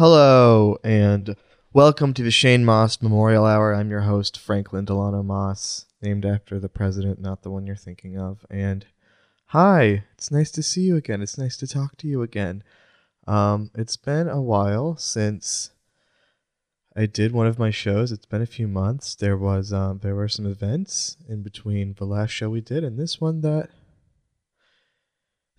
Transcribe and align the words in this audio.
Hello 0.00 0.78
and 0.82 1.36
welcome 1.74 2.14
to 2.14 2.22
the 2.22 2.30
Shane 2.30 2.64
Mauss 2.64 3.02
Memorial 3.02 3.44
Hour. 3.44 3.74
I'm 3.74 3.90
your 3.90 4.00
host, 4.00 4.38
Franklin 4.38 4.86
Delano 4.86 5.22
Mauss, 5.22 5.84
named 6.00 6.24
after 6.24 6.58
the 6.58 6.70
president, 6.70 7.20
not 7.20 7.42
the 7.42 7.50
one 7.50 7.66
you're 7.66 7.76
thinking 7.76 8.16
of. 8.16 8.46
And 8.48 8.86
hi, 9.48 10.04
it's 10.14 10.30
nice 10.30 10.50
to 10.52 10.62
see 10.62 10.80
you 10.80 10.96
again. 10.96 11.20
It's 11.20 11.36
nice 11.36 11.58
to 11.58 11.66
talk 11.66 11.98
to 11.98 12.08
you 12.08 12.22
again. 12.22 12.64
Um, 13.26 13.70
it's 13.74 13.98
been 13.98 14.26
a 14.26 14.40
while 14.40 14.96
since 14.96 15.72
I 16.96 17.04
did 17.04 17.32
one 17.32 17.46
of 17.46 17.58
my 17.58 17.70
shows. 17.70 18.10
It's 18.10 18.24
been 18.24 18.40
a 18.40 18.46
few 18.46 18.68
months. 18.68 19.14
There 19.14 19.36
was 19.36 19.70
um, 19.70 19.98
there 19.98 20.14
were 20.14 20.28
some 20.28 20.46
events 20.46 21.18
in 21.28 21.42
between 21.42 21.92
the 21.98 22.06
last 22.06 22.30
show 22.30 22.48
we 22.48 22.62
did 22.62 22.84
and 22.84 22.98
this 22.98 23.20
one 23.20 23.42
that 23.42 23.68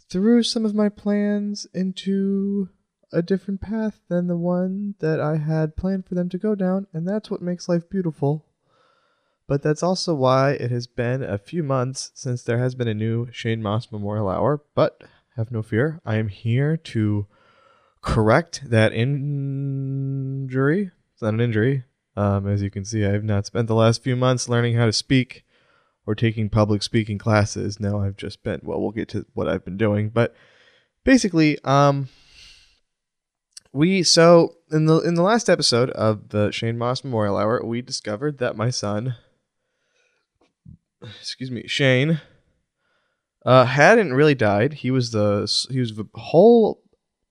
threw 0.09 0.41
some 0.41 0.65
of 0.65 0.73
my 0.73 0.89
plans 0.89 1.67
into 1.75 2.69
a 3.11 3.21
different 3.21 3.61
path 3.61 3.99
than 4.07 4.27
the 4.27 4.37
one 4.37 4.95
that 4.99 5.19
I 5.19 5.37
had 5.37 5.75
planned 5.75 6.05
for 6.05 6.15
them 6.15 6.29
to 6.29 6.37
go 6.37 6.55
down, 6.55 6.87
and 6.93 7.07
that's 7.07 7.29
what 7.29 7.41
makes 7.41 7.67
life 7.67 7.89
beautiful. 7.89 8.45
But 9.47 9.63
that's 9.63 9.83
also 9.83 10.13
why 10.13 10.51
it 10.51 10.71
has 10.71 10.87
been 10.87 11.23
a 11.23 11.37
few 11.37 11.61
months 11.61 12.11
since 12.13 12.43
there 12.43 12.59
has 12.59 12.73
been 12.73 12.87
a 12.87 12.93
new 12.93 13.27
Shane 13.31 13.61
Mauss 13.61 13.91
Memorial 13.91 14.29
Hour. 14.29 14.61
But 14.75 15.03
have 15.35 15.51
no 15.51 15.61
fear, 15.61 15.99
I 16.05 16.15
am 16.15 16.27
here 16.27 16.77
to 16.77 17.27
correct 18.01 18.69
that 18.69 18.93
injury. 18.93 20.91
It's 21.13 21.21
not 21.21 21.33
an 21.33 21.41
injury. 21.41 21.83
Um, 22.15 22.47
as 22.47 22.61
you 22.61 22.69
can 22.69 22.85
see, 22.85 23.05
I 23.05 23.11
have 23.11 23.23
not 23.23 23.45
spent 23.45 23.67
the 23.67 23.75
last 23.75 24.03
few 24.03 24.15
months 24.15 24.49
learning 24.49 24.75
how 24.75 24.85
to 24.85 24.93
speak 24.93 25.43
or 26.05 26.15
taking 26.15 26.49
public 26.49 26.83
speaking 26.83 27.17
classes. 27.17 27.79
No, 27.79 28.01
I've 28.01 28.17
just 28.17 28.43
been, 28.43 28.59
well, 28.63 28.81
we'll 28.81 28.91
get 28.91 29.09
to 29.09 29.25
what 29.33 29.47
I've 29.47 29.63
been 29.63 29.77
doing. 29.77 30.09
But 30.09 30.35
basically, 31.03 31.57
um, 31.63 32.09
we 33.73 34.03
so 34.03 34.55
in 34.71 34.85
the 34.85 34.99
in 34.99 35.15
the 35.15 35.21
last 35.21 35.49
episode 35.49 35.89
of 35.91 36.29
the 36.29 36.51
Shane 36.51 36.77
Mauss 36.77 37.03
Memorial 37.03 37.37
Hour, 37.37 37.61
we 37.63 37.81
discovered 37.81 38.37
that 38.39 38.57
my 38.57 38.69
son, 38.69 39.15
excuse 41.01 41.51
me, 41.51 41.67
Shane, 41.67 42.21
uh, 43.45 43.65
hadn't 43.65 44.13
really 44.13 44.35
died. 44.35 44.73
He 44.73 44.91
was 44.91 45.11
the 45.11 45.51
he 45.69 45.79
was 45.79 45.95
the 45.95 46.05
whole 46.15 46.81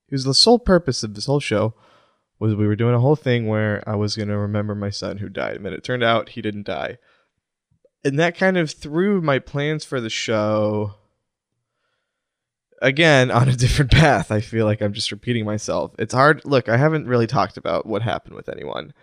he 0.07 0.15
was 0.15 0.23
the 0.23 0.33
sole 0.33 0.59
purpose 0.59 1.03
of 1.03 1.13
this 1.13 1.25
whole 1.25 1.39
show 1.39 1.73
was 2.39 2.55
we 2.55 2.65
were 2.65 2.75
doing 2.75 2.95
a 2.95 2.99
whole 2.99 3.15
thing 3.15 3.45
where 3.45 3.87
I 3.87 3.95
was 3.95 4.15
gonna 4.15 4.37
remember 4.37 4.73
my 4.73 4.89
son 4.89 5.19
who 5.19 5.29
died, 5.29 5.57
and 5.57 5.65
then 5.65 5.73
it 5.73 5.83
turned 5.83 6.03
out 6.03 6.29
he 6.29 6.41
didn't 6.41 6.65
die, 6.65 6.97
and 8.03 8.17
that 8.19 8.35
kind 8.35 8.57
of 8.57 8.71
threw 8.71 9.21
my 9.21 9.37
plans 9.37 9.85
for 9.85 10.01
the 10.01 10.09
show 10.09 10.95
again 12.81 13.31
on 13.31 13.47
a 13.47 13.55
different 13.55 13.91
path. 13.91 14.31
I 14.31 14.41
feel 14.41 14.65
like 14.65 14.81
I'm 14.81 14.93
just 14.93 15.11
repeating 15.11 15.45
myself. 15.45 15.93
It's 15.97 16.13
hard. 16.13 16.43
Look, 16.43 16.67
I 16.67 16.77
haven't 16.77 17.07
really 17.07 17.27
talked 17.27 17.57
about 17.57 17.85
what 17.85 18.01
happened 18.01 18.35
with 18.35 18.49
anyone, 18.49 18.93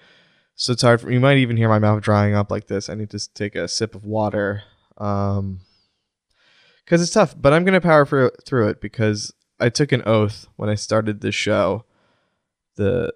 so 0.54 0.72
it's 0.72 0.82
hard. 0.82 1.00
For, 1.00 1.10
you 1.10 1.20
might 1.20 1.38
even 1.38 1.56
hear 1.56 1.68
my 1.68 1.78
mouth 1.78 2.02
drying 2.02 2.34
up 2.34 2.50
like 2.50 2.66
this. 2.66 2.88
I 2.88 2.94
need 2.94 3.10
to 3.10 3.32
take 3.34 3.54
a 3.54 3.68
sip 3.68 3.94
of 3.94 4.04
water, 4.04 4.64
um, 4.98 5.60
because 6.84 7.00
it's 7.00 7.12
tough. 7.12 7.34
But 7.40 7.52
I'm 7.52 7.64
gonna 7.64 7.80
power 7.80 8.04
through 8.04 8.32
through 8.44 8.68
it 8.68 8.80
because 8.80 9.32
I 9.60 9.68
took 9.70 9.92
an 9.92 10.02
oath 10.04 10.46
when 10.56 10.68
I 10.68 10.74
started 10.74 11.20
this 11.20 11.34
show, 11.34 11.84
the 12.76 13.12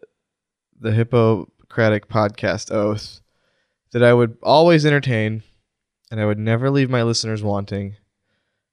the 0.80 0.92
Hippocratic 0.92 2.08
podcast 2.08 2.72
oath, 2.72 3.20
that 3.92 4.02
I 4.02 4.14
would 4.14 4.36
always 4.42 4.86
entertain, 4.86 5.42
and 6.10 6.20
I 6.20 6.26
would 6.26 6.38
never 6.38 6.70
leave 6.70 6.90
my 6.90 7.02
listeners 7.02 7.42
wanting 7.42 7.96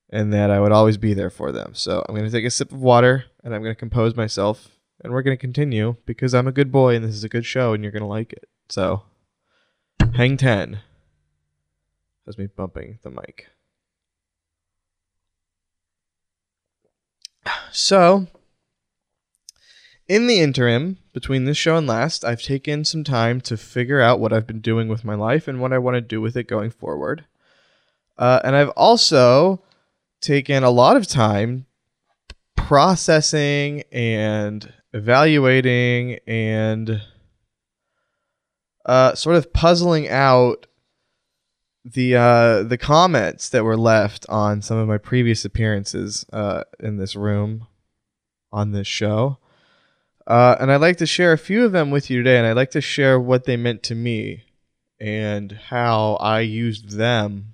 and 0.09 0.33
that 0.33 0.49
I 0.51 0.59
would 0.59 0.71
always 0.71 0.97
be 0.97 1.13
there 1.13 1.29
for 1.29 1.51
them. 1.51 1.73
So 1.75 2.03
I'm 2.07 2.15
going 2.15 2.25
to 2.25 2.31
take 2.31 2.45
a 2.45 2.49
sip 2.49 2.71
of 2.71 2.81
water 2.81 3.25
and 3.43 3.53
I'm 3.53 3.61
going 3.61 3.75
to 3.75 3.79
compose 3.79 4.15
myself 4.15 4.69
and 5.03 5.13
we're 5.13 5.21
going 5.21 5.37
to 5.37 5.41
continue 5.41 5.95
because 6.05 6.33
I'm 6.33 6.47
a 6.47 6.51
good 6.51 6.71
boy 6.71 6.95
and 6.95 7.05
this 7.05 7.15
is 7.15 7.23
a 7.23 7.29
good 7.29 7.45
show 7.45 7.73
and 7.73 7.83
you're 7.83 7.91
going 7.91 8.01
to 8.01 8.07
like 8.07 8.33
it. 8.33 8.49
So 8.69 9.03
hang 10.15 10.37
10. 10.37 10.79
That's 12.25 12.37
me 12.37 12.47
bumping 12.47 12.99
the 13.03 13.09
mic. 13.09 13.47
So, 17.71 18.27
in 20.07 20.27
the 20.27 20.39
interim 20.39 20.97
between 21.13 21.45
this 21.45 21.57
show 21.57 21.75
and 21.75 21.87
last, 21.87 22.25
I've 22.25 22.41
taken 22.41 22.83
some 22.83 23.03
time 23.03 23.41
to 23.41 23.57
figure 23.57 24.01
out 24.01 24.19
what 24.19 24.33
I've 24.33 24.47
been 24.47 24.61
doing 24.61 24.87
with 24.87 25.05
my 25.05 25.15
life 25.15 25.47
and 25.47 25.59
what 25.59 25.73
I 25.73 25.77
want 25.77 25.95
to 25.95 26.01
do 26.01 26.21
with 26.21 26.35
it 26.35 26.47
going 26.47 26.71
forward. 26.71 27.25
Uh, 28.17 28.41
and 28.43 28.55
I've 28.55 28.69
also 28.69 29.63
taken 30.21 30.63
a 30.63 30.69
lot 30.69 30.97
of 30.97 31.07
time 31.07 31.65
processing 32.55 33.83
and 33.91 34.73
evaluating 34.93 36.19
and 36.27 37.01
uh, 38.85 39.15
sort 39.15 39.35
of 39.35 39.53
puzzling 39.53 40.09
out 40.09 40.67
the 41.85 42.15
uh, 42.15 42.63
the 42.63 42.77
comments 42.77 43.49
that 43.49 43.63
were 43.63 43.77
left 43.77 44.25
on 44.29 44.61
some 44.61 44.77
of 44.77 44.87
my 44.87 44.97
previous 44.97 45.45
appearances 45.45 46.25
uh, 46.33 46.63
in 46.79 46.97
this 46.97 47.15
room 47.15 47.67
on 48.51 48.71
this 48.71 48.87
show. 48.87 49.37
Uh, 50.27 50.55
and 50.59 50.71
I'd 50.71 50.81
like 50.81 50.97
to 50.97 51.07
share 51.07 51.33
a 51.33 51.37
few 51.37 51.65
of 51.65 51.71
them 51.71 51.89
with 51.89 52.09
you 52.09 52.17
today, 52.17 52.37
and 52.37 52.45
I'd 52.45 52.55
like 52.55 52.71
to 52.71 52.81
share 52.81 53.19
what 53.19 53.45
they 53.45 53.57
meant 53.57 53.81
to 53.83 53.95
me 53.95 54.43
and 54.99 55.51
how 55.51 56.15
I 56.15 56.41
used 56.41 56.91
them 56.91 57.53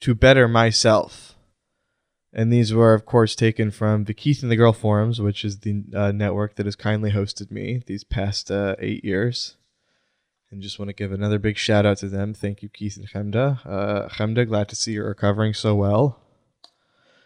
to 0.00 0.14
better 0.14 0.48
myself. 0.48 1.34
And 2.32 2.52
these 2.52 2.74
were, 2.74 2.94
of 2.94 3.06
course, 3.06 3.34
taken 3.34 3.70
from 3.70 4.04
the 4.04 4.14
Keith 4.14 4.42
and 4.42 4.52
the 4.52 4.56
Girl 4.56 4.72
forums, 4.72 5.20
which 5.20 5.44
is 5.44 5.60
the 5.60 5.84
uh, 5.94 6.12
network 6.12 6.56
that 6.56 6.66
has 6.66 6.76
kindly 6.76 7.10
hosted 7.10 7.50
me 7.50 7.82
these 7.86 8.04
past 8.04 8.50
uh, 8.50 8.76
eight 8.78 9.04
years. 9.04 9.56
And 10.50 10.62
just 10.62 10.78
want 10.78 10.88
to 10.88 10.94
give 10.94 11.12
another 11.12 11.38
big 11.38 11.58
shout 11.58 11.84
out 11.84 11.98
to 11.98 12.08
them. 12.08 12.32
Thank 12.32 12.62
you, 12.62 12.68
Keith 12.68 12.96
and 12.96 13.08
Chemda. 13.08 13.66
Uh, 13.66 14.44
glad 14.44 14.68
to 14.68 14.76
see 14.76 14.92
you're 14.92 15.08
recovering 15.08 15.52
so 15.52 15.74
well. 15.74 16.20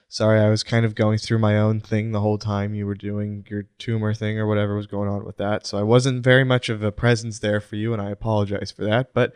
Sorry, 0.09 0.41
I 0.41 0.50
was 0.50 0.62
kind 0.62 0.84
of 0.84 0.94
going 0.94 1.19
through 1.19 1.39
my 1.39 1.59
own 1.59 1.81
thing 1.81 2.12
the 2.12 2.21
whole 2.21 2.37
time 2.37 2.75
you 2.75 2.87
were 2.87 2.94
doing 2.94 3.47
your 3.49 3.65
tumor 3.78 4.12
thing 4.12 4.39
or 4.39 4.47
whatever 4.47 4.77
was 4.77 4.87
going 4.87 5.09
on 5.09 5.25
with 5.25 5.39
that. 5.39 5.66
So 5.66 5.78
I 5.78 5.83
wasn't 5.83 6.22
very 6.22 6.44
much 6.44 6.69
of 6.69 6.83
a 6.83 6.93
presence 6.93 7.39
there 7.39 7.60
for 7.60 7.77
you, 7.77 7.93
and 7.93 8.03
I 8.03 8.10
apologize 8.10 8.71
for 8.71 8.84
that. 8.84 9.15
But 9.15 9.33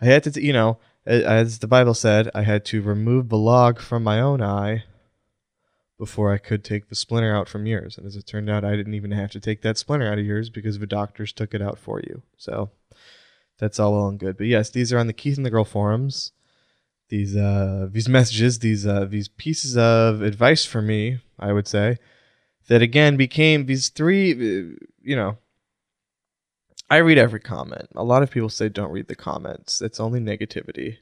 I 0.00 0.06
had 0.06 0.22
to, 0.24 0.30
t- 0.30 0.46
you 0.46 0.52
know, 0.52 0.78
as 1.06 1.58
the 1.60 1.66
Bible 1.66 1.94
said, 1.94 2.30
I 2.34 2.42
had 2.42 2.64
to 2.66 2.82
remove 2.82 3.28
the 3.28 3.38
log 3.38 3.80
from 3.80 4.02
my 4.02 4.20
own 4.20 4.42
eye 4.42 4.84
before 5.98 6.32
I 6.32 6.38
could 6.38 6.62
take 6.62 6.88
the 6.88 6.94
splinter 6.94 7.34
out 7.34 7.48
from 7.48 7.66
yours. 7.66 7.96
And 7.96 8.06
as 8.06 8.16
it 8.16 8.26
turned 8.26 8.50
out, 8.50 8.64
I 8.64 8.76
didn't 8.76 8.94
even 8.94 9.12
have 9.12 9.30
to 9.30 9.40
take 9.40 9.62
that 9.62 9.78
splinter 9.78 10.10
out 10.10 10.18
of 10.18 10.26
yours 10.26 10.50
because 10.50 10.78
the 10.78 10.86
doctors 10.86 11.32
took 11.32 11.54
it 11.54 11.62
out 11.62 11.78
for 11.78 12.00
you. 12.00 12.22
So 12.36 12.70
that's 13.58 13.80
all 13.80 13.92
well 13.92 14.08
and 14.08 14.18
good. 14.18 14.36
But 14.36 14.48
yes, 14.48 14.68
these 14.68 14.92
are 14.92 14.98
on 14.98 15.06
the 15.06 15.12
Keith 15.12 15.36
and 15.36 15.46
the 15.46 15.50
Girl 15.50 15.64
forums 15.64 16.32
these 17.08 17.36
uh, 17.36 17.88
these 17.90 18.08
messages, 18.08 18.58
these 18.58 18.86
uh, 18.86 19.04
these 19.04 19.28
pieces 19.28 19.76
of 19.76 20.22
advice 20.22 20.64
for 20.64 20.82
me, 20.82 21.18
I 21.38 21.52
would 21.52 21.68
say, 21.68 21.98
that 22.68 22.82
again 22.82 23.16
became 23.16 23.66
these 23.66 23.88
three. 23.88 24.32
Uh, 24.32 24.76
you 25.02 25.16
know, 25.16 25.38
I 26.88 26.98
read 26.98 27.18
every 27.18 27.40
comment. 27.40 27.88
A 27.96 28.04
lot 28.04 28.22
of 28.22 28.30
people 28.30 28.48
say 28.48 28.68
don't 28.68 28.92
read 28.92 29.08
the 29.08 29.16
comments. 29.16 29.82
It's 29.82 29.98
only 29.98 30.20
negativity. 30.20 30.98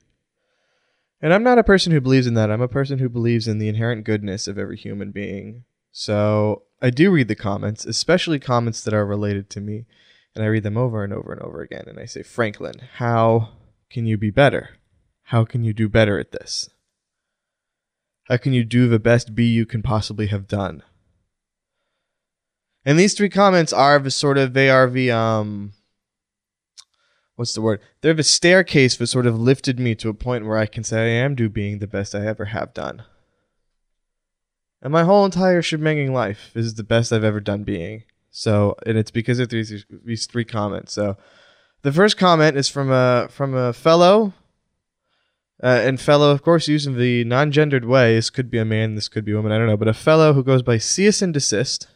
And 1.21 1.33
I'm 1.33 1.43
not 1.43 1.59
a 1.59 1.65
person 1.65 1.93
who 1.93 2.01
believes 2.01 2.27
in 2.27 2.35
that. 2.35 2.51
I'm 2.51 2.63
a 2.63 2.69
person 2.69 2.99
who 2.99 3.09
believes 3.09 3.47
in 3.47 3.59
the 3.59 3.69
inherent 3.69 4.05
goodness 4.05 4.49
of 4.49 4.59
every 4.59 4.77
human 4.77 5.11
being. 5.11 5.65
So 5.93 6.63
I 6.83 6.91
do 6.91 7.11
read 7.11 7.29
the 7.29 7.35
comments, 7.35 7.85
especially 7.85 8.39
comments 8.39 8.83
that 8.83 8.95
are 8.95 9.07
related 9.07 9.51
to 9.51 9.61
me. 9.61 9.87
And 10.35 10.43
I 10.43 10.49
read 10.49 10.65
them 10.65 10.77
over 10.77 11.05
and 11.05 11.13
over 11.13 11.33
and 11.33 11.41
over 11.41 11.61
again. 11.61 11.85
And 11.87 12.01
I 12.01 12.07
say, 12.07 12.23
Franklin, 12.23 12.75
how 12.95 13.51
can 13.91 14.07
you 14.07 14.17
be 14.17 14.31
better? 14.31 14.71
How 15.25 15.45
can 15.45 15.65
you 15.65 15.73
do 15.73 15.89
better 15.89 16.19
at 16.19 16.33
this? 16.33 16.69
How 18.25 18.39
can 18.39 18.53
you 18.53 18.65
do 18.65 18.89
the 18.89 18.99
best 18.99 19.35
B 19.35 19.45
you 19.45 19.65
can 19.67 19.83
possibly 19.83 20.27
have 20.29 20.49
done? 20.49 20.83
And 22.85 22.99
these 22.99 23.15
three 23.15 23.31
comments 23.31 23.73
are 23.73 23.99
the 23.99 24.11
sort 24.11 24.39
of 24.39 24.53
they 24.53 24.69
are 24.69 24.89
the 24.89 25.11
um 25.11 25.73
what's 27.37 27.55
the 27.55 27.63
word? 27.63 27.81
They're 28.01 28.15
the 28.15 28.23
staircase 28.23 28.97
that 28.97 29.07
sort 29.07 29.27
of 29.27 29.39
lifted 29.39 29.81
me 29.81 29.95
to 29.97 30.09
a 30.09 30.15
point 30.15 30.47
where 30.47 30.59
I 30.59 30.67
can 30.67 30.85
say 30.85 31.01
I 31.01 31.25
am 31.25 31.35
do 31.35 31.49
being 31.49 31.79
the 31.79 31.87
best 31.87 32.15
I 32.15 32.27
ever 32.27 32.47
have 32.47 32.75
done. 32.75 33.03
And 34.83 34.93
my 34.93 35.05
whole 35.05 35.25
entire 35.25 35.63
shebanging 35.63 36.13
life 36.13 36.51
is 36.55 36.75
the 36.75 36.85
best 36.85 37.13
I've 37.13 37.25
ever 37.25 37.41
done 37.41 37.65
being. 37.65 38.05
So, 38.31 38.77
and 38.85 38.99
it's 38.99 39.11
because 39.11 39.39
of 39.39 39.49
these 39.49 39.87
these 40.05 40.27
three 40.27 40.45
comments. 40.45 40.93
So, 40.93 41.17
the 41.83 41.93
first 41.93 42.19
comment 42.19 42.57
is 42.57 42.69
from 42.69 42.91
a 42.91 43.29
from 43.31 43.55
a 43.55 43.73
fellow 43.73 44.35
uh, 45.63 45.81
and 45.83 46.01
fellow, 46.01 46.31
of 46.31 46.43
course, 46.43 46.69
using 46.69 46.99
the 46.99 47.25
non-gendered 47.25 47.85
way. 47.85 48.15
This 48.15 48.29
could 48.29 48.51
be 48.51 48.59
a 48.59 48.65
man, 48.65 48.97
this 48.97 49.09
could 49.09 49.25
be 49.25 49.33
a 49.33 49.37
woman. 49.37 49.53
I 49.53 49.59
don't 49.59 49.69
know, 49.69 49.77
but 49.77 49.89
a 49.89 49.95
fellow 49.95 50.33
who 50.35 50.43
goes 50.43 50.63
by 50.63 50.79
Cease 50.79 51.23
and 51.23 51.35
Desist, 51.35 51.87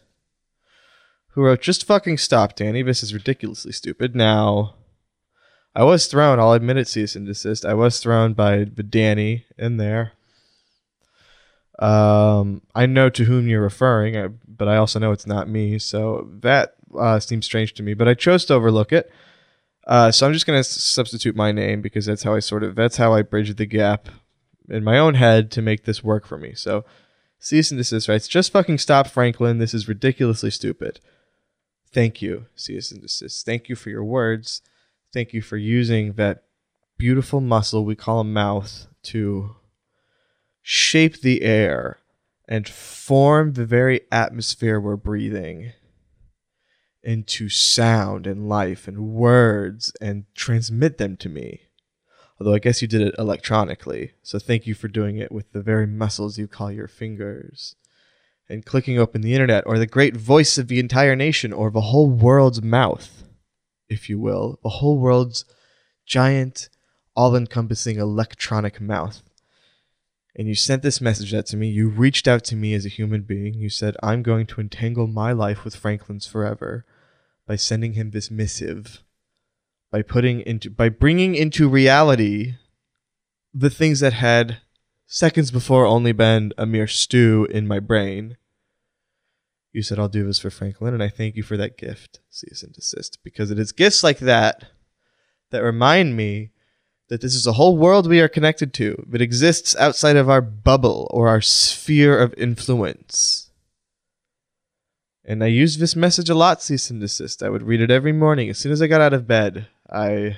who 1.30 1.42
wrote, 1.42 1.60
"Just 1.60 1.84
fucking 1.84 2.18
stop, 2.18 2.56
Danny. 2.56 2.82
This 2.82 3.02
is 3.02 3.14
ridiculously 3.14 3.72
stupid." 3.72 4.14
Now, 4.14 4.74
I 5.74 5.84
was 5.84 6.06
thrown. 6.06 6.40
I'll 6.40 6.52
admit 6.52 6.76
it. 6.76 6.88
Cease 6.88 7.14
and 7.14 7.26
Desist. 7.26 7.64
I 7.64 7.74
was 7.74 8.00
thrown 8.00 8.32
by 8.34 8.64
the 8.64 8.82
Danny 8.82 9.46
in 9.56 9.76
there. 9.76 10.12
Um, 11.78 12.62
I 12.74 12.86
know 12.86 13.08
to 13.10 13.24
whom 13.24 13.46
you're 13.46 13.62
referring, 13.62 14.40
but 14.46 14.68
I 14.68 14.76
also 14.76 14.98
know 14.98 15.12
it's 15.12 15.26
not 15.26 15.48
me. 15.48 15.78
So 15.78 16.28
that 16.40 16.74
uh, 16.98 17.20
seems 17.20 17.46
strange 17.46 17.74
to 17.74 17.82
me, 17.82 17.94
but 17.94 18.08
I 18.08 18.14
chose 18.14 18.44
to 18.46 18.54
overlook 18.54 18.92
it. 18.92 19.10
Uh, 19.86 20.10
so 20.10 20.26
I'm 20.26 20.32
just 20.32 20.46
gonna 20.46 20.64
substitute 20.64 21.36
my 21.36 21.50
name 21.52 21.80
because 21.80 22.06
that's 22.06 22.24
how 22.24 22.34
I 22.34 22.40
sort 22.40 22.62
of 22.62 22.74
that's 22.74 22.98
how 22.98 23.14
I 23.14 23.22
bridge 23.22 23.54
the 23.56 23.64
gap 23.64 24.08
in 24.68 24.84
my 24.84 24.98
own 24.98 25.14
head 25.14 25.50
to 25.52 25.62
make 25.62 25.84
this 25.84 26.04
work 26.04 26.26
for 26.26 26.36
me. 26.36 26.52
So 26.54 26.84
cease 27.38 27.70
and 27.70 27.78
desist 27.78 28.08
writes, 28.08 28.28
just 28.28 28.52
fucking 28.52 28.78
stop, 28.78 29.06
Franklin. 29.06 29.58
This 29.58 29.72
is 29.72 29.88
ridiculously 29.88 30.50
stupid. 30.50 31.00
Thank 31.92 32.20
you, 32.20 32.46
cease 32.54 32.90
and 32.90 33.00
desist. 33.00 33.44
Thank 33.46 33.68
you 33.68 33.76
for 33.76 33.90
your 33.90 34.04
words. 34.04 34.62
Thank 35.12 35.32
you 35.32 35.40
for 35.40 35.56
using 35.56 36.14
that 36.14 36.44
beautiful 36.98 37.40
muscle 37.40 37.84
we 37.84 37.94
call 37.94 38.20
a 38.20 38.24
mouth 38.24 38.88
to 39.04 39.56
shape 40.60 41.20
the 41.20 41.42
air 41.42 41.98
and 42.46 42.68
form 42.68 43.52
the 43.52 43.64
very 43.64 44.02
atmosphere 44.12 44.80
we're 44.80 44.96
breathing 44.96 45.72
into 47.02 47.48
sound 47.48 48.26
and 48.26 48.48
life 48.48 48.86
and 48.86 49.14
words 49.14 49.92
and 50.00 50.24
transmit 50.34 50.98
them 50.98 51.16
to 51.16 51.28
me. 51.28 51.62
Although 52.38 52.54
I 52.54 52.58
guess 52.58 52.82
you 52.82 52.88
did 52.88 53.00
it 53.00 53.14
electronically, 53.18 54.12
so 54.22 54.38
thank 54.38 54.66
you 54.66 54.74
for 54.74 54.88
doing 54.88 55.16
it 55.16 55.32
with 55.32 55.52
the 55.52 55.62
very 55.62 55.86
muscles 55.86 56.38
you 56.38 56.46
call 56.46 56.70
your 56.70 56.88
fingers. 56.88 57.76
And 58.48 58.64
clicking 58.64 58.98
open 58.98 59.20
the 59.20 59.34
internet, 59.34 59.64
or 59.66 59.78
the 59.78 59.86
great 59.86 60.16
voice 60.16 60.56
of 60.56 60.68
the 60.68 60.78
entire 60.78 61.14
nation, 61.14 61.52
or 61.52 61.70
the 61.70 61.82
whole 61.82 62.08
world's 62.08 62.62
mouth, 62.62 63.24
if 63.88 64.08
you 64.08 64.18
will, 64.18 64.58
the 64.62 64.70
whole 64.70 64.98
world's 64.98 65.44
giant, 66.06 66.70
all 67.14 67.36
encompassing 67.36 67.98
electronic 67.98 68.80
mouth. 68.80 69.22
And 70.34 70.48
you 70.48 70.54
sent 70.54 70.82
this 70.82 71.00
message 71.00 71.34
out 71.34 71.46
to 71.46 71.56
me. 71.56 71.68
You 71.68 71.88
reached 71.88 72.26
out 72.26 72.44
to 72.44 72.56
me 72.56 72.72
as 72.72 72.86
a 72.86 72.90
human 72.90 73.22
being. 73.22 73.54
You 73.54 73.68
said, 73.68 73.96
I'm 74.02 74.22
going 74.22 74.46
to 74.46 74.60
entangle 74.60 75.08
my 75.08 75.32
life 75.32 75.64
with 75.64 75.76
Franklin's 75.76 76.26
forever 76.26 76.86
by 77.46 77.56
sending 77.56 77.94
him 77.94 78.12
this 78.12 78.30
missive 78.30 79.02
by 79.90 80.02
putting 80.02 80.40
into 80.40 80.70
by 80.70 80.88
bringing 80.88 81.34
into 81.34 81.68
reality 81.68 82.54
the 83.54 83.70
things 83.70 84.00
that 84.00 84.12
had 84.12 84.58
seconds 85.08 85.50
before 85.50 85.86
only 85.86 86.12
been 86.12 86.52
a 86.56 86.66
mere 86.66 86.86
stew 86.86 87.48
in 87.50 87.66
my 87.66 87.80
brain. 87.80 88.36
You 89.72 89.82
said 89.82 89.98
I'll 89.98 90.08
do 90.08 90.26
this 90.26 90.38
for 90.38 90.50
Franklin, 90.50 90.94
and 90.94 91.02
I 91.02 91.08
thank 91.08 91.34
you 91.34 91.42
for 91.42 91.56
that 91.56 91.78
gift, 91.78 92.20
cease 92.30 92.62
and 92.62 92.72
desist, 92.72 93.18
because 93.24 93.50
it 93.50 93.58
is 93.58 93.72
gifts 93.72 94.04
like 94.04 94.18
that 94.18 94.64
that 95.50 95.62
remind 95.62 96.16
me 96.16 96.50
that 97.08 97.22
this 97.22 97.34
is 97.34 97.46
a 97.46 97.54
whole 97.54 97.76
world 97.76 98.06
we 98.06 98.20
are 98.20 98.28
connected 98.28 98.74
to 98.74 99.02
that 99.08 99.22
exists 99.22 99.74
outside 99.76 100.16
of 100.16 100.28
our 100.28 100.42
bubble 100.42 101.08
or 101.10 101.28
our 101.28 101.40
sphere 101.40 102.18
of 102.18 102.34
influence. 102.36 103.50
And 105.24 105.42
I 105.42 105.46
used 105.46 105.80
this 105.80 105.96
message 105.96 106.28
a 106.28 106.34
lot, 106.34 106.62
cease 106.62 106.90
and 106.90 107.00
desist. 107.00 107.42
I 107.42 107.48
would 107.48 107.62
read 107.62 107.80
it 107.80 107.90
every 107.90 108.12
morning 108.12 108.50
as 108.50 108.58
soon 108.58 108.72
as 108.72 108.82
I 108.82 108.86
got 108.86 109.00
out 109.00 109.14
of 109.14 109.26
bed. 109.26 109.68
I 109.90 110.36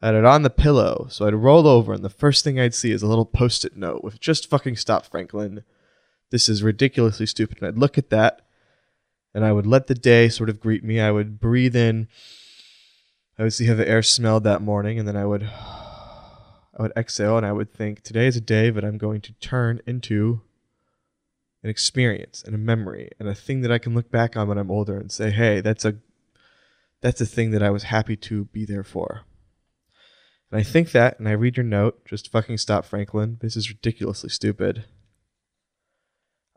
had 0.00 0.14
it 0.14 0.24
on 0.24 0.42
the 0.42 0.50
pillow, 0.50 1.06
so 1.10 1.26
I'd 1.26 1.34
roll 1.34 1.66
over, 1.66 1.92
and 1.92 2.04
the 2.04 2.08
first 2.08 2.44
thing 2.44 2.60
I'd 2.60 2.74
see 2.74 2.92
is 2.92 3.02
a 3.02 3.06
little 3.06 3.26
post 3.26 3.64
it 3.64 3.76
note 3.76 4.04
with 4.04 4.20
just 4.20 4.48
fucking 4.48 4.76
stop, 4.76 5.04
Franklin. 5.04 5.64
This 6.30 6.48
is 6.48 6.62
ridiculously 6.62 7.26
stupid. 7.26 7.58
And 7.58 7.66
I'd 7.66 7.78
look 7.78 7.98
at 7.98 8.10
that, 8.10 8.42
and 9.34 9.44
I 9.44 9.52
would 9.52 9.66
let 9.66 9.86
the 9.86 9.94
day 9.94 10.28
sort 10.28 10.50
of 10.50 10.60
greet 10.60 10.84
me. 10.84 11.00
I 11.00 11.10
would 11.10 11.40
breathe 11.40 11.74
in. 11.74 12.08
I 13.38 13.44
would 13.44 13.52
see 13.52 13.66
how 13.66 13.74
the 13.74 13.88
air 13.88 14.02
smelled 14.02 14.44
that 14.44 14.62
morning, 14.62 14.98
and 14.98 15.08
then 15.08 15.16
I 15.16 15.26
would 15.26 15.42
I 16.78 16.82
would 16.82 16.92
exhale 16.96 17.36
and 17.36 17.44
I 17.44 17.52
would 17.52 17.74
think, 17.74 18.02
today 18.02 18.28
is 18.28 18.36
a 18.36 18.40
day 18.40 18.70
that 18.70 18.84
I'm 18.84 18.98
going 18.98 19.20
to 19.22 19.32
turn 19.34 19.80
into 19.84 20.42
an 21.64 21.70
experience 21.70 22.44
and 22.44 22.54
a 22.54 22.58
memory 22.58 23.10
and 23.18 23.28
a 23.28 23.34
thing 23.34 23.62
that 23.62 23.72
I 23.72 23.78
can 23.78 23.94
look 23.94 24.12
back 24.12 24.36
on 24.36 24.46
when 24.46 24.58
I'm 24.58 24.70
older 24.70 24.96
and 24.96 25.10
say, 25.10 25.30
hey, 25.30 25.60
that's 25.60 25.84
a 25.84 25.96
that's 27.00 27.20
a 27.20 27.26
thing 27.26 27.50
that 27.50 27.62
I 27.62 27.70
was 27.70 27.84
happy 27.84 28.16
to 28.16 28.44
be 28.46 28.64
there 28.64 28.84
for. 28.84 29.22
And 30.50 30.60
I 30.60 30.62
think 30.62 30.92
that, 30.92 31.18
and 31.18 31.28
I 31.28 31.32
read 31.32 31.56
your 31.56 31.64
note, 31.64 32.04
just 32.06 32.30
fucking 32.30 32.58
stop, 32.58 32.84
Franklin. 32.84 33.38
This 33.40 33.56
is 33.56 33.68
ridiculously 33.68 34.30
stupid. 34.30 34.84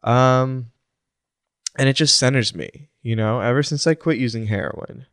Um, 0.04 0.72
and 1.78 1.90
it 1.90 1.94
just 1.94 2.18
centers 2.18 2.56
me, 2.56 2.90
you 3.02 3.16
know, 3.16 3.42
ever 3.42 3.64
since 3.64 3.86
I 3.86 3.94
quit 3.94 4.18
using 4.18 4.48
heroin. 4.48 5.06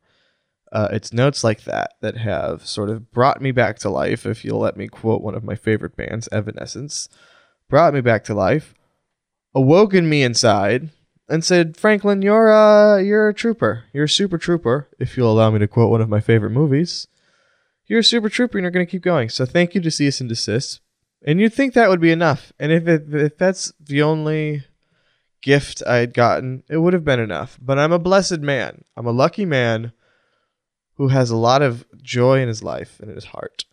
Uh, 0.71 0.89
it's 0.93 1.13
notes 1.13 1.43
like 1.43 1.65
that 1.65 1.95
that 2.03 2.19
have 2.19 2.67
sort 2.67 2.91
of 2.91 3.11
brought 3.11 3.41
me 3.41 3.51
back 3.51 3.79
to 3.79 3.91
life. 3.91 4.27
If 4.27 4.45
you'll 4.45 4.61
let 4.61 4.77
me 4.77 4.87
quote 4.87 5.23
one 5.23 5.35
of 5.35 5.45
my 5.45 5.55
favorite 5.55 5.97
bands, 5.97 6.29
Evanescence, 6.31 7.09
brought 7.69 7.95
me 7.95 8.01
back 8.01 8.23
to 8.25 8.35
life, 8.35 8.75
awoken 9.55 10.09
me 10.09 10.23
inside, 10.23 10.91
and 11.27 11.43
said, 11.43 11.77
"Franklin, 11.77 12.21
you're 12.21 12.53
uh, 12.53 12.99
you're 12.99 13.31
a 13.31 13.35
trooper. 13.35 13.85
You're 13.95 14.05
a 14.05 14.09
super 14.09 14.37
trooper. 14.37 14.89
If 14.99 15.17
you'll 15.17 15.33
allow 15.33 15.51
me 15.51 15.59
to 15.61 15.69
quote 15.69 15.91
one 15.91 16.03
of 16.03 16.09
my 16.11 16.21
favorite 16.21 16.51
movies, 16.51 17.07
you're 17.89 18.01
a 18.01 18.05
super 18.05 18.29
trooper, 18.29 18.59
and 18.59 18.63
you're 18.63 18.71
going 18.71 18.87
to 18.87 18.91
keep 18.91 19.03
going. 19.03 19.29
So 19.29 19.45
thank 19.45 19.75
you 19.75 19.81
to 19.81 19.91
cease 19.91 20.21
and 20.21 20.29
desist. 20.29 20.81
And 21.25 21.41
you'd 21.41 21.53
think 21.53 21.75
that 21.75 21.89
would 21.89 22.01
be 22.01 22.13
enough. 22.13 22.53
And 22.61 22.71
if 22.71 22.87
it, 22.87 23.13
if 23.13 23.37
that's 23.37 23.73
the 23.81 24.03
only 24.03 24.63
gift 25.43 25.83
I 25.85 25.97
had 25.97 26.15
gotten, 26.15 26.63
it 26.69 26.77
would 26.77 26.93
have 26.93 27.05
been 27.05 27.19
enough. 27.19 27.59
But 27.61 27.79
I'm 27.79 27.93
a 27.93 27.99
blessed 27.99 28.41
man. 28.41 28.85
I'm 28.97 29.07
a 29.07 29.13
lucky 29.13 29.45
man." 29.45 29.93
who 30.99 31.09
has 31.09 31.31
a 31.31 31.37
lot 31.37 31.63
of 31.63 31.87
joy 32.03 32.41
in 32.41 32.49
his 32.49 32.63
life 32.63 32.99
and 33.01 33.09
in 33.09 33.15
his 33.15 33.27
heart. 33.27 33.65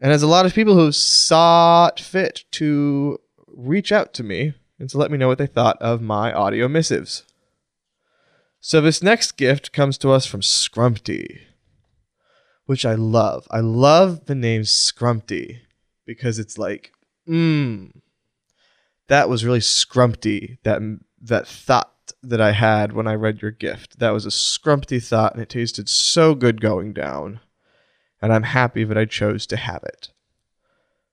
And 0.00 0.10
has 0.10 0.24
a 0.24 0.28
lot 0.28 0.44
of 0.44 0.54
people 0.54 0.74
who 0.74 0.92
sought 0.92 2.00
fit 2.00 2.44
to 2.52 3.18
reach 3.46 3.92
out 3.92 4.12
to 4.14 4.24
me 4.24 4.54
and 4.78 4.90
to 4.90 4.98
let 4.98 5.10
me 5.10 5.18
know 5.18 5.28
what 5.28 5.38
they 5.38 5.46
thought 5.46 5.80
of 5.80 6.02
my 6.02 6.32
audio 6.32 6.66
missives. 6.68 7.24
So 8.60 8.80
this 8.80 9.02
next 9.02 9.32
gift 9.32 9.72
comes 9.72 9.96
to 9.98 10.10
us 10.10 10.26
from 10.26 10.40
Scrumpty, 10.40 11.42
which 12.70 12.86
I 12.86 12.94
love. 12.94 13.48
I 13.50 13.58
love 13.58 14.26
the 14.26 14.34
name 14.36 14.62
Scrumpty 14.62 15.58
because 16.06 16.38
it's 16.38 16.56
like, 16.56 16.92
mmm, 17.28 17.90
that 19.08 19.28
was 19.28 19.44
really 19.44 19.58
Scrumpty, 19.58 20.58
that, 20.62 20.80
that 21.20 21.48
thought 21.48 22.12
that 22.22 22.40
I 22.40 22.52
had 22.52 22.92
when 22.92 23.08
I 23.08 23.14
read 23.14 23.42
your 23.42 23.50
gift. 23.50 23.98
That 23.98 24.10
was 24.10 24.24
a 24.24 24.28
scrumpty 24.28 25.02
thought, 25.02 25.32
and 25.32 25.42
it 25.42 25.48
tasted 25.48 25.88
so 25.88 26.36
good 26.36 26.60
going 26.60 26.92
down. 26.92 27.40
And 28.22 28.32
I'm 28.32 28.44
happy 28.44 28.84
that 28.84 28.96
I 28.96 29.04
chose 29.04 29.48
to 29.48 29.56
have 29.56 29.82
it. 29.82 30.10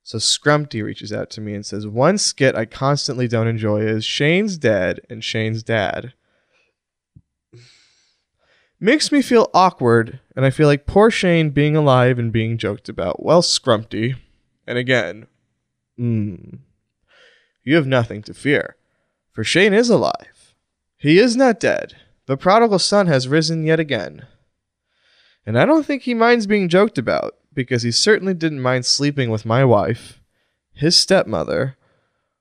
So 0.04 0.20
Scrumpty 0.20 0.84
reaches 0.84 1.12
out 1.12 1.32
to 1.32 1.42
me 1.42 1.56
and 1.56 1.66
says, 1.66 1.88
One 1.88 2.20
skit 2.20 2.54
I 2.54 2.66
constantly 2.66 3.28
don't 3.28 3.48
enjoy 3.48 3.82
is 3.82 4.06
Shane's 4.06 4.60
dead 4.60 5.00
and 5.10 5.24
Shane's 5.24 5.64
dad. 5.64 6.14
Makes 8.80 9.12
me 9.12 9.24
feel 9.24 9.50
awkward, 9.56 10.20
and 10.36 10.46
I 10.46 10.52
feel 10.52 10.68
like 10.68 10.86
poor 10.86 11.10
Shane 11.10 11.50
being 11.50 11.76
alive 11.76 12.20
and 12.20 12.32
being 12.32 12.58
joked 12.60 12.90
about. 12.90 13.24
Well, 13.24 13.42
Scrumpty, 13.42 14.16
and 14.68 14.78
again, 14.78 15.26
mmm, 16.00 16.60
you 17.64 17.76
have 17.76 17.88
nothing 17.88 18.22
to 18.24 18.36
fear, 18.36 18.76
for 19.32 19.44
Shane 19.44 19.74
is 19.74 19.90
alive. 19.90 20.54
He 20.98 21.18
is 21.18 21.36
not 21.36 21.60
dead. 21.60 21.96
The 22.28 22.38
prodigal 22.38 22.80
son 22.80 23.08
has 23.08 23.28
risen 23.28 23.64
yet 23.64 23.80
again. 23.80 24.28
And 25.46 25.58
I 25.58 25.66
don't 25.66 25.86
think 25.86 26.04
he 26.04 26.14
minds 26.14 26.46
being 26.46 26.70
joked 26.70 27.00
about, 27.00 27.36
because 27.54 27.82
he 27.82 27.92
certainly 27.92 28.36
didn't 28.36 28.62
mind 28.62 28.86
sleeping 28.86 29.32
with 29.32 29.46
my 29.46 29.66
wife, 29.66 30.22
his 30.74 30.96
stepmother, 30.96 31.78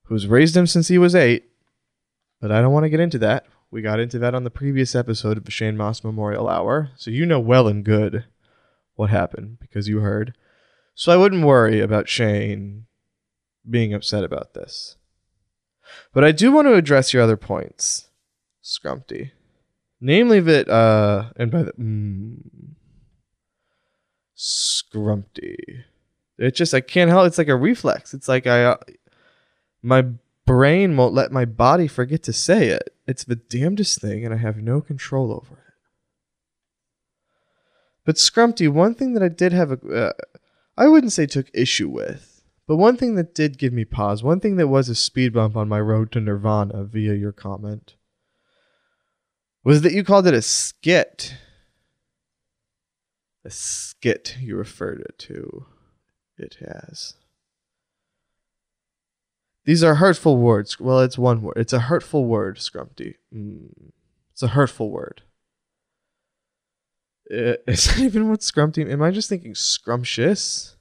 who's 0.04 0.26
raised 0.26 0.56
him 0.56 0.66
since 0.66 0.88
he 0.88 0.98
was 0.98 1.14
eight. 1.14 1.48
But 2.42 2.52
I 2.52 2.60
don't 2.60 2.72
want 2.72 2.84
to 2.84 2.90
get 2.90 3.00
into 3.00 3.18
that. 3.20 3.46
We 3.76 3.82
got 3.82 4.00
into 4.00 4.18
that 4.20 4.34
on 4.34 4.44
the 4.44 4.48
previous 4.48 4.94
episode 4.94 5.36
of 5.36 5.44
the 5.44 5.50
Shane 5.50 5.76
Mauss 5.76 6.02
Memorial 6.02 6.48
Hour, 6.48 6.92
so 6.96 7.10
you 7.10 7.26
know 7.26 7.38
well 7.38 7.68
and 7.68 7.84
good 7.84 8.24
what 8.94 9.10
happened, 9.10 9.58
because 9.60 9.86
you 9.86 9.98
heard. 9.98 10.34
So 10.94 11.12
I 11.12 11.18
wouldn't 11.18 11.44
worry 11.44 11.82
about 11.82 12.08
Shane 12.08 12.86
being 13.68 13.92
upset 13.92 14.24
about 14.24 14.54
this. 14.54 14.96
But 16.14 16.24
I 16.24 16.32
do 16.32 16.52
want 16.52 16.68
to 16.68 16.72
address 16.72 17.12
your 17.12 17.22
other 17.22 17.36
points. 17.36 18.08
Scrumpty. 18.64 19.32
Namely 20.00 20.40
that, 20.40 20.70
uh, 20.70 21.32
and 21.36 21.50
by 21.50 21.64
the, 21.64 21.72
mm, 21.72 22.38
Scrumpty. 24.34 25.84
It 26.38 26.54
just, 26.54 26.72
I 26.72 26.80
can't 26.80 27.10
help, 27.10 27.26
it's 27.26 27.36
like 27.36 27.48
a 27.48 27.54
reflex. 27.54 28.14
It's 28.14 28.26
like 28.26 28.46
I, 28.46 28.64
uh, 28.64 28.76
my 29.82 30.06
brain 30.46 30.96
won't 30.96 31.14
let 31.14 31.32
my 31.32 31.44
body 31.44 31.86
forget 31.86 32.22
to 32.22 32.32
say 32.32 32.68
it. 32.68 32.94
It's 33.06 33.24
the 33.24 33.36
damnedest 33.36 34.00
thing, 34.00 34.24
and 34.24 34.32
I 34.32 34.38
have 34.38 34.56
no 34.56 34.80
control 34.80 35.32
over 35.32 35.54
it. 35.54 35.74
But 38.04 38.16
Scrumpty, 38.16 38.68
one 38.68 38.94
thing 38.94 39.14
that 39.14 39.22
I 39.22 39.28
did 39.28 39.52
have 39.52 39.72
a, 39.72 39.88
uh, 39.88 40.12
I 40.76 40.86
wouldn't 40.86 41.12
say 41.12 41.26
took 41.26 41.48
issue 41.52 41.88
with, 41.88 42.42
but 42.66 42.76
one 42.76 42.96
thing 42.96 43.16
that 43.16 43.34
did 43.34 43.58
give 43.58 43.72
me 43.72 43.84
pause, 43.84 44.22
one 44.22 44.40
thing 44.40 44.56
that 44.56 44.68
was 44.68 44.88
a 44.88 44.94
speed 44.94 45.32
bump 45.32 45.56
on 45.56 45.68
my 45.68 45.80
road 45.80 46.12
to 46.12 46.20
Nirvana 46.20 46.84
via 46.84 47.14
your 47.14 47.32
comment, 47.32 47.94
was 49.64 49.82
that 49.82 49.92
you 49.92 50.04
called 50.04 50.26
it 50.28 50.34
a 50.34 50.42
skit. 50.42 51.34
A 53.44 53.50
skit, 53.50 54.36
you 54.40 54.56
referred 54.56 55.00
it 55.00 55.18
to. 55.18 55.66
It 56.38 56.58
has. 56.60 57.14
These 59.66 59.82
are 59.82 59.96
hurtful 59.96 60.38
words. 60.38 60.78
Well, 60.78 61.00
it's 61.00 61.18
one 61.18 61.42
word. 61.42 61.56
It's 61.56 61.72
a 61.72 61.80
hurtful 61.80 62.24
word, 62.24 62.56
Scrumpty. 62.56 63.16
Mm. 63.34 63.90
It's 64.32 64.42
a 64.42 64.48
hurtful 64.48 64.90
word. 64.90 65.22
Is 67.30 67.86
that 67.86 67.98
even 67.98 68.30
what 68.30 68.40
scrumpty? 68.40 68.88
Am 68.88 69.02
I 69.02 69.10
just 69.10 69.28
thinking 69.28 69.56
scrumptious? 69.56 70.76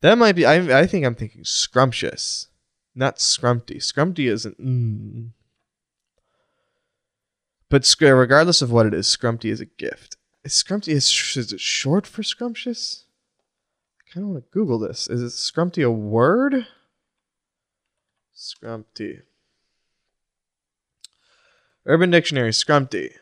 That 0.00 0.16
might 0.16 0.34
be. 0.34 0.46
I 0.46 0.80
I 0.80 0.86
think 0.86 1.04
I'm 1.04 1.14
thinking 1.14 1.44
scrumptious, 1.44 2.48
not 2.94 3.16
scrumpty. 3.16 3.76
Scrumpty 3.76 4.30
isn't. 4.30 4.58
Mm. 4.58 5.30
But 7.68 7.94
regardless 8.00 8.62
of 8.62 8.70
what 8.70 8.86
it 8.86 8.94
is, 8.94 9.06
scrumpty 9.06 9.50
is 9.50 9.60
a 9.60 9.66
gift. 9.66 10.16
Is 10.44 10.52
scrumpty 10.52 10.92
is, 10.92 11.36
is 11.36 11.52
it 11.52 11.60
short 11.60 12.06
for 12.06 12.22
scrumptious? 12.22 13.04
I 14.00 14.14
kind 14.14 14.24
of 14.24 14.30
want 14.30 14.44
to 14.44 14.50
Google 14.50 14.78
this. 14.78 15.08
Is 15.08 15.22
it 15.22 15.26
scrumpty 15.36 15.84
a 15.84 15.90
word? 15.90 16.66
Scrumpty. 18.44 19.22
Urban 21.86 22.10
Dictionary, 22.10 22.50
scrumpty. 22.50 23.12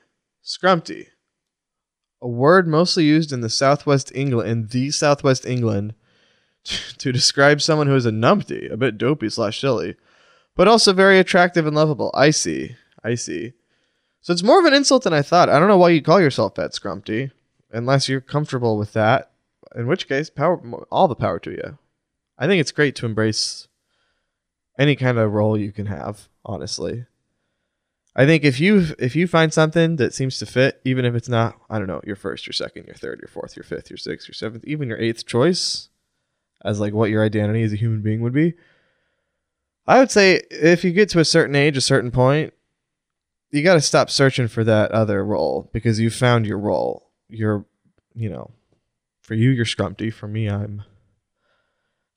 Scrumpty. 0.44 1.06
A 2.20 2.26
word 2.26 2.66
mostly 2.66 3.04
used 3.04 3.32
in 3.32 3.40
the 3.40 3.48
southwest 3.48 4.10
England 4.16 4.50
in 4.50 4.66
the 4.66 4.90
southwest 4.90 5.46
England 5.46 5.94
to 6.98 7.12
describe 7.12 7.62
someone 7.62 7.86
who 7.86 7.94
is 7.94 8.04
a 8.04 8.10
numpty, 8.10 8.68
a 8.68 8.76
bit 8.76 8.98
dopey 8.98 9.30
slash 9.30 9.60
silly, 9.60 9.94
but 10.56 10.66
also 10.66 10.92
very 10.92 11.20
attractive 11.20 11.68
and 11.68 11.76
lovable. 11.76 12.10
I 12.14 12.30
see. 12.30 12.74
I 13.04 13.14
see. 13.14 13.52
So 14.22 14.32
it's 14.32 14.42
more 14.42 14.58
of 14.58 14.66
an 14.66 14.74
insult 14.74 15.04
than 15.04 15.12
I 15.12 15.22
thought. 15.22 15.48
I 15.48 15.60
don't 15.60 15.68
know 15.68 15.78
why 15.78 15.90
you 15.90 16.02
call 16.02 16.20
yourself 16.20 16.56
that, 16.56 16.72
scrumpty, 16.72 17.30
unless 17.70 18.08
you're 18.08 18.20
comfortable 18.20 18.76
with 18.76 18.92
that. 18.94 19.30
In 19.76 19.86
which 19.86 20.08
case, 20.08 20.30
power 20.30 20.60
all 20.90 21.06
the 21.06 21.14
power 21.14 21.38
to 21.38 21.52
you. 21.52 21.78
I 22.36 22.48
think 22.48 22.60
it's 22.60 22.72
great 22.72 22.96
to 22.96 23.06
embrace 23.06 23.68
any 24.78 24.96
kind 24.96 25.18
of 25.18 25.32
role 25.32 25.56
you 25.56 25.72
can 25.72 25.86
have, 25.86 26.28
honestly. 26.44 27.06
I 28.14 28.26
think 28.26 28.44
if 28.44 28.60
you 28.60 28.94
if 28.98 29.16
you 29.16 29.26
find 29.26 29.52
something 29.52 29.96
that 29.96 30.12
seems 30.12 30.38
to 30.38 30.46
fit, 30.46 30.80
even 30.84 31.04
if 31.04 31.14
it's 31.14 31.28
not, 31.28 31.58
I 31.70 31.78
don't 31.78 31.88
know, 31.88 32.02
your 32.04 32.16
first, 32.16 32.46
your 32.46 32.52
second, 32.52 32.86
your 32.86 32.94
third, 32.94 33.20
your 33.20 33.28
fourth, 33.28 33.56
your 33.56 33.64
fifth, 33.64 33.88
your 33.88 33.96
sixth, 33.96 34.28
your 34.28 34.34
seventh, 34.34 34.64
even 34.66 34.88
your 34.88 34.98
eighth 34.98 35.26
choice, 35.26 35.88
as 36.64 36.78
like 36.78 36.92
what 36.92 37.10
your 37.10 37.24
identity 37.24 37.62
as 37.62 37.72
a 37.72 37.76
human 37.76 38.02
being 38.02 38.20
would 38.20 38.34
be. 38.34 38.54
I 39.86 39.98
would 39.98 40.10
say 40.10 40.42
if 40.50 40.84
you 40.84 40.92
get 40.92 41.08
to 41.10 41.20
a 41.20 41.24
certain 41.24 41.56
age, 41.56 41.76
a 41.76 41.80
certain 41.80 42.10
point, 42.10 42.52
you 43.50 43.62
got 43.62 43.74
to 43.74 43.80
stop 43.80 44.10
searching 44.10 44.48
for 44.48 44.62
that 44.64 44.92
other 44.92 45.24
role 45.24 45.70
because 45.72 45.98
you 45.98 46.10
found 46.10 46.46
your 46.46 46.58
role. 46.58 47.10
You're, 47.28 47.64
you 48.14 48.28
know, 48.28 48.50
for 49.22 49.34
you, 49.34 49.50
you're 49.50 49.64
Scrumpty. 49.64 50.12
For 50.12 50.28
me, 50.28 50.48
I'm 50.48 50.82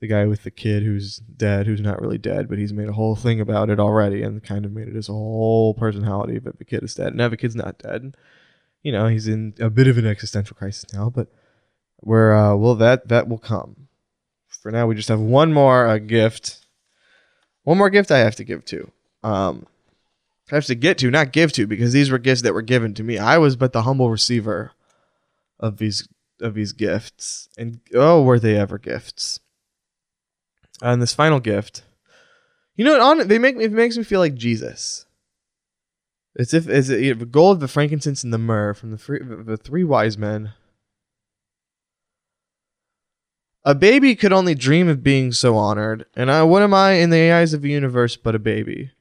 the 0.06 0.14
guy 0.14 0.26
with 0.26 0.44
the 0.44 0.52
kid 0.52 0.84
who's 0.84 1.18
dead, 1.18 1.66
who's 1.66 1.82
not 1.82 2.00
really 2.00 2.20
dead, 2.20 2.48
but 2.48 2.60
he's 2.60 2.74
made 2.74 2.88
a 2.88 2.94
whole 2.94 3.16
thing 3.16 3.42
about 3.42 3.70
it 3.72 3.80
already 3.80 4.22
and 4.22 4.44
kind 4.44 4.66
of 4.66 4.72
made 4.72 4.88
it 4.88 4.94
his 4.96 5.08
whole 5.08 5.74
personality 5.74 6.38
that 6.38 6.60
the 6.60 6.66
kid 6.66 6.84
is 6.84 6.94
dead. 6.94 7.16
Now 7.16 7.28
the 7.28 7.38
kid's 7.38 7.56
not 7.56 7.80
dead. 7.80 8.16
You 8.84 8.92
know, 8.92 9.08
he's 9.08 9.28
in 9.28 9.56
a 9.60 9.72
bit 9.72 9.88
of 9.88 9.98
an 9.98 10.06
existential 10.06 10.56
crisis 10.56 10.94
now, 10.94 11.10
but 11.10 11.28
where 11.98 12.36
uh, 12.36 12.56
well 12.56 12.76
that 12.76 13.08
that 13.08 13.28
will 13.28 13.40
come. 13.40 13.88
For 14.62 14.72
now, 14.72 14.88
we 14.88 14.96
just 14.96 15.10
have 15.10 15.20
one 15.20 15.54
more 15.54 15.88
uh, 15.88 15.98
gift. 15.98 16.66
One 17.64 17.78
more 17.78 17.90
gift 17.90 18.12
I 18.12 18.20
have 18.20 18.36
to 18.36 18.44
give 18.44 18.64
to. 18.66 18.92
Um, 19.24 19.66
I 20.52 20.56
have 20.56 20.66
to 20.66 20.76
get 20.76 21.00
to, 21.00 21.10
not 21.10 21.32
give 21.32 21.52
to, 21.54 21.66
because 21.66 21.94
these 21.94 22.12
were 22.12 22.20
gifts 22.20 22.44
that 22.44 22.54
were 22.54 22.62
given 22.62 22.94
to 22.96 23.04
me. 23.04 23.18
I 23.18 23.38
was 23.40 23.56
but 23.56 23.74
the 23.74 23.84
humble 23.84 24.12
receiver 24.12 24.72
of 25.60 25.78
these 25.78 26.08
of 26.42 26.54
these 26.54 26.74
gifts, 26.74 27.48
and 27.58 27.80
oh, 27.94 28.22
were 28.22 28.40
they 28.40 28.56
ever 28.56 28.78
gifts? 28.78 29.40
And 30.82 31.02
this 31.02 31.14
final 31.14 31.40
gift, 31.40 31.84
you 32.76 32.84
know, 32.84 33.02
on 33.02 33.28
they 33.28 33.40
make 33.40 33.56
it 33.58 33.72
makes 33.72 33.98
me 33.98 34.04
feel 34.04 34.20
like 34.20 34.36
Jesus. 34.36 35.06
It's 36.36 36.54
if 36.54 36.68
is 36.68 36.90
it 36.90 37.20
the 37.20 37.26
gold, 37.26 37.62
the 37.62 37.68
frankincense, 37.68 38.24
and 38.24 38.34
the 38.34 38.38
myrrh 38.38 38.74
from 38.74 38.92
the 38.92 38.98
three, 38.98 39.20
the 39.22 39.58
three 39.58 39.84
wise 39.84 40.18
men. 40.18 40.54
A 43.64 43.74
baby 43.74 44.16
could 44.16 44.34
only 44.34 44.54
dream 44.54 44.88
of 44.88 45.02
being 45.02 45.32
so 45.32 45.58
honored, 45.58 46.06
and 46.16 46.30
I, 46.30 46.44
what 46.44 46.62
am 46.62 46.74
I 46.74 46.94
in 46.94 47.10
the 47.10 47.32
eyes 47.32 47.54
of 47.54 47.64
the 47.64 47.72
universe 47.72 48.16
but 48.16 48.36
a 48.36 48.40
baby? 48.40 48.92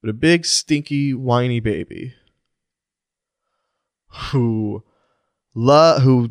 But 0.00 0.08
a 0.08 0.14
big, 0.14 0.46
stinky, 0.46 1.12
whiny 1.12 1.60
baby 1.60 2.14
who, 4.30 4.82
lo- 5.54 5.98
who 6.00 6.30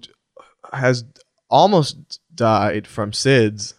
has 0.74 1.04
almost 1.50 2.20
died 2.34 2.88
from 2.88 3.12
SIDS 3.12 3.76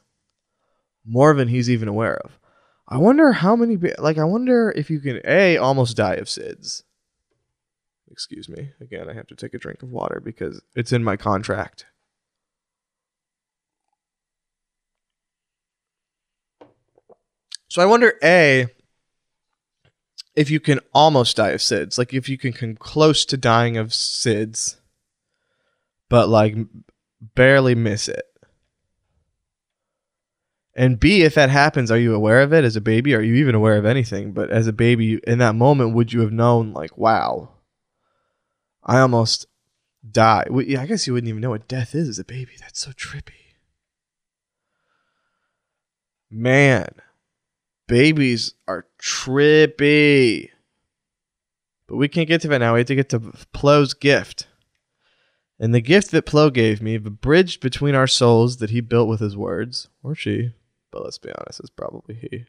more 1.08 1.34
than 1.34 1.48
he's 1.48 1.70
even 1.70 1.88
aware 1.88 2.18
of. 2.18 2.38
I 2.86 2.98
wonder 2.98 3.32
how 3.32 3.56
many, 3.56 3.76
like, 3.98 4.18
I 4.18 4.24
wonder 4.24 4.72
if 4.74 4.90
you 4.90 5.00
can, 5.00 5.20
A, 5.24 5.56
almost 5.56 5.96
die 5.96 6.14
of 6.14 6.26
SIDS. 6.26 6.82
Excuse 8.10 8.48
me. 8.48 8.70
Again, 8.80 9.08
I 9.08 9.14
have 9.14 9.26
to 9.28 9.34
take 9.34 9.54
a 9.54 9.58
drink 9.58 9.82
of 9.82 9.90
water 9.90 10.20
because 10.24 10.62
it's 10.74 10.92
in 10.92 11.04
my 11.04 11.16
contract. 11.16 11.86
So 17.68 17.82
I 17.82 17.86
wonder, 17.86 18.14
A, 18.24 18.68
if 20.34 20.50
you 20.50 20.60
can 20.60 20.80
almost 20.94 21.36
die 21.36 21.50
of 21.50 21.60
SIDS. 21.60 21.98
Like, 21.98 22.14
if 22.14 22.28
you 22.28 22.38
can 22.38 22.52
come 22.52 22.74
close 22.76 23.26
to 23.26 23.36
dying 23.36 23.76
of 23.76 23.88
SIDS, 23.88 24.76
but, 26.08 26.28
like, 26.30 26.56
barely 27.34 27.74
miss 27.74 28.08
it. 28.08 28.24
And 30.78 31.00
B, 31.00 31.22
if 31.22 31.34
that 31.34 31.50
happens, 31.50 31.90
are 31.90 31.98
you 31.98 32.14
aware 32.14 32.40
of 32.40 32.52
it 32.52 32.62
as 32.62 32.76
a 32.76 32.80
baby? 32.80 33.12
Are 33.12 33.20
you 33.20 33.34
even 33.34 33.56
aware 33.56 33.76
of 33.78 33.84
anything? 33.84 34.30
But 34.30 34.50
as 34.50 34.68
a 34.68 34.72
baby, 34.72 35.18
in 35.26 35.38
that 35.38 35.56
moment, 35.56 35.92
would 35.92 36.12
you 36.12 36.20
have 36.20 36.30
known, 36.30 36.72
like, 36.72 36.96
wow, 36.96 37.48
I 38.84 39.00
almost 39.00 39.48
die? 40.08 40.46
Well, 40.48 40.64
yeah, 40.64 40.80
I 40.80 40.86
guess 40.86 41.04
you 41.04 41.14
wouldn't 41.14 41.28
even 41.28 41.40
know 41.40 41.50
what 41.50 41.66
death 41.66 41.96
is 41.96 42.08
as 42.08 42.20
a 42.20 42.24
baby. 42.24 42.52
That's 42.60 42.78
so 42.78 42.92
trippy. 42.92 43.56
Man, 46.30 46.86
babies 47.88 48.54
are 48.68 48.86
trippy. 49.02 50.50
But 51.88 51.96
we 51.96 52.06
can't 52.06 52.28
get 52.28 52.40
to 52.42 52.48
that 52.48 52.58
now. 52.60 52.74
We 52.74 52.80
have 52.80 52.86
to 52.86 52.94
get 52.94 53.08
to 53.08 53.18
Plo's 53.52 53.94
gift. 53.94 54.46
And 55.58 55.74
the 55.74 55.80
gift 55.80 56.12
that 56.12 56.24
Plo 56.24 56.52
gave 56.52 56.80
me, 56.80 56.98
the 56.98 57.10
bridge 57.10 57.58
between 57.58 57.96
our 57.96 58.06
souls 58.06 58.58
that 58.58 58.70
he 58.70 58.80
built 58.80 59.08
with 59.08 59.18
his 59.18 59.36
words, 59.36 59.88
or 60.04 60.14
she, 60.14 60.52
but 60.90 61.04
let's 61.04 61.18
be 61.18 61.30
honest, 61.38 61.60
it's 61.60 61.70
probably 61.70 62.14
he. 62.14 62.44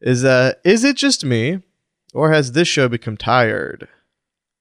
Is 0.00 0.24
uh 0.24 0.54
is 0.64 0.84
it 0.84 0.96
just 0.96 1.24
me? 1.24 1.60
Or 2.14 2.32
has 2.32 2.52
this 2.52 2.68
show 2.68 2.88
become 2.88 3.16
tired, 3.16 3.88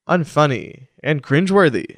unfunny, 0.08 0.88
and 1.04 1.22
cringeworthy? 1.22 1.98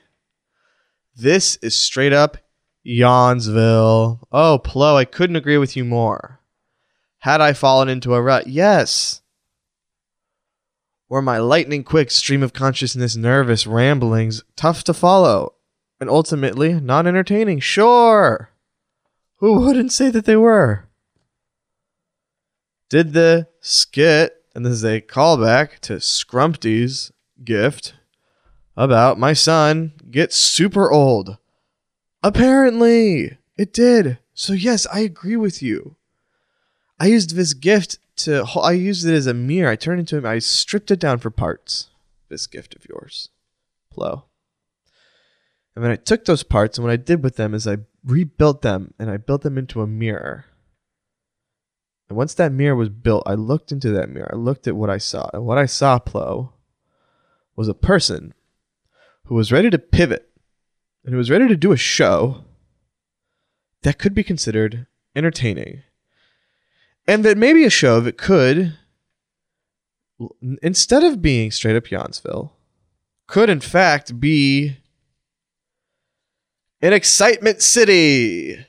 This 1.15 1.57
is 1.57 1.75
straight 1.75 2.13
up 2.13 2.37
Yawnsville. 2.85 4.19
Oh, 4.31 4.59
Plo, 4.63 4.95
I 4.95 5.05
couldn't 5.05 5.35
agree 5.35 5.57
with 5.57 5.75
you 5.77 5.85
more. 5.85 6.39
Had 7.19 7.39
I 7.39 7.53
fallen 7.53 7.87
into 7.87 8.15
a 8.15 8.21
rut? 8.21 8.47
Yes. 8.47 9.21
Were 11.07 11.21
my 11.21 11.37
lightning 11.37 11.83
quick 11.83 12.09
stream 12.09 12.41
of 12.41 12.53
consciousness 12.53 13.15
nervous 13.15 13.67
ramblings 13.67 14.43
tough 14.55 14.83
to 14.85 14.93
follow 14.93 15.53
and 15.99 16.09
ultimately 16.09 16.73
not 16.73 17.05
entertaining? 17.05 17.59
Sure. 17.59 18.49
Who 19.43 19.59
wouldn't 19.59 19.91
say 19.91 20.09
that 20.09 20.23
they 20.23 20.37
were? 20.37 20.87
Did 22.87 23.11
the 23.11 23.49
skit, 23.59 24.41
and 24.55 24.65
this 24.65 24.71
is 24.71 24.85
a 24.85 25.01
callback 25.01 25.79
to 25.79 25.99
Scrumpty's 25.99 27.11
gift 27.43 27.93
about 28.77 29.19
my 29.19 29.33
son 29.33 29.95
get 30.09 30.31
super 30.31 30.89
old? 30.89 31.39
Apparently, 32.23 33.37
it 33.57 33.73
did. 33.73 34.17
So, 34.33 34.53
yes, 34.53 34.87
I 34.87 35.01
agree 35.01 35.35
with 35.35 35.61
you. 35.61 35.97
I 36.97 37.07
used 37.07 37.35
this 37.35 37.53
gift 37.53 37.99
to, 38.19 38.45
I 38.57 38.71
used 38.71 39.05
it 39.05 39.13
as 39.13 39.27
a 39.27 39.33
mirror. 39.33 39.69
I 39.69 39.75
turned 39.75 39.99
it 39.99 40.03
into 40.03 40.15
him. 40.15 40.25
I 40.25 40.39
stripped 40.39 40.89
it 40.89 41.01
down 41.01 41.17
for 41.17 41.29
parts. 41.29 41.89
This 42.29 42.47
gift 42.47 42.77
of 42.77 42.87
yours, 42.87 43.27
Plo. 43.93 44.23
And 45.75 45.83
then 45.83 45.91
I 45.91 45.97
took 45.97 46.23
those 46.23 46.43
parts, 46.43 46.77
and 46.77 46.85
what 46.85 46.93
I 46.93 46.95
did 46.95 47.21
with 47.21 47.35
them 47.35 47.53
is 47.53 47.67
I 47.67 47.79
rebuilt 48.03 48.61
them 48.61 48.93
and 48.99 49.09
I 49.09 49.17
built 49.17 49.41
them 49.41 49.57
into 49.57 49.81
a 49.81 49.87
mirror. 49.87 50.45
And 52.09 52.17
once 52.17 52.33
that 52.35 52.51
mirror 52.51 52.75
was 52.75 52.89
built, 52.89 53.23
I 53.25 53.33
looked 53.33 53.71
into 53.71 53.89
that 53.91 54.09
mirror. 54.09 54.29
I 54.31 54.35
looked 54.35 54.67
at 54.67 54.75
what 54.75 54.89
I 54.89 54.97
saw. 54.97 55.29
And 55.33 55.45
what 55.45 55.57
I 55.57 55.65
saw, 55.65 55.99
Plo, 55.99 56.51
was 57.55 57.67
a 57.67 57.73
person 57.73 58.33
who 59.25 59.35
was 59.35 59.51
ready 59.51 59.69
to 59.69 59.79
pivot 59.79 60.29
and 61.05 61.13
who 61.13 61.17
was 61.17 61.31
ready 61.31 61.47
to 61.47 61.55
do 61.55 61.71
a 61.71 61.77
show 61.77 62.43
that 63.83 63.99
could 63.99 64.13
be 64.13 64.23
considered 64.23 64.87
entertaining. 65.15 65.83
And 67.07 67.23
that 67.25 67.37
maybe 67.37 67.65
a 67.65 67.69
show 67.69 67.99
that 67.99 68.17
could, 68.17 68.77
instead 70.61 71.03
of 71.03 71.21
being 71.21 71.51
straight 71.51 71.75
up 71.75 71.85
Yawnsville, 71.85 72.51
could 73.27 73.49
in 73.49 73.59
fact 73.59 74.19
be 74.19 74.77
in 76.83 76.93
Excitement 76.93 77.63
City 77.63 78.63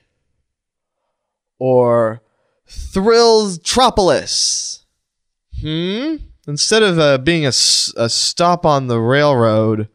or 1.58 2.22
Thrills 2.66 3.58
Tropolis. 3.58 4.84
Hmm? 5.60 6.16
instead 6.46 6.82
of 6.82 6.98
uh, 6.98 7.16
being 7.18 7.46
a 7.46 7.52
stop 7.52 8.66
on 8.66 8.86
the 8.86 9.00
railroad 9.00 9.88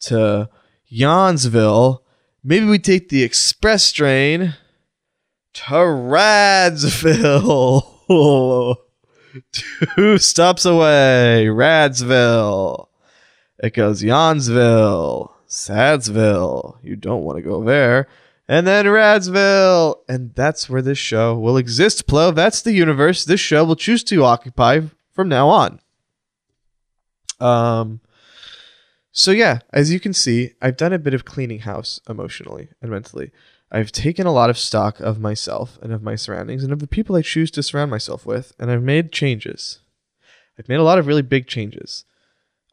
to 0.00 0.48
Yawnsville, 0.90 2.00
maybe 2.42 2.66
we 2.66 2.78
take 2.78 3.08
the 3.08 3.22
express 3.22 3.92
train 3.92 4.54
to 5.52 5.72
Radsville. 5.72 7.16
Two 9.52 10.18
stops 10.18 10.64
away, 10.64 11.46
Radsville. 11.48 12.88
It 13.58 13.74
goes 13.74 14.02
Yawnsville, 14.02 15.30
Sadsville. 15.48 16.78
You 16.82 16.96
don't 16.96 17.22
want 17.22 17.36
to 17.36 17.42
go 17.42 17.62
there. 17.62 18.08
And 18.48 18.66
then 18.66 18.86
Radsville. 18.86 19.96
And 20.08 20.34
that's 20.34 20.68
where 20.68 20.82
this 20.82 20.98
show 20.98 21.38
will 21.38 21.56
exist, 21.56 22.06
Plo. 22.06 22.34
That's 22.34 22.62
the 22.62 22.72
universe 22.72 23.24
this 23.24 23.40
show 23.40 23.64
will 23.64 23.76
choose 23.76 24.04
to 24.04 24.24
occupy 24.24 24.80
from 25.12 25.28
now 25.28 25.48
on. 25.48 25.80
Um 27.40 28.00
so 29.16 29.30
yeah, 29.30 29.60
as 29.72 29.92
you 29.92 30.00
can 30.00 30.12
see, 30.12 30.54
I've 30.60 30.76
done 30.76 30.92
a 30.92 30.98
bit 30.98 31.14
of 31.14 31.24
cleaning 31.24 31.60
house 31.60 32.00
emotionally 32.08 32.70
and 32.82 32.90
mentally. 32.90 33.30
I've 33.70 33.92
taken 33.92 34.26
a 34.26 34.32
lot 34.32 34.50
of 34.50 34.58
stock 34.58 34.98
of 34.98 35.20
myself 35.20 35.78
and 35.80 35.92
of 35.92 36.02
my 36.02 36.16
surroundings 36.16 36.64
and 36.64 36.72
of 36.72 36.80
the 36.80 36.88
people 36.88 37.14
I 37.14 37.22
choose 37.22 37.50
to 37.52 37.62
surround 37.62 37.92
myself 37.92 38.26
with, 38.26 38.52
and 38.58 38.72
I've 38.72 38.82
made 38.82 39.12
changes. 39.12 39.78
I've 40.58 40.68
made 40.68 40.80
a 40.80 40.84
lot 40.84 40.98
of 40.98 41.06
really 41.06 41.22
big 41.22 41.46
changes 41.46 42.04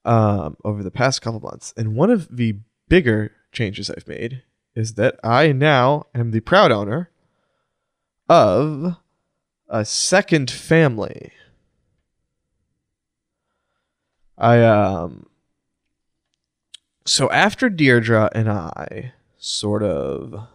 um, 0.06 0.58
over 0.64 0.84
the 0.84 0.92
past 0.92 1.22
couple 1.22 1.40
months. 1.40 1.74
And 1.78 1.96
one 1.96 2.10
of 2.10 2.36
the 2.36 2.58
bigger 2.88 3.32
changes 3.52 3.90
I've 3.90 4.08
made 4.08 4.44
is 4.76 4.94
that 4.96 5.20
I 5.24 5.52
now 5.52 6.06
am 6.16 6.32
the 6.32 6.40
proud 6.40 6.72
owner 6.72 7.10
of 8.30 8.96
a 9.68 9.86
second 9.86 10.50
family. 10.50 11.32
I 14.38 14.64
um 14.64 15.28
so 17.06 17.30
after 17.32 17.70
Deirdre 17.70 18.30
and 18.34 18.50
I 18.50 19.14
sort 19.38 19.84
of 19.84 20.48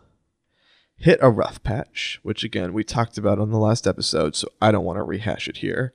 hit 0.96 1.18
a 1.20 1.30
rough 1.30 1.62
patch, 1.62 2.18
which 2.22 2.42
again 2.44 2.72
we 2.72 2.84
talked 2.84 3.18
about 3.18 3.38
on 3.38 3.50
the 3.50 3.58
last 3.58 3.86
episode, 3.86 4.34
so 4.34 4.48
I 4.60 4.70
don't 4.70 4.84
want 4.84 4.98
to 4.98 5.02
rehash 5.02 5.48
it 5.48 5.58
here. 5.58 5.92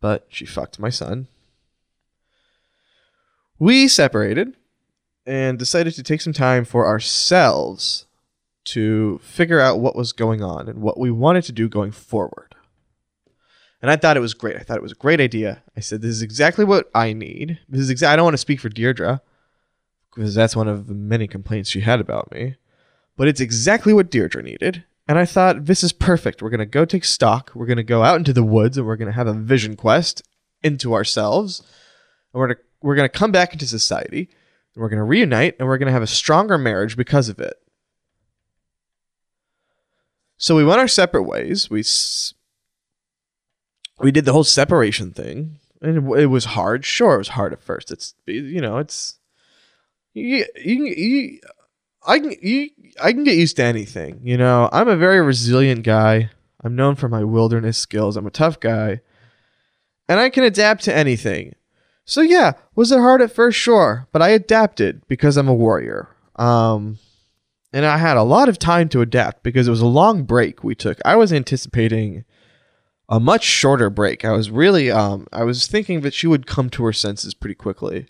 But 0.00 0.26
she 0.28 0.46
fucked 0.46 0.78
my 0.78 0.90
son. 0.90 1.26
We 3.58 3.88
separated 3.88 4.56
and 5.26 5.58
decided 5.58 5.94
to 5.94 6.02
take 6.02 6.20
some 6.20 6.32
time 6.32 6.64
for 6.64 6.86
ourselves 6.86 8.06
to 8.66 9.18
figure 9.22 9.60
out 9.60 9.80
what 9.80 9.96
was 9.96 10.12
going 10.12 10.42
on 10.42 10.68
and 10.68 10.80
what 10.80 10.98
we 10.98 11.10
wanted 11.10 11.44
to 11.44 11.52
do 11.52 11.68
going 11.68 11.92
forward. 11.92 12.54
And 13.80 13.90
I 13.90 13.96
thought 13.96 14.16
it 14.16 14.20
was 14.20 14.34
great. 14.34 14.56
I 14.56 14.60
thought 14.60 14.76
it 14.76 14.82
was 14.82 14.92
a 14.92 14.96
great 14.96 15.20
idea. 15.20 15.62
I 15.76 15.80
said, 15.80 16.02
"This 16.02 16.10
is 16.10 16.22
exactly 16.22 16.64
what 16.64 16.90
I 16.94 17.12
need." 17.12 17.60
This 17.68 17.80
is 17.80 17.90
exactly. 17.90 18.12
I 18.12 18.16
don't 18.16 18.24
want 18.24 18.34
to 18.34 18.38
speak 18.38 18.60
for 18.60 18.68
Deirdre 18.68 19.22
because 20.14 20.34
that's 20.34 20.56
one 20.56 20.68
of 20.68 20.88
the 20.88 20.94
many 20.94 21.28
complaints 21.28 21.70
she 21.70 21.80
had 21.80 22.00
about 22.00 22.32
me. 22.32 22.56
But 23.16 23.28
it's 23.28 23.40
exactly 23.40 23.92
what 23.92 24.10
Deirdre 24.10 24.42
needed. 24.42 24.84
And 25.06 25.18
I 25.18 25.24
thought, 25.24 25.64
this 25.64 25.82
is 25.82 25.92
perfect. 25.92 26.42
We're 26.42 26.50
going 26.50 26.58
to 26.58 26.66
go 26.66 26.84
take 26.84 27.04
stock. 27.04 27.50
We're 27.54 27.66
going 27.66 27.78
to 27.78 27.82
go 27.82 28.02
out 28.02 28.18
into 28.18 28.32
the 28.32 28.42
woods 28.42 28.76
and 28.76 28.86
we're 28.86 28.96
going 28.96 29.10
to 29.10 29.16
have 29.16 29.26
a 29.26 29.32
vision 29.32 29.74
quest 29.74 30.22
into 30.62 30.92
ourselves. 30.92 31.60
And 32.32 32.40
we're 32.40 32.48
going 32.48 32.56
to, 32.56 32.62
we're 32.82 32.94
going 32.94 33.08
to 33.08 33.18
come 33.18 33.32
back 33.32 33.52
into 33.52 33.66
society 33.66 34.28
and 34.74 34.82
we're 34.82 34.88
going 34.88 34.98
to 34.98 35.04
reunite 35.04 35.56
and 35.58 35.66
we're 35.66 35.78
going 35.78 35.86
to 35.86 35.92
have 35.92 36.02
a 36.02 36.06
stronger 36.06 36.58
marriage 36.58 36.96
because 36.96 37.28
of 37.28 37.38
it. 37.40 37.56
So 40.36 40.54
we 40.54 40.64
went 40.64 40.80
our 40.80 40.88
separate 40.88 41.24
ways. 41.24 41.68
We 41.68 41.82
we 43.98 44.12
did 44.12 44.24
the 44.24 44.32
whole 44.32 44.44
separation 44.44 45.10
thing, 45.10 45.58
and 45.82 45.96
it, 45.96 46.20
it 46.20 46.26
was 46.26 46.44
hard. 46.46 46.84
Sure, 46.84 47.16
it 47.16 47.18
was 47.18 47.28
hard 47.28 47.52
at 47.52 47.60
first. 47.60 47.90
It's 47.90 48.14
you 48.26 48.60
know, 48.60 48.78
it's 48.78 49.18
you, 50.14 50.44
you, 50.56 50.84
you 50.84 51.40
I 52.06 52.20
can 52.20 52.34
you, 52.40 52.70
I 53.02 53.12
can 53.12 53.24
get 53.24 53.36
used 53.36 53.56
to 53.56 53.64
anything. 53.64 54.20
You 54.22 54.36
know, 54.36 54.68
I'm 54.72 54.88
a 54.88 54.96
very 54.96 55.20
resilient 55.20 55.82
guy. 55.82 56.30
I'm 56.62 56.76
known 56.76 56.94
for 56.94 57.08
my 57.08 57.24
wilderness 57.24 57.76
skills. 57.76 58.16
I'm 58.16 58.26
a 58.26 58.30
tough 58.30 58.60
guy, 58.60 59.00
and 60.08 60.20
I 60.20 60.30
can 60.30 60.44
adapt 60.44 60.84
to 60.84 60.96
anything. 60.96 61.54
So 62.08 62.22
yeah, 62.22 62.52
was 62.74 62.90
it 62.90 62.98
hard 62.98 63.20
at 63.20 63.32
first? 63.32 63.58
Sure, 63.58 64.08
but 64.12 64.22
I 64.22 64.30
adapted 64.30 65.06
because 65.08 65.36
I'm 65.36 65.46
a 65.46 65.54
warrior. 65.54 66.08
Um, 66.36 66.98
and 67.70 67.84
I 67.84 67.98
had 67.98 68.16
a 68.16 68.22
lot 68.22 68.48
of 68.48 68.58
time 68.58 68.88
to 68.88 69.02
adapt 69.02 69.42
because 69.42 69.68
it 69.68 69.70
was 69.70 69.82
a 69.82 69.86
long 69.86 70.24
break 70.24 70.64
we 70.64 70.74
took. 70.74 70.98
I 71.04 71.16
was 71.16 71.34
anticipating 71.34 72.24
a 73.10 73.20
much 73.20 73.44
shorter 73.44 73.90
break. 73.90 74.24
I 74.24 74.32
was 74.32 74.50
really 74.50 74.90
um 74.90 75.26
I 75.34 75.44
was 75.44 75.66
thinking 75.66 76.00
that 76.00 76.14
she 76.14 76.26
would 76.26 76.46
come 76.46 76.70
to 76.70 76.84
her 76.84 76.94
senses 76.94 77.34
pretty 77.34 77.54
quickly 77.54 78.06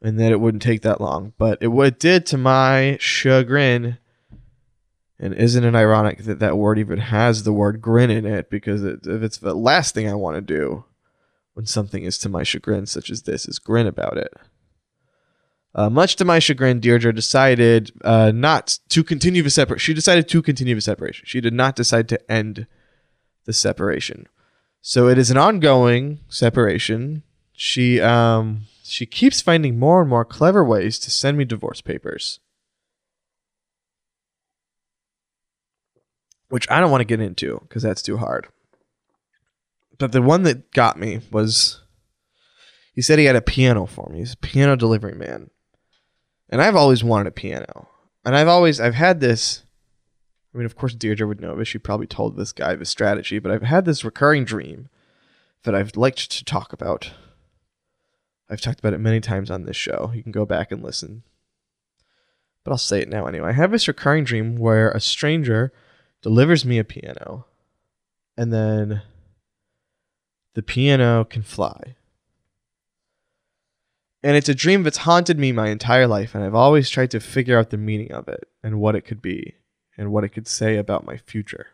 and 0.00 0.18
that 0.18 0.32
it 0.32 0.40
wouldn't 0.40 0.62
take 0.62 0.80
that 0.80 1.02
long, 1.02 1.34
but 1.36 1.58
it 1.60 1.68
would 1.68 1.98
did 1.98 2.24
to 2.26 2.38
my 2.38 2.96
chagrin. 2.98 3.98
And 5.18 5.34
isn't 5.34 5.62
it 5.64 5.74
ironic 5.74 6.24
that 6.24 6.38
that 6.38 6.56
word 6.56 6.78
even 6.78 7.00
has 7.00 7.42
the 7.42 7.52
word 7.52 7.82
grin 7.82 8.10
in 8.10 8.24
it 8.24 8.48
because 8.48 8.82
it, 8.82 9.06
if 9.06 9.22
it's 9.22 9.38
the 9.38 9.54
last 9.54 9.94
thing 9.94 10.08
I 10.08 10.14
want 10.14 10.36
to 10.36 10.40
do 10.40 10.84
when 11.56 11.64
something 11.64 12.04
is 12.04 12.18
to 12.18 12.28
my 12.28 12.42
chagrin 12.42 12.84
such 12.84 13.08
as 13.08 13.22
this 13.22 13.48
is 13.48 13.58
grin 13.58 13.86
about 13.86 14.18
it. 14.18 14.30
Uh, 15.74 15.88
much 15.88 16.14
to 16.16 16.24
my 16.24 16.38
chagrin, 16.38 16.80
Deirdre 16.80 17.14
decided 17.14 17.92
uh, 18.04 18.30
not 18.30 18.78
to 18.90 19.02
continue 19.02 19.42
the 19.42 19.48
separation. 19.48 19.80
She 19.80 19.94
decided 19.94 20.28
to 20.28 20.42
continue 20.42 20.74
the 20.74 20.82
separation. 20.82 21.24
She 21.26 21.40
did 21.40 21.54
not 21.54 21.74
decide 21.74 22.10
to 22.10 22.30
end 22.30 22.66
the 23.46 23.54
separation. 23.54 24.26
So 24.82 25.08
it 25.08 25.16
is 25.16 25.30
an 25.30 25.38
ongoing 25.38 26.20
separation. 26.28 27.22
She 27.54 28.02
um 28.02 28.66
she 28.82 29.06
keeps 29.06 29.40
finding 29.40 29.78
more 29.78 30.02
and 30.02 30.10
more 30.10 30.26
clever 30.26 30.62
ways 30.62 30.98
to 31.00 31.10
send 31.10 31.38
me 31.38 31.46
divorce 31.46 31.80
papers. 31.80 32.38
Which 36.50 36.70
I 36.70 36.80
don't 36.80 36.90
want 36.90 37.00
to 37.00 37.06
get 37.06 37.20
into 37.20 37.60
because 37.62 37.82
that's 37.82 38.02
too 38.02 38.18
hard. 38.18 38.48
But 39.98 40.12
the 40.12 40.22
one 40.22 40.42
that 40.42 40.72
got 40.72 40.98
me 40.98 41.20
was 41.30 41.82
he 42.92 43.02
said 43.02 43.18
he 43.18 43.24
had 43.24 43.36
a 43.36 43.42
piano 43.42 43.86
for 43.86 44.08
me. 44.10 44.18
He's 44.18 44.34
a 44.34 44.38
piano 44.38 44.76
delivery 44.76 45.14
man. 45.14 45.50
And 46.48 46.62
I've 46.62 46.76
always 46.76 47.02
wanted 47.02 47.28
a 47.28 47.32
piano. 47.32 47.88
And 48.24 48.36
I've 48.36 48.48
always 48.48 48.80
I've 48.80 48.94
had 48.94 49.20
this 49.20 49.62
I 50.56 50.58
mean, 50.58 50.64
of 50.64 50.74
course, 50.74 50.94
Deirdre 50.94 51.26
would 51.26 51.42
know 51.42 51.54
this. 51.54 51.68
She 51.68 51.76
probably 51.76 52.06
told 52.06 52.36
this 52.36 52.52
guy 52.52 52.74
the 52.74 52.86
strategy, 52.86 53.38
but 53.38 53.52
I've 53.52 53.62
had 53.62 53.84
this 53.84 54.06
recurring 54.06 54.46
dream 54.46 54.88
that 55.64 55.74
I've 55.74 55.94
liked 55.98 56.30
to 56.30 56.44
talk 56.46 56.72
about. 56.72 57.12
I've 58.48 58.62
talked 58.62 58.78
about 58.78 58.94
it 58.94 58.98
many 58.98 59.20
times 59.20 59.50
on 59.50 59.64
this 59.64 59.76
show. 59.76 60.12
You 60.14 60.22
can 60.22 60.32
go 60.32 60.46
back 60.46 60.72
and 60.72 60.82
listen. 60.82 61.24
But 62.64 62.70
I'll 62.70 62.78
say 62.78 63.02
it 63.02 63.10
now 63.10 63.26
anyway. 63.26 63.50
I 63.50 63.52
have 63.52 63.70
this 63.70 63.86
recurring 63.86 64.24
dream 64.24 64.56
where 64.56 64.90
a 64.92 65.00
stranger 65.00 65.74
delivers 66.22 66.64
me 66.64 66.78
a 66.78 66.84
piano, 66.84 67.44
and 68.34 68.50
then 68.50 69.02
the 70.56 70.62
piano 70.62 71.22
can 71.22 71.42
fly. 71.42 71.96
And 74.22 74.38
it's 74.38 74.48
a 74.48 74.54
dream 74.54 74.84
that's 74.84 74.96
haunted 74.96 75.38
me 75.38 75.52
my 75.52 75.68
entire 75.68 76.06
life, 76.06 76.34
and 76.34 76.42
I've 76.42 76.54
always 76.54 76.88
tried 76.88 77.10
to 77.10 77.20
figure 77.20 77.58
out 77.58 77.68
the 77.68 77.76
meaning 77.76 78.10
of 78.10 78.26
it 78.26 78.48
and 78.62 78.80
what 78.80 78.96
it 78.96 79.02
could 79.02 79.20
be 79.20 79.56
and 79.98 80.10
what 80.10 80.24
it 80.24 80.30
could 80.30 80.48
say 80.48 80.78
about 80.78 81.04
my 81.04 81.18
future. 81.18 81.66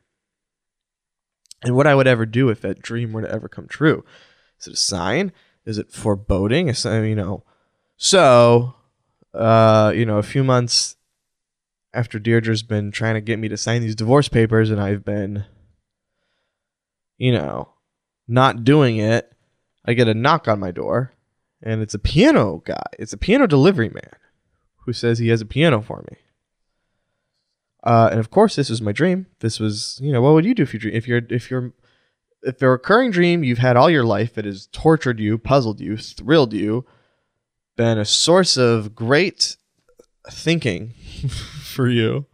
And 1.62 1.76
what 1.76 1.86
I 1.86 1.94
would 1.94 2.08
ever 2.08 2.26
do 2.26 2.48
if 2.48 2.60
that 2.62 2.82
dream 2.82 3.12
were 3.12 3.22
to 3.22 3.30
ever 3.30 3.48
come 3.48 3.68
true. 3.68 4.04
Is 4.60 4.66
it 4.66 4.72
a 4.72 4.76
sign? 4.76 5.30
Is 5.64 5.78
it 5.78 5.92
foreboding? 5.92 6.66
Is 6.66 6.84
you 6.84 7.14
know. 7.14 7.44
So, 7.96 8.74
uh, 9.32 9.92
you 9.94 10.04
know, 10.04 10.18
a 10.18 10.24
few 10.24 10.42
months 10.42 10.96
after 11.94 12.18
Deirdre's 12.18 12.64
been 12.64 12.90
trying 12.90 13.14
to 13.14 13.20
get 13.20 13.38
me 13.38 13.46
to 13.46 13.56
sign 13.56 13.80
these 13.80 13.94
divorce 13.94 14.28
papers 14.28 14.70
and 14.70 14.80
I've 14.80 15.04
been 15.04 15.44
you 17.16 17.30
know, 17.30 17.71
not 18.32 18.64
doing 18.64 18.96
it, 18.96 19.32
I 19.84 19.94
get 19.94 20.08
a 20.08 20.14
knock 20.14 20.48
on 20.48 20.58
my 20.58 20.70
door 20.70 21.12
and 21.62 21.80
it's 21.80 21.94
a 21.94 21.98
piano 21.98 22.62
guy. 22.64 22.82
It's 22.98 23.12
a 23.12 23.18
piano 23.18 23.46
delivery 23.46 23.88
man 23.88 24.16
who 24.84 24.92
says 24.92 25.18
he 25.18 25.28
has 25.28 25.40
a 25.40 25.46
piano 25.46 25.80
for 25.80 26.04
me. 26.10 26.18
Uh, 27.84 28.08
and 28.10 28.20
of 28.20 28.30
course, 28.30 28.56
this 28.56 28.70
was 28.70 28.82
my 28.82 28.92
dream. 28.92 29.26
This 29.40 29.60
was, 29.60 29.98
you 30.02 30.12
know, 30.12 30.20
what 30.20 30.34
would 30.34 30.44
you 30.44 30.54
do 30.54 30.62
if 30.62 30.72
you 30.72 30.80
dream? 30.80 30.94
If 30.94 31.06
you're, 31.06 31.22
if 31.30 31.50
you're, 31.50 31.72
if 32.42 32.60
a 32.62 32.68
recurring 32.68 33.10
dream 33.10 33.44
you've 33.44 33.58
had 33.58 33.76
all 33.76 33.90
your 33.90 34.04
life, 34.04 34.36
it 34.38 34.44
has 34.44 34.66
tortured 34.72 35.20
you, 35.20 35.38
puzzled 35.38 35.80
you, 35.80 35.96
thrilled 35.96 36.52
you, 36.52 36.84
been 37.76 37.98
a 37.98 38.04
source 38.04 38.56
of 38.56 38.94
great 38.94 39.56
thinking 40.30 40.90
for 41.62 41.88
you. 41.88 42.26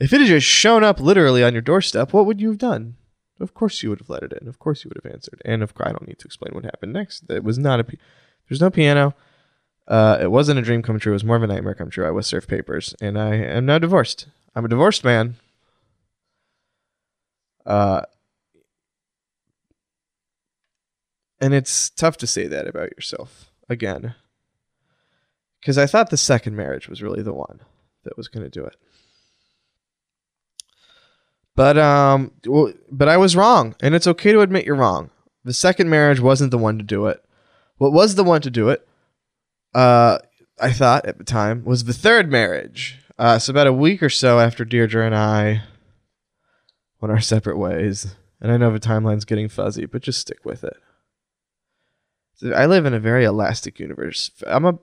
If 0.00 0.12
it 0.12 0.20
had 0.20 0.26
just 0.26 0.46
shown 0.46 0.84
up 0.84 1.00
literally 1.00 1.44
on 1.44 1.52
your 1.52 1.62
doorstep, 1.62 2.12
what 2.12 2.26
would 2.26 2.40
you 2.40 2.48
have 2.48 2.58
done? 2.58 2.96
Of 3.42 3.54
course, 3.54 3.82
you 3.82 3.90
would 3.90 3.98
have 3.98 4.08
let 4.10 4.22
it 4.22 4.32
in. 4.40 4.48
Of 4.48 4.58
course, 4.58 4.84
you 4.84 4.90
would 4.90 5.02
have 5.02 5.12
answered. 5.12 5.42
And 5.44 5.62
of 5.62 5.74
course, 5.74 5.88
I 5.88 5.92
don't 5.92 6.06
need 6.06 6.18
to 6.20 6.26
explain 6.26 6.54
what 6.54 6.64
happened 6.64 6.92
next. 6.92 7.28
It 7.28 7.44
was 7.44 7.58
not 7.58 7.80
a. 7.80 7.86
There's 8.48 8.60
no 8.60 8.70
piano. 8.70 9.14
Uh, 9.88 10.18
it 10.20 10.30
wasn't 10.30 10.58
a 10.58 10.62
dream 10.62 10.82
come 10.82 10.98
true. 10.98 11.12
It 11.12 11.14
was 11.14 11.24
more 11.24 11.36
of 11.36 11.42
a 11.42 11.46
nightmare 11.46 11.74
come 11.74 11.90
true. 11.90 12.06
I 12.06 12.10
was 12.10 12.26
served 12.26 12.48
papers, 12.48 12.94
and 13.00 13.18
I 13.18 13.34
am 13.34 13.66
now 13.66 13.78
divorced. 13.78 14.26
I'm 14.54 14.64
a 14.64 14.68
divorced 14.68 15.04
man. 15.04 15.36
Uh, 17.66 18.02
And 21.42 21.54
it's 21.54 21.90
tough 21.90 22.16
to 22.18 22.26
say 22.28 22.46
that 22.46 22.68
about 22.68 22.92
yourself 22.92 23.50
again. 23.68 24.14
Because 25.60 25.76
I 25.76 25.86
thought 25.86 26.10
the 26.10 26.16
second 26.16 26.54
marriage 26.54 26.88
was 26.88 27.02
really 27.02 27.20
the 27.20 27.32
one 27.32 27.58
that 28.04 28.16
was 28.16 28.28
going 28.28 28.44
to 28.44 28.48
do 28.48 28.64
it. 28.64 28.76
But 31.54 31.78
um, 31.78 32.32
but 32.90 33.08
I 33.08 33.16
was 33.16 33.36
wrong, 33.36 33.74
and 33.82 33.94
it's 33.94 34.06
okay 34.06 34.32
to 34.32 34.40
admit 34.40 34.64
you're 34.64 34.74
wrong. 34.74 35.10
The 35.44 35.52
second 35.52 35.90
marriage 35.90 36.20
wasn't 36.20 36.50
the 36.50 36.58
one 36.58 36.78
to 36.78 36.84
do 36.84 37.06
it. 37.06 37.22
What 37.76 37.92
was 37.92 38.14
the 38.14 38.24
one 38.24 38.40
to 38.42 38.50
do 38.50 38.68
it? 38.68 38.86
Uh, 39.74 40.18
I 40.60 40.72
thought 40.72 41.06
at 41.06 41.18
the 41.18 41.24
time 41.24 41.64
was 41.64 41.84
the 41.84 41.92
third 41.92 42.30
marriage. 42.30 42.98
Uh, 43.18 43.38
so 43.38 43.50
about 43.50 43.66
a 43.66 43.72
week 43.72 44.02
or 44.02 44.08
so 44.08 44.40
after 44.40 44.64
Deirdre 44.64 45.04
and 45.04 45.14
I 45.14 45.62
went 47.00 47.12
our 47.12 47.20
separate 47.20 47.58
ways, 47.58 48.14
and 48.40 48.50
I 48.50 48.56
know 48.56 48.72
the 48.72 48.80
timeline's 48.80 49.24
getting 49.24 49.48
fuzzy, 49.48 49.84
but 49.86 50.02
just 50.02 50.20
stick 50.20 50.44
with 50.44 50.64
it. 50.64 50.76
I 52.54 52.66
live 52.66 52.86
in 52.86 52.94
a 52.94 53.00
very 53.00 53.24
elastic 53.24 53.78
universe. 53.78 54.30
I'm 54.46 54.64
a, 54.64 54.78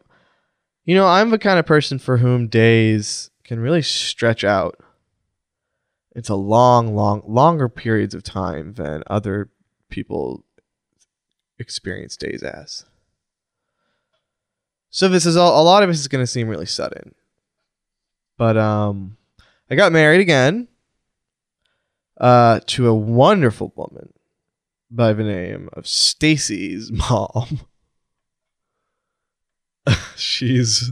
you 0.86 0.96
know, 0.96 1.08
I'm 1.08 1.30
the 1.30 1.40
kind 1.40 1.60
of 1.60 1.66
person 1.66 2.00
for 2.00 2.18
whom 2.18 2.48
days 2.48 3.32
can 3.44 3.60
really 3.60 3.82
stretch 3.82 4.44
out 4.44 4.80
into 6.20 6.36
long, 6.36 6.94
long, 6.96 7.24
longer 7.26 7.70
periods 7.70 8.14
of 8.14 8.24
time 8.24 8.74
than 8.74 9.04
other 9.08 9.48
people 9.90 10.44
experience 11.58 12.18
days 12.18 12.44
as. 12.44 12.84
So 14.90 15.08
this 15.08 15.26
is 15.26 15.38
all, 15.38 15.62
a 15.62 15.64
lot 15.64 15.82
of 15.82 15.88
this 15.88 16.00
is 16.00 16.10
going 16.10 16.22
to 16.22 16.28
seem 16.28 16.50
really 16.50 16.66
sudden. 16.66 17.16
But 18.38 18.58
um 18.58 19.16
I 19.72 19.76
got 19.76 19.94
married 19.94 20.20
again 20.20 20.68
uh 22.20 22.60
to 22.68 22.88
a 22.88 22.94
wonderful 22.94 23.72
woman 23.78 24.14
by 24.92 25.14
the 25.14 25.24
name 25.24 25.70
of 25.72 25.88
Stacy's 25.88 26.92
mom. 27.10 27.62
she's 30.18 30.92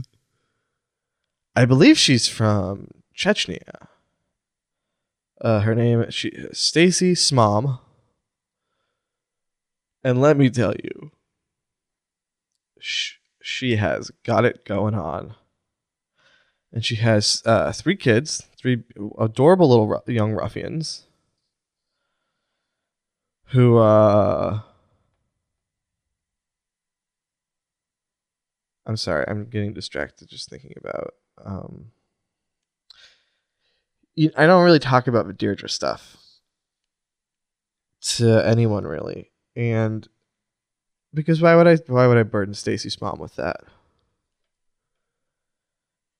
I 1.54 1.66
believe 1.66 1.98
she's 1.98 2.28
from 2.28 2.88
Chechnya. 3.14 3.88
Uh, 5.40 5.60
her 5.60 5.74
name 5.74 6.10
she 6.10 6.32
Stacy 6.52 7.14
Smom. 7.14 7.80
And 10.02 10.20
let 10.20 10.36
me 10.36 10.48
tell 10.48 10.74
you, 10.82 11.10
she, 12.80 13.14
she 13.42 13.76
has 13.76 14.10
got 14.24 14.44
it 14.44 14.64
going 14.64 14.94
on. 14.94 15.34
And 16.72 16.84
she 16.84 16.96
has 16.96 17.42
uh, 17.44 17.72
three 17.72 17.96
kids, 17.96 18.46
three 18.58 18.84
adorable 19.18 19.68
little 19.68 19.88
ru- 19.88 20.02
young 20.06 20.32
ruffians 20.32 21.08
who 23.48 23.78
uh 23.78 24.60
I'm 28.86 28.96
sorry, 28.96 29.26
I'm 29.28 29.44
getting 29.46 29.74
distracted 29.74 30.28
just 30.28 30.48
thinking 30.48 30.72
about 30.78 31.14
um 31.44 31.92
I 34.36 34.46
don't 34.46 34.64
really 34.64 34.78
talk 34.78 35.06
about 35.06 35.26
the 35.26 35.32
Deirdre 35.32 35.68
stuff 35.68 36.16
to 38.00 38.46
anyone 38.46 38.84
really. 38.84 39.30
And 39.54 40.06
because 41.14 41.40
why 41.40 41.54
would 41.54 41.66
I 41.66 41.76
why 41.86 42.06
would 42.06 42.18
I 42.18 42.22
burden 42.24 42.54
Stacy's 42.54 43.00
mom 43.00 43.18
with 43.18 43.36
that? 43.36 43.60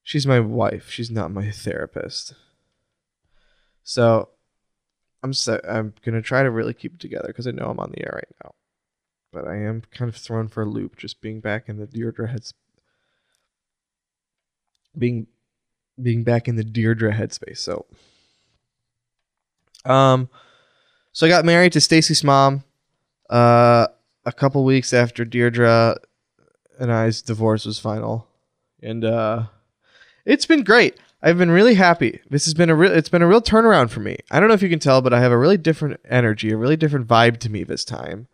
She's 0.03 0.27
my 0.27 0.41
wife. 0.41 0.91
She's 0.91 1.11
not 1.11 1.33
my 1.33 1.51
therapist. 1.51 2.35
So 3.83 4.31
I'm 5.23 5.33
so, 5.33 5.61
I'm 5.69 5.95
gonna 6.05 6.23
try 6.23 6.43
to 6.43 6.51
really 6.51 6.75
keep 6.75 6.95
it 6.95 7.01
together 7.01 7.29
because 7.29 7.47
I 7.47 7.51
know 7.51 7.71
I'm 7.71 7.81
on 7.81 7.91
the 7.91 8.05
air 8.05 8.13
right 8.15 8.37
now, 8.45 8.53
but 9.33 9.47
I 9.49 9.57
am 9.57 9.83
kind 9.93 10.09
of 10.09 10.17
thrown 10.17 10.49
for 10.49 10.63
a 10.63 10.67
loop 10.67 10.97
just 10.97 11.21
being 11.21 11.41
back 11.41 11.69
in 11.69 11.79
the 11.79 11.87
Deirdre 11.87 12.29
heads, 12.29 12.55
being 14.97 15.27
being 16.03 16.25
back 16.25 16.49
in 16.49 16.57
the 16.57 16.65
Deirdre 16.65 17.13
headspace. 17.13 17.59
So, 17.59 17.87
um, 19.85 20.29
so 21.13 21.27
I 21.27 21.29
got 21.29 21.45
married 21.45 21.73
to 21.73 21.81
Stacy's 21.81 22.23
mom, 22.23 22.65
uh, 23.31 23.89
a 24.25 24.33
couple 24.33 24.65
weeks 24.65 24.93
after 24.93 25.25
Deirdre 25.25 25.97
and 26.79 26.93
I's 26.93 27.23
divorce 27.23 27.65
was 27.65 27.79
final, 27.79 28.29
and 28.83 29.05
uh, 29.05 29.45
it's 30.25 30.47
been 30.47 30.63
great. 30.63 30.97
I've 31.21 31.39
been 31.39 31.51
really 31.51 31.75
happy. 31.75 32.21
This 32.31 32.45
has 32.45 32.55
been 32.55 32.71
a 32.71 32.75
real 32.75 32.93
it's 32.93 33.09
been 33.09 33.23
a 33.23 33.27
real 33.27 33.43
turnaround 33.43 33.91
for 33.91 34.01
me. 34.01 34.19
I 34.31 34.39
don't 34.39 34.49
know 34.49 34.55
if 34.55 34.63
you 34.63 34.69
can 34.69 34.79
tell, 34.79 35.03
but 35.03 35.13
I 35.13 35.21
have 35.21 35.33
a 35.33 35.39
really 35.39 35.57
different 35.57 35.99
energy, 36.09 36.53
a 36.53 36.57
really 36.57 36.77
different 36.77 37.09
vibe 37.09 37.39
to 37.39 37.51
me 37.51 37.65
this 37.65 37.85
time. 37.85 38.29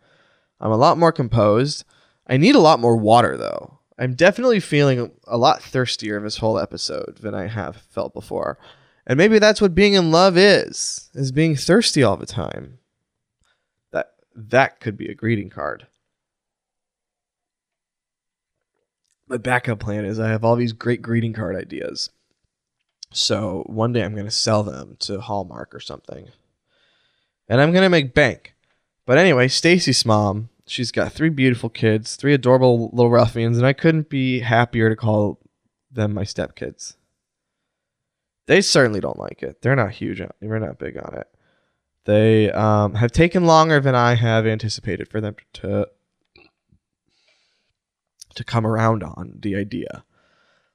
I'm 0.59 0.71
a 0.71 0.77
lot 0.77 0.97
more 0.97 1.11
composed. 1.11 1.83
I 2.27 2.37
need 2.37 2.55
a 2.55 2.59
lot 2.59 2.79
more 2.79 2.95
water 2.95 3.37
though. 3.37 3.74
I'm 3.97 4.15
definitely 4.15 4.59
feeling 4.59 5.11
a 5.25 5.37
lot 5.37 5.61
thirstier 5.61 6.19
this 6.19 6.37
whole 6.37 6.59
episode 6.59 7.17
than 7.21 7.33
I 7.33 7.47
have 7.47 7.77
felt 7.77 8.13
before. 8.13 8.57
And 9.07 9.17
maybe 9.17 9.39
that's 9.39 9.61
what 9.61 9.75
being 9.75 9.93
in 9.93 10.11
love 10.11 10.37
is, 10.37 11.09
is 11.13 11.31
being 11.31 11.55
thirsty 11.55 12.03
all 12.03 12.17
the 12.17 12.25
time. 12.25 12.79
That 13.91 14.07
that 14.35 14.79
could 14.79 14.97
be 14.97 15.07
a 15.07 15.15
greeting 15.15 15.49
card. 15.49 15.87
My 19.27 19.37
backup 19.37 19.79
plan 19.79 20.05
is 20.05 20.19
I 20.19 20.29
have 20.29 20.43
all 20.43 20.55
these 20.55 20.73
great 20.73 21.01
greeting 21.01 21.33
card 21.33 21.55
ideas 21.55 22.09
so 23.15 23.63
one 23.67 23.93
day 23.93 24.03
I'm 24.03 24.13
going 24.13 24.25
to 24.25 24.31
sell 24.31 24.63
them 24.63 24.97
to 24.99 25.21
Hallmark 25.21 25.73
or 25.73 25.79
something. 25.79 26.29
And 27.47 27.61
I'm 27.61 27.71
going 27.71 27.83
to 27.83 27.89
make 27.89 28.13
bank. 28.13 28.55
But 29.05 29.17
anyway, 29.17 29.47
Stacy's 29.47 30.05
mom, 30.05 30.49
she's 30.67 30.91
got 30.91 31.13
three 31.13 31.29
beautiful 31.29 31.69
kids, 31.69 32.15
three 32.15 32.33
adorable 32.33 32.89
little 32.91 33.11
ruffians, 33.11 33.57
and 33.57 33.65
I 33.65 33.73
couldn't 33.73 34.09
be 34.09 34.39
happier 34.39 34.89
to 34.89 34.95
call 34.95 35.39
them 35.91 36.13
my 36.13 36.23
stepkids. 36.23 36.95
They 38.47 38.61
certainly 38.61 38.99
don't 38.99 39.19
like 39.19 39.41
it. 39.41 39.61
They're 39.61 39.75
not 39.75 39.91
huge. 39.91 40.21
On, 40.21 40.29
they're 40.39 40.59
not 40.59 40.77
big 40.77 40.97
on 40.97 41.15
it. 41.15 41.27
They 42.05 42.51
um, 42.51 42.95
have 42.95 43.11
taken 43.11 43.45
longer 43.45 43.79
than 43.79 43.95
I 43.95 44.13
have 44.15 44.45
anticipated 44.45 45.09
for 45.09 45.19
them 45.19 45.35
to 45.53 45.87
to 48.35 48.43
come 48.43 48.67
around 48.67 49.01
on 49.01 49.39
the 49.39 49.55
idea. 49.55 50.03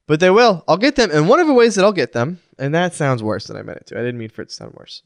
But 0.07 0.19
they 0.19 0.31
will. 0.31 0.65
I'll 0.67 0.79
get 0.79 0.97
them. 0.97 1.11
And 1.13 1.29
one 1.29 1.39
of 1.39 1.47
the 1.47 1.53
ways 1.53 1.75
that 1.75 1.85
I'll 1.85 1.93
get 1.93 2.13
them, 2.13 2.41
and 2.59 2.75
that 2.75 2.95
sounds 2.95 3.23
worse 3.23 3.47
than 3.47 3.57
I 3.57 3.63
meant 3.63 3.79
it 3.79 3.87
to. 3.89 3.99
I 3.99 4.01
didn't 4.01 4.19
mean 4.19 4.31
for 4.31 4.43
it 4.43 4.49
to 4.49 4.55
sound 4.55 4.75
worse. 4.75 5.03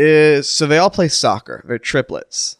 Is 0.00 0.48
so 0.48 0.66
they 0.66 0.78
all 0.78 0.90
play 0.90 1.08
soccer. 1.08 1.64
They're 1.66 1.78
triplets. 1.78 2.56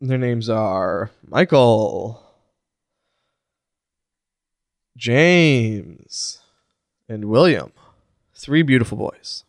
Their 0.00 0.16
names 0.16 0.48
are 0.48 1.10
Michael, 1.26 2.22
James, 4.96 6.40
and 7.08 7.26
William. 7.26 7.72
Three 8.34 8.62
beautiful 8.62 8.96
boys. 8.96 9.44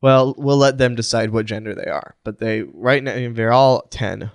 Well, 0.00 0.34
we'll 0.38 0.56
let 0.56 0.78
them 0.78 0.94
decide 0.94 1.30
what 1.30 1.46
gender 1.46 1.74
they 1.74 1.90
are, 1.90 2.16
but 2.24 2.38
they 2.38 2.62
right 2.62 3.02
now 3.02 3.30
they're 3.32 3.52
all 3.52 3.82
10 3.90 4.30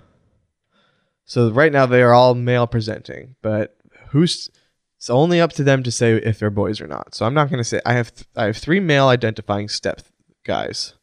so 1.28 1.52
right 1.52 1.74
now 1.74 1.86
they 1.86 2.02
are 2.02 2.14
all 2.14 2.34
male 2.36 2.68
presenting, 2.68 3.36
but 3.42 3.76
who's 4.12 4.50
it's 4.98 5.10
only 5.12 5.40
up 5.40 5.54
to 5.54 5.64
them 5.64 5.84
to 5.84 5.92
say 5.92 6.14
if 6.16 6.40
they're 6.40 6.50
boys 6.50 6.82
or 6.82 6.88
not. 6.88 7.14
So 7.14 7.26
I'm 7.26 7.36
not 7.36 7.50
going 7.50 7.60
to 7.60 7.64
say 7.64 7.80
I 7.86 7.94
have 7.94 8.14
th- 8.14 8.28
I 8.36 8.46
have 8.46 8.58
three 8.58 8.80
male 8.80 9.08
identifying 9.08 9.70
step 9.70 10.02
guys. 10.44 10.96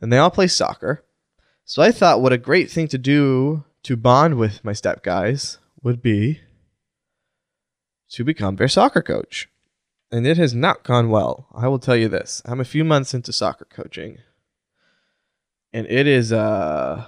And 0.00 0.12
they 0.12 0.18
all 0.18 0.30
play 0.30 0.48
soccer. 0.48 1.02
So 1.64 1.82
I 1.82 1.92
thought 1.92 2.20
what 2.20 2.34
a 2.34 2.38
great 2.38 2.70
thing 2.70 2.88
to 2.88 2.98
do 2.98 3.64
to 3.84 3.96
bond 3.96 4.36
with 4.36 4.62
my 4.64 4.74
step 4.74 5.02
guys 5.02 5.58
would 5.82 6.02
be 6.02 6.40
to 8.10 8.22
become 8.22 8.56
their 8.56 8.68
soccer 8.68 9.00
coach. 9.00 9.48
And 10.12 10.26
it 10.26 10.36
has 10.36 10.54
not 10.54 10.84
gone 10.84 11.08
well. 11.08 11.48
I 11.54 11.68
will 11.68 11.78
tell 11.78 11.96
you 11.96 12.08
this. 12.08 12.42
I'm 12.44 12.60
a 12.60 12.66
few 12.66 12.84
months 12.84 13.14
into 13.14 13.32
soccer 13.32 13.64
coaching. 13.64 14.18
And 15.72 15.86
it 15.88 16.06
is 16.06 16.34
uh 16.34 17.06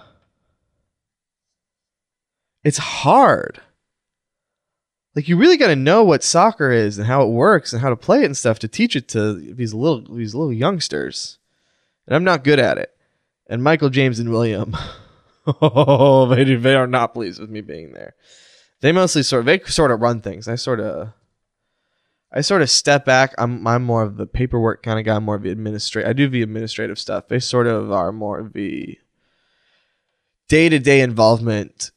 it's 2.65 2.79
hard. 2.79 3.61
Like 5.17 5.29
you 5.29 5.39
really 5.39 5.57
got 5.57 5.69
to 5.69 5.77
know 5.77 6.05
what 6.05 6.23
soccer 6.23 6.71
is 6.71 6.99
and 6.99 7.07
how 7.07 7.23
it 7.23 7.31
works 7.31 7.73
and 7.73 7.81
how 7.81 7.89
to 7.89 7.97
play 7.97 8.21
it 8.23 8.27
and 8.27 8.37
stuff 8.37 8.59
to 8.59 8.69
teach 8.69 8.95
it 8.95 9.09
to 9.09 9.33
these 9.33 9.73
little 9.73 10.03
these 10.15 10.35
little 10.35 10.53
youngsters. 10.53 11.39
And 12.07 12.15
I'm 12.15 12.23
not 12.23 12.45
good 12.45 12.59
at 12.59 12.77
it. 12.77 12.95
And 13.47 13.65
Michael 13.65 13.89
James 13.89 14.19
and 14.19 14.31
William, 14.31 14.77
oh, 15.63 16.27
they 16.27 16.45
they 16.55 16.75
are 16.75 16.87
not 16.87 17.15
pleased 17.15 17.41
with 17.41 17.49
me 17.49 17.63
being 17.63 17.95
there. 17.95 18.15
They 18.83 18.93
mostly 18.93 19.23
sort 19.23 19.41
of 19.41 19.47
they 19.47 19.59
sort 19.61 19.91
of 19.91 20.03
run 20.03 20.21
things. 20.21 20.49
I 20.49 20.57
sort 20.57 20.81
of 20.81 21.15
I 22.31 22.43
sort 22.43 22.61
of 22.61 22.69
step 22.69 23.07
back. 23.07 23.35
I'm 23.39 23.67
I'm 23.67 23.85
more 23.85 24.03
of 24.03 24.19
the 24.19 24.27
paperwork 24.27 24.83
kind 24.83 24.99
of 24.99 25.07
guy. 25.07 25.19
More 25.19 25.37
of 25.37 25.43
the 25.43 25.51
administrative. 25.51 26.11
I 26.11 26.13
do 26.13 26.29
the 26.29 26.43
administrative 26.43 26.99
stuff. 26.99 27.29
They 27.29 27.39
sort 27.39 27.67
of 27.67 27.91
are 27.91 28.13
more 28.13 28.39
of 28.39 28.53
the 28.53 28.99
day 30.47 30.69
to 30.69 30.79
day 30.79 31.01
involvement 31.01 31.91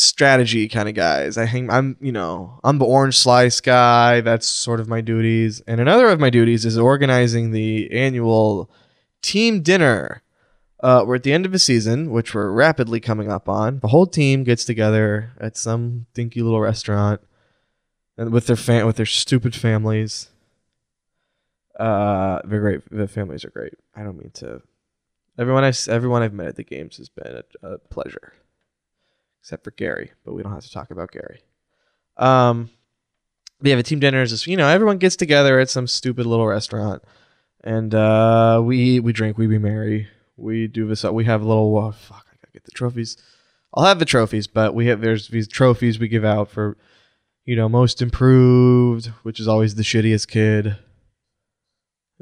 strategy 0.00 0.68
kind 0.68 0.88
of 0.88 0.94
guys. 0.94 1.36
I 1.36 1.44
hang 1.44 1.68
I'm, 1.70 1.96
you 2.00 2.12
know, 2.12 2.60
I'm 2.62 2.78
the 2.78 2.84
orange 2.84 3.16
slice 3.18 3.60
guy. 3.60 4.20
That's 4.20 4.46
sort 4.46 4.78
of 4.80 4.88
my 4.88 5.00
duties. 5.00 5.60
And 5.66 5.80
another 5.80 6.06
of 6.08 6.20
my 6.20 6.30
duties 6.30 6.64
is 6.64 6.78
organizing 6.78 7.50
the 7.50 7.90
annual 7.90 8.70
team 9.22 9.60
dinner 9.62 10.22
Uh, 10.80 11.02
we're 11.04 11.16
at 11.16 11.24
the 11.24 11.32
end 11.32 11.44
of 11.44 11.52
a 11.52 11.58
season, 11.58 12.12
which 12.12 12.32
we're 12.34 12.52
rapidly 12.52 13.00
coming 13.00 13.28
up 13.28 13.48
on. 13.48 13.80
The 13.80 13.88
whole 13.88 14.06
team 14.06 14.44
gets 14.44 14.64
together 14.64 15.32
at 15.40 15.56
some 15.56 16.06
dinky 16.14 16.40
little 16.40 16.60
restaurant, 16.60 17.20
and 18.16 18.30
with 18.30 18.46
their 18.46 18.54
fan 18.56 18.86
with 18.86 18.94
their 18.96 19.04
stupid 19.06 19.56
families. 19.56 20.30
Uh, 21.78 22.40
they're 22.44 22.60
great. 22.60 22.82
The 22.90 23.08
families 23.08 23.44
are 23.44 23.50
great. 23.50 23.74
I 23.94 24.04
don't 24.04 24.18
mean 24.18 24.30
to. 24.34 24.62
Everyone 25.36 25.64
I 25.64 25.72
everyone 25.88 26.22
I've 26.22 26.32
met 26.32 26.46
at 26.46 26.56
the 26.56 26.64
games 26.64 26.96
has 26.98 27.08
been 27.08 27.42
a, 27.42 27.68
a 27.74 27.78
pleasure, 27.78 28.34
except 29.40 29.64
for 29.64 29.70
Gary. 29.72 30.12
But 30.24 30.34
we 30.34 30.42
don't 30.42 30.52
have 30.52 30.64
to 30.64 30.72
talk 30.72 30.90
about 30.90 31.12
Gary. 31.12 31.40
Um, 32.16 32.70
we 33.60 33.70
have 33.70 33.78
a 33.78 33.82
team 33.82 34.00
dinner. 34.00 34.24
Just 34.26 34.46
you 34.46 34.56
know 34.56 34.68
everyone 34.68 34.98
gets 34.98 35.16
together 35.16 35.58
at 35.58 35.70
some 35.70 35.86
stupid 35.86 36.26
little 36.26 36.46
restaurant, 36.46 37.02
and 37.64 37.94
uh, 37.94 38.60
we 38.64 38.78
eat, 38.78 39.00
we 39.00 39.12
drink, 39.12 39.38
we 39.38 39.46
be 39.46 39.58
merry. 39.58 40.08
We 40.36 40.68
do 40.68 40.86
this. 40.86 41.04
We 41.04 41.24
have 41.24 41.42
a 41.42 41.46
little. 41.46 41.76
Uh, 41.76 41.92
fuck, 41.92 42.26
I 42.30 42.36
gotta 42.36 42.52
get 42.52 42.64
the 42.64 42.70
trophies. 42.70 43.16
I'll 43.74 43.84
have 43.84 43.98
the 43.98 44.04
trophies, 44.04 44.46
but 44.46 44.74
we 44.74 44.86
have 44.86 45.00
there's 45.00 45.28
these 45.28 45.48
trophies 45.48 45.98
we 45.98 46.08
give 46.08 46.24
out 46.24 46.50
for, 46.50 46.76
you 47.44 47.54
know, 47.54 47.68
most 47.68 48.00
improved, 48.00 49.06
which 49.22 49.40
is 49.40 49.48
always 49.48 49.74
the 49.74 49.82
shittiest 49.82 50.28
kid. 50.28 50.76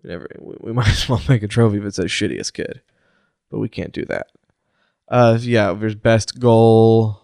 Never, 0.03 0.29
we, 0.39 0.57
we 0.61 0.73
might 0.75 0.89
as 0.89 1.09
well 1.09 1.23
make 1.29 1.43
a 1.43 1.49
trophy 1.49 1.79
that 1.79 1.95
says 1.95 2.07
shittiest 2.07 2.53
kid, 2.53 2.81
but 3.51 3.59
we 3.59 3.69
can't 3.69 3.93
do 3.93 4.05
that. 4.07 4.29
Uh, 5.09 5.39
yeah, 5.41 5.73
there's 5.73 5.95
best 5.95 6.41
goal. 6.41 7.21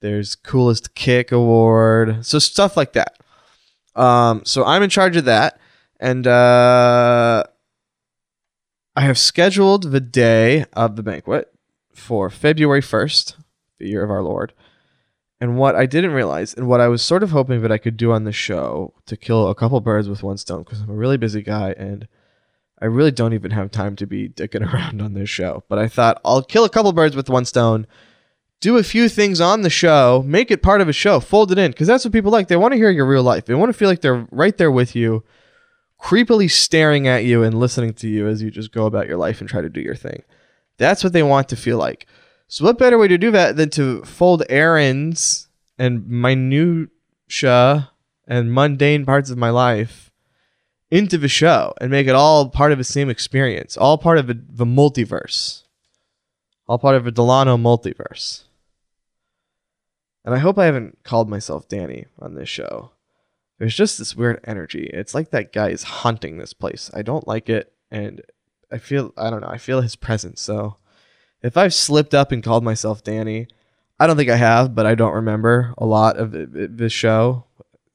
There's 0.00 0.34
coolest 0.34 0.94
kick 0.94 1.32
award, 1.32 2.26
so 2.26 2.38
stuff 2.38 2.76
like 2.76 2.92
that. 2.92 3.18
Um, 3.96 4.42
so 4.44 4.62
I'm 4.64 4.82
in 4.82 4.90
charge 4.90 5.16
of 5.16 5.24
that, 5.24 5.58
and 5.98 6.26
uh, 6.26 7.44
I 8.94 9.00
have 9.00 9.16
scheduled 9.16 9.92
the 9.92 10.00
day 10.00 10.66
of 10.74 10.96
the 10.96 11.02
banquet 11.02 11.54
for 11.94 12.28
February 12.28 12.82
1st, 12.82 13.36
the 13.78 13.88
year 13.88 14.04
of 14.04 14.10
our 14.10 14.22
Lord. 14.22 14.52
And 15.40 15.56
what 15.56 15.74
I 15.74 15.86
didn't 15.86 16.12
realize, 16.12 16.52
and 16.52 16.68
what 16.68 16.82
I 16.82 16.88
was 16.88 17.00
sort 17.00 17.22
of 17.22 17.30
hoping 17.30 17.62
that 17.62 17.72
I 17.72 17.78
could 17.78 17.96
do 17.96 18.12
on 18.12 18.24
the 18.24 18.32
show 18.32 18.92
to 19.06 19.16
kill 19.16 19.48
a 19.48 19.54
couple 19.54 19.80
birds 19.80 20.08
with 20.08 20.22
one 20.22 20.36
stone, 20.36 20.64
because 20.64 20.80
I'm 20.80 20.90
a 20.90 20.94
really 20.94 21.16
busy 21.16 21.40
guy 21.40 21.74
and 21.78 22.06
I 22.80 22.86
really 22.86 23.10
don't 23.10 23.34
even 23.34 23.52
have 23.52 23.70
time 23.70 23.96
to 23.96 24.06
be 24.06 24.28
dicking 24.28 24.72
around 24.72 25.00
on 25.00 25.14
this 25.14 25.30
show. 25.30 25.64
But 25.68 25.78
I 25.78 25.88
thought 25.88 26.20
I'll 26.24 26.42
kill 26.42 26.64
a 26.64 26.70
couple 26.70 26.92
birds 26.92 27.16
with 27.16 27.28
one 27.28 27.44
stone, 27.44 27.86
do 28.60 28.76
a 28.76 28.82
few 28.82 29.08
things 29.08 29.40
on 29.40 29.62
the 29.62 29.70
show, 29.70 30.22
make 30.26 30.50
it 30.50 30.62
part 30.62 30.80
of 30.80 30.88
a 30.88 30.92
show, 30.92 31.20
fold 31.20 31.52
it 31.52 31.58
in, 31.58 31.70
because 31.70 31.86
that's 31.86 32.04
what 32.04 32.12
people 32.12 32.32
like. 32.32 32.48
They 32.48 32.56
want 32.56 32.72
to 32.72 32.78
hear 32.78 32.90
your 32.90 33.06
real 33.06 33.22
life. 33.22 33.44
They 33.44 33.54
want 33.54 33.70
to 33.70 33.78
feel 33.78 33.88
like 33.88 34.00
they're 34.00 34.26
right 34.30 34.56
there 34.56 34.70
with 34.70 34.96
you, 34.96 35.24
creepily 36.00 36.50
staring 36.50 37.06
at 37.06 37.24
you 37.24 37.42
and 37.42 37.58
listening 37.58 37.94
to 37.94 38.08
you 38.08 38.26
as 38.26 38.42
you 38.42 38.50
just 38.50 38.72
go 38.72 38.86
about 38.86 39.06
your 39.06 39.18
life 39.18 39.40
and 39.40 39.48
try 39.48 39.60
to 39.60 39.68
do 39.68 39.80
your 39.80 39.94
thing. 39.96 40.22
That's 40.76 41.04
what 41.04 41.12
they 41.12 41.22
want 41.22 41.48
to 41.50 41.56
feel 41.56 41.78
like. 41.78 42.06
So, 42.48 42.64
what 42.64 42.78
better 42.78 42.98
way 42.98 43.08
to 43.08 43.18
do 43.18 43.30
that 43.30 43.56
than 43.56 43.70
to 43.70 44.02
fold 44.04 44.42
errands 44.48 45.48
and 45.78 46.06
minutia 46.08 46.90
and 48.26 48.52
mundane 48.52 49.04
parts 49.04 49.30
of 49.30 49.38
my 49.38 49.50
life 49.50 50.10
into 50.90 51.18
the 51.18 51.28
show 51.28 51.74
and 51.80 51.90
make 51.90 52.06
it 52.06 52.14
all 52.14 52.48
part 52.48 52.72
of 52.72 52.78
the 52.78 52.84
same 52.84 53.10
experience, 53.10 53.76
all 53.76 53.98
part 53.98 54.18
of 54.18 54.26
the, 54.26 54.40
the 54.48 54.64
multiverse, 54.64 55.62
all 56.66 56.78
part 56.78 56.96
of 56.96 57.04
the 57.04 57.12
Delano 57.12 57.56
multiverse. 57.56 58.44
And 60.24 60.34
I 60.34 60.38
hope 60.38 60.58
I 60.58 60.66
haven't 60.66 61.02
called 61.02 61.28
myself 61.28 61.68
Danny 61.68 62.06
on 62.18 62.34
this 62.34 62.48
show. 62.48 62.92
There's 63.58 63.76
just 63.76 63.98
this 63.98 64.16
weird 64.16 64.40
energy. 64.44 64.90
It's 64.92 65.14
like 65.14 65.30
that 65.30 65.52
guy 65.52 65.68
is 65.68 65.82
haunting 65.82 66.38
this 66.38 66.52
place. 66.52 66.90
I 66.94 67.02
don't 67.02 67.28
like 67.28 67.48
it, 67.48 67.72
and 67.90 68.22
I 68.72 68.78
feel 68.78 69.12
I 69.16 69.30
don't 69.30 69.42
know. 69.42 69.48
I 69.48 69.58
feel 69.58 69.80
his 69.80 69.96
presence. 69.96 70.40
So 70.40 70.76
if 71.42 71.56
I've 71.56 71.74
slipped 71.74 72.14
up 72.14 72.32
and 72.32 72.42
called 72.42 72.64
myself 72.64 73.04
Danny, 73.04 73.46
I 74.00 74.06
don't 74.06 74.16
think 74.16 74.30
I 74.30 74.36
have, 74.36 74.74
but 74.74 74.86
I 74.86 74.94
don't 74.94 75.12
remember 75.12 75.74
a 75.78 75.86
lot 75.86 76.16
of 76.16 76.32
th- 76.32 76.52
th- 76.52 76.70
this 76.72 76.92
show. 76.92 77.44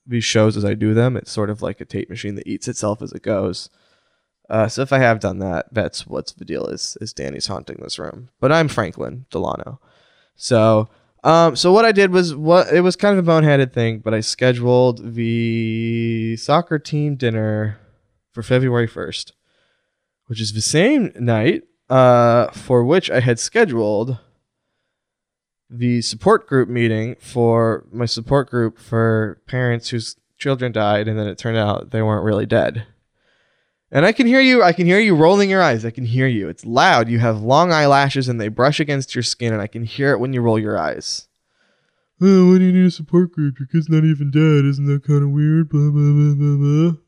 These 0.09 0.25
shows 0.25 0.57
as 0.57 0.65
I 0.65 0.73
do 0.73 0.93
them, 0.93 1.15
it's 1.15 1.31
sort 1.31 1.49
of 1.49 1.61
like 1.61 1.79
a 1.79 1.85
tape 1.85 2.09
machine 2.09 2.35
that 2.35 2.47
eats 2.47 2.67
itself 2.67 3.01
as 3.01 3.13
it 3.13 3.21
goes. 3.21 3.69
Uh, 4.49 4.67
so 4.67 4.81
if 4.81 4.91
I 4.91 4.97
have 4.97 5.19
done 5.19 5.37
that, 5.39 5.67
that's 5.71 6.07
what's 6.07 6.33
the 6.33 6.43
deal 6.43 6.65
is 6.65 6.97
is 6.99 7.13
Danny's 7.13 7.47
haunting 7.47 7.77
this 7.79 7.99
room. 7.99 8.29
But 8.39 8.51
I'm 8.51 8.67
Franklin 8.67 9.27
Delano. 9.29 9.79
So 10.35 10.89
um, 11.23 11.55
so 11.55 11.71
what 11.71 11.85
I 11.85 11.91
did 11.91 12.11
was 12.11 12.33
what 12.33 12.73
it 12.73 12.81
was 12.81 12.95
kind 12.95 13.17
of 13.17 13.27
a 13.27 13.31
boneheaded 13.31 13.73
thing, 13.73 13.99
but 13.99 14.13
I 14.13 14.21
scheduled 14.21 15.15
the 15.15 16.37
soccer 16.37 16.79
team 16.79 17.15
dinner 17.15 17.79
for 18.31 18.41
February 18.41 18.87
first, 18.87 19.33
which 20.27 20.39
is 20.39 20.53
the 20.53 20.61
same 20.61 21.11
night 21.15 21.63
uh, 21.89 22.47
for 22.51 22.83
which 22.83 23.11
I 23.11 23.19
had 23.19 23.39
scheduled 23.39 24.17
the 25.69 26.01
support 26.01 26.47
group 26.47 26.67
meeting 26.67 27.15
for 27.19 27.85
my 27.91 28.05
support 28.05 28.49
group 28.49 28.79
for 28.79 29.41
parents 29.47 29.89
whose 29.89 30.15
children 30.37 30.71
died, 30.71 31.07
and 31.07 31.17
then 31.17 31.27
it 31.27 31.37
turned 31.37 31.57
out 31.57 31.91
they 31.91 32.01
weren't 32.01 32.25
really 32.25 32.45
dead. 32.45 32.87
And 33.91 34.05
I 34.05 34.11
can 34.11 34.27
hear 34.27 34.39
you. 34.39 34.63
I 34.63 34.73
can 34.73 34.85
hear 34.85 34.99
you 34.99 35.15
rolling 35.15 35.49
your 35.49 35.61
eyes. 35.61 35.83
I 35.83 35.89
can 35.89 36.05
hear 36.05 36.27
you. 36.27 36.47
It's 36.47 36.65
loud. 36.65 37.09
You 37.09 37.19
have 37.19 37.41
long 37.41 37.71
eyelashes 37.71 38.29
and 38.29 38.39
they 38.39 38.47
brush 38.47 38.79
against 38.79 39.15
your 39.15 39.23
skin, 39.23 39.51
and 39.51 39.61
I 39.61 39.67
can 39.67 39.83
hear 39.83 40.11
it 40.11 40.19
when 40.19 40.31
you 40.31 40.41
roll 40.41 40.59
your 40.59 40.77
eyes. 40.77 41.27
Oh, 42.21 42.51
why 42.51 42.59
do 42.59 42.65
you 42.65 42.73
need 42.73 42.85
a 42.85 42.91
support 42.91 43.31
group? 43.31 43.59
Your 43.59 43.67
kid's 43.67 43.89
not 43.89 44.03
even 44.03 44.29
dead. 44.29 44.65
Isn't 44.65 44.85
that 44.85 45.03
kind 45.03 45.23
of 45.23 45.29
weird? 45.29 45.69
Blah, 45.69 45.89
blah, 45.89 46.11
blah, 46.11 46.35
blah, 46.35 46.57
blah. 46.57 47.01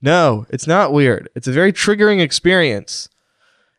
No, 0.00 0.46
it's 0.50 0.66
not 0.66 0.92
weird. 0.92 1.28
It's 1.34 1.48
a 1.48 1.52
very 1.52 1.72
triggering 1.72 2.20
experience. 2.20 3.08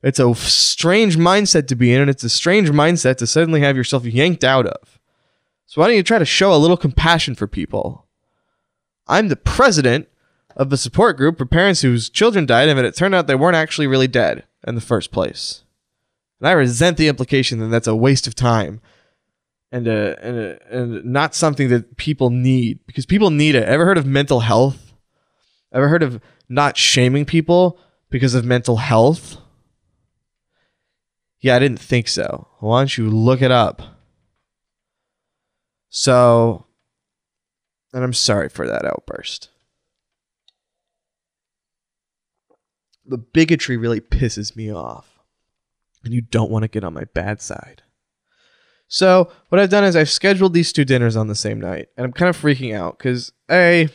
It's 0.04 0.20
a 0.20 0.36
strange 0.36 1.18
mindset 1.18 1.68
to 1.68 1.76
be 1.76 1.94
in, 1.94 2.02
and 2.02 2.10
it's 2.10 2.24
a 2.24 2.30
strange 2.30 2.70
mindset 2.70 3.18
to 3.18 3.28
suddenly 3.28 3.62
have 3.62 3.78
yourself 3.78 4.06
yanked 4.06 4.44
out 4.44 4.68
of. 4.68 5.00
So 5.66 5.82
why 5.82 5.88
don't 5.88 5.96
you 5.96 6.04
try 6.04 6.20
to 6.20 6.26
show 6.26 6.54
a 6.54 6.58
little 6.58 6.78
compassion 6.78 7.36
for 7.36 7.48
people? 7.48 8.06
I'm 9.08 9.30
the 9.30 9.36
president 9.36 10.08
of 10.56 10.70
the 10.70 10.78
support 10.78 11.18
group 11.18 11.38
for 11.38 11.46
parents 11.46 11.82
whose 11.82 12.10
children 12.10 12.46
died 12.46 12.70
and 12.70 12.80
it 12.80 12.96
turned 12.96 13.16
out 13.16 13.28
they 13.28 13.36
weren't 13.36 13.56
actually 13.56 13.88
really 13.88 14.08
dead 14.08 14.44
in 14.68 14.76
the 14.76 14.82
first 14.82 15.12
place. 15.12 15.64
And 16.40 16.48
I 16.48 16.52
resent 16.52 16.98
the 16.98 17.08
implication 17.08 17.60
that 17.60 17.68
that's 17.68 17.88
a 17.88 17.96
waste 17.96 18.28
of 18.28 18.36
time 18.36 18.82
and 19.72 19.88
uh, 19.88 20.16
and 20.22 20.38
uh, 20.38 20.56
and 20.70 21.06
not 21.06 21.34
something 21.34 21.70
that 21.70 21.98
people 21.98 22.30
need 22.30 22.80
because 22.86 23.06
people 23.06 23.32
need 23.32 23.56
it. 23.56 23.64
Ever 23.64 23.86
heard 23.86 23.98
of 23.98 24.06
mental 24.06 24.42
health? 24.42 24.94
Ever 25.72 25.88
heard 25.88 26.04
of 26.04 26.22
not 26.48 26.78
shaming 26.78 27.26
people 27.26 27.80
because 28.12 28.36
of 28.36 28.46
mental 28.46 28.78
health? 28.78 29.38
Yeah, 31.44 31.58
I 31.58 31.60
didn't 31.60 31.82
think 31.82 32.08
so. 32.08 32.48
Why 32.60 32.80
don't 32.80 32.98
you 32.98 33.10
look 33.10 33.42
it 33.42 33.52
up? 33.52 33.82
So, 35.90 36.66
and 37.92 38.02
I'm 38.02 38.14
sorry 38.14 38.48
for 38.48 38.66
that 38.66 38.86
outburst. 38.86 39.50
The 43.06 43.18
bigotry 43.18 43.76
really 43.76 44.00
pisses 44.00 44.56
me 44.56 44.74
off. 44.74 45.20
And 46.06 46.14
you 46.14 46.22
don't 46.22 46.50
want 46.50 46.64
to 46.64 46.70
get 46.70 46.86
on 46.86 46.94
my 46.94 47.04
bad 47.14 47.42
side. 47.42 47.84
So, 48.88 49.30
what 49.50 49.60
I've 49.60 49.70
done 49.70 49.84
is 49.84 49.98
I've 49.98 50.10
scheduled 50.10 50.54
these 50.54 50.72
two 50.72 50.86
dinners 50.86 51.18
on 51.18 51.28
the 51.28 51.36
same 51.36 51.60
night. 51.60 51.90
And 51.98 52.06
I'm 52.06 52.14
kind 52.14 52.30
of 52.30 52.42
freaking 52.42 52.74
out 52.74 52.98
because, 52.98 53.34
A, 53.52 53.90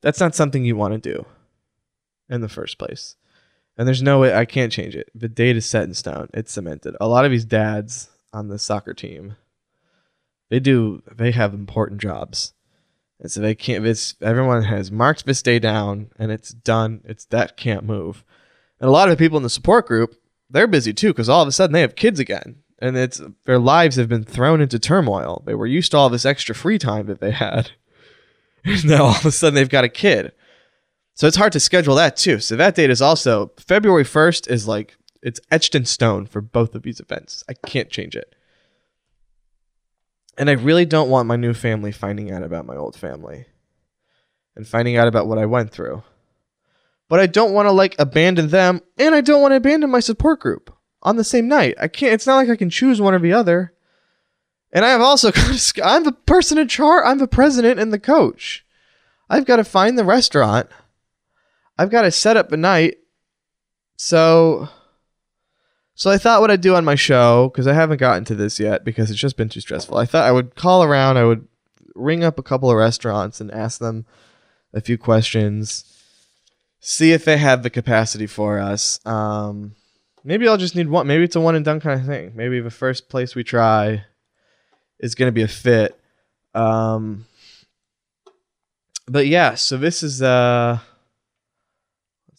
that's 0.00 0.20
not 0.20 0.34
something 0.34 0.64
you 0.64 0.76
want 0.76 0.94
to 0.94 1.12
do 1.12 1.26
in 2.30 2.40
the 2.40 2.48
first 2.48 2.78
place. 2.78 3.16
And 3.76 3.86
there's 3.86 4.02
no 4.02 4.20
way 4.20 4.34
I 4.34 4.44
can't 4.44 4.72
change 4.72 4.94
it. 4.94 5.10
The 5.14 5.28
date 5.28 5.56
is 5.56 5.66
set 5.66 5.84
in 5.84 5.94
stone. 5.94 6.28
It's 6.34 6.52
cemented. 6.52 6.96
A 7.00 7.08
lot 7.08 7.24
of 7.24 7.30
these 7.30 7.44
dads 7.44 8.10
on 8.32 8.48
the 8.48 8.58
soccer 8.58 8.94
team, 8.94 9.36
they 10.50 10.60
do 10.60 11.02
they 11.10 11.30
have 11.30 11.54
important 11.54 12.00
jobs. 12.00 12.52
And 13.18 13.30
so 13.30 13.40
they 13.40 13.54
can't 13.54 13.86
it's 13.86 14.14
everyone 14.20 14.64
has 14.64 14.90
marked 14.90 15.24
this 15.24 15.42
day 15.42 15.58
down 15.58 16.10
and 16.18 16.30
it's 16.30 16.50
done. 16.50 17.00
It's 17.04 17.24
that 17.26 17.56
can't 17.56 17.84
move. 17.84 18.24
And 18.78 18.88
a 18.88 18.92
lot 18.92 19.08
of 19.08 19.16
the 19.16 19.24
people 19.24 19.36
in 19.36 19.44
the 19.44 19.50
support 19.50 19.86
group, 19.86 20.16
they're 20.50 20.66
busy 20.66 20.92
too, 20.92 21.08
because 21.08 21.28
all 21.28 21.42
of 21.42 21.48
a 21.48 21.52
sudden 21.52 21.72
they 21.72 21.80
have 21.80 21.96
kids 21.96 22.20
again. 22.20 22.56
And 22.78 22.96
it's 22.96 23.22
their 23.44 23.60
lives 23.60 23.96
have 23.96 24.08
been 24.08 24.24
thrown 24.24 24.60
into 24.60 24.78
turmoil. 24.78 25.42
They 25.46 25.54
were 25.54 25.66
used 25.66 25.92
to 25.92 25.98
all 25.98 26.10
this 26.10 26.26
extra 26.26 26.54
free 26.54 26.78
time 26.78 27.06
that 27.06 27.20
they 27.20 27.30
had. 27.30 27.70
Now 28.84 29.04
all 29.04 29.16
of 29.16 29.26
a 29.26 29.32
sudden 29.32 29.56
they've 29.56 29.68
got 29.68 29.82
a 29.82 29.88
kid. 29.88 30.32
So 31.14 31.26
it's 31.26 31.36
hard 31.36 31.52
to 31.52 31.60
schedule 31.60 31.94
that 31.96 32.16
too. 32.16 32.38
So 32.40 32.56
that 32.56 32.74
date 32.74 32.90
is 32.90 33.02
also 33.02 33.52
February 33.58 34.04
1st 34.04 34.48
is 34.48 34.66
like 34.66 34.96
it's 35.22 35.40
etched 35.50 35.74
in 35.74 35.84
stone 35.84 36.26
for 36.26 36.40
both 36.40 36.74
of 36.74 36.82
these 36.82 37.00
events. 37.00 37.44
I 37.48 37.54
can't 37.54 37.90
change 37.90 38.16
it. 38.16 38.34
And 40.38 40.48
I 40.48 40.54
really 40.54 40.86
don't 40.86 41.10
want 41.10 41.28
my 41.28 41.36
new 41.36 41.52
family 41.54 41.92
finding 41.92 42.30
out 42.30 42.42
about 42.42 42.66
my 42.66 42.76
old 42.76 42.96
family 42.96 43.46
and 44.56 44.66
finding 44.66 44.96
out 44.96 45.08
about 45.08 45.26
what 45.26 45.38
I 45.38 45.46
went 45.46 45.70
through. 45.70 46.02
But 47.08 47.20
I 47.20 47.26
don't 47.26 47.52
want 47.52 47.66
to 47.66 47.72
like 47.72 47.94
abandon 47.98 48.48
them 48.48 48.80
and 48.98 49.14
I 49.14 49.20
don't 49.20 49.42
want 49.42 49.52
to 49.52 49.56
abandon 49.56 49.90
my 49.90 50.00
support 50.00 50.40
group 50.40 50.74
on 51.02 51.16
the 51.16 51.24
same 51.24 51.46
night. 51.46 51.74
I 51.78 51.88
can't 51.88 52.14
it's 52.14 52.26
not 52.26 52.36
like 52.36 52.48
I 52.48 52.56
can 52.56 52.70
choose 52.70 53.00
one 53.00 53.14
or 53.14 53.18
the 53.18 53.34
other. 53.34 53.74
And 54.72 54.84
I 54.84 54.88
have 54.88 55.02
also 55.02 55.30
I'm 55.84 56.04
the 56.04 56.16
person 56.24 56.56
in 56.56 56.68
charge. 56.68 57.04
I'm 57.06 57.18
the 57.18 57.28
president 57.28 57.78
and 57.78 57.92
the 57.92 57.98
coach. 57.98 58.64
I've 59.28 59.44
got 59.44 59.56
to 59.56 59.64
find 59.64 59.98
the 59.98 60.04
restaurant. 60.04 60.68
I've 61.82 61.90
got 61.90 62.02
to 62.02 62.12
set 62.12 62.36
up 62.36 62.52
a 62.52 62.56
night, 62.56 62.98
So, 63.96 64.68
so 65.94 66.10
I 66.10 66.16
thought 66.16 66.40
what 66.40 66.50
I'd 66.50 66.60
do 66.60 66.76
on 66.76 66.84
my 66.84 66.94
show 66.94 67.48
because 67.48 67.66
I 67.66 67.72
haven't 67.72 67.98
gotten 67.98 68.24
to 68.26 68.36
this 68.36 68.60
yet 68.60 68.84
because 68.84 69.10
it's 69.10 69.18
just 69.18 69.36
been 69.36 69.48
too 69.48 69.60
stressful. 69.60 69.96
I 69.96 70.06
thought 70.06 70.24
I 70.24 70.30
would 70.30 70.54
call 70.54 70.84
around. 70.84 71.16
I 71.16 71.24
would 71.24 71.48
ring 71.96 72.22
up 72.22 72.38
a 72.38 72.42
couple 72.42 72.70
of 72.70 72.76
restaurants 72.76 73.40
and 73.40 73.50
ask 73.50 73.80
them 73.80 74.06
a 74.72 74.80
few 74.80 74.96
questions, 74.96 75.84
see 76.78 77.10
if 77.10 77.24
they 77.24 77.36
have 77.36 77.64
the 77.64 77.70
capacity 77.70 78.28
for 78.28 78.60
us. 78.60 79.04
Um, 79.04 79.74
maybe 80.22 80.46
I'll 80.46 80.56
just 80.56 80.76
need 80.76 80.88
one. 80.88 81.08
Maybe 81.08 81.24
it's 81.24 81.36
a 81.36 81.40
one 81.40 81.56
and 81.56 81.64
done 81.64 81.80
kind 81.80 82.00
of 82.00 82.06
thing. 82.06 82.30
Maybe 82.36 82.60
the 82.60 82.70
first 82.70 83.08
place 83.08 83.34
we 83.34 83.42
try 83.42 84.04
is 85.00 85.16
going 85.16 85.28
to 85.28 85.32
be 85.32 85.42
a 85.42 85.48
fit. 85.48 85.98
Um, 86.54 87.26
but 89.08 89.26
yeah, 89.26 89.56
so 89.56 89.76
this 89.76 90.04
is 90.04 90.22
uh, 90.22 90.78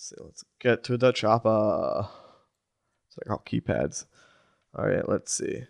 let's 0.03 0.09
see, 0.09 0.15
let's 0.25 0.43
get 0.59 0.83
to 0.85 0.97
the 0.97 1.11
chopper. 1.11 2.07
Like 3.17 3.29
all 3.29 3.43
keypads. 3.45 4.05
All 4.75 4.87
right, 4.87 5.07
let's 5.07 5.31
see. 5.31 5.63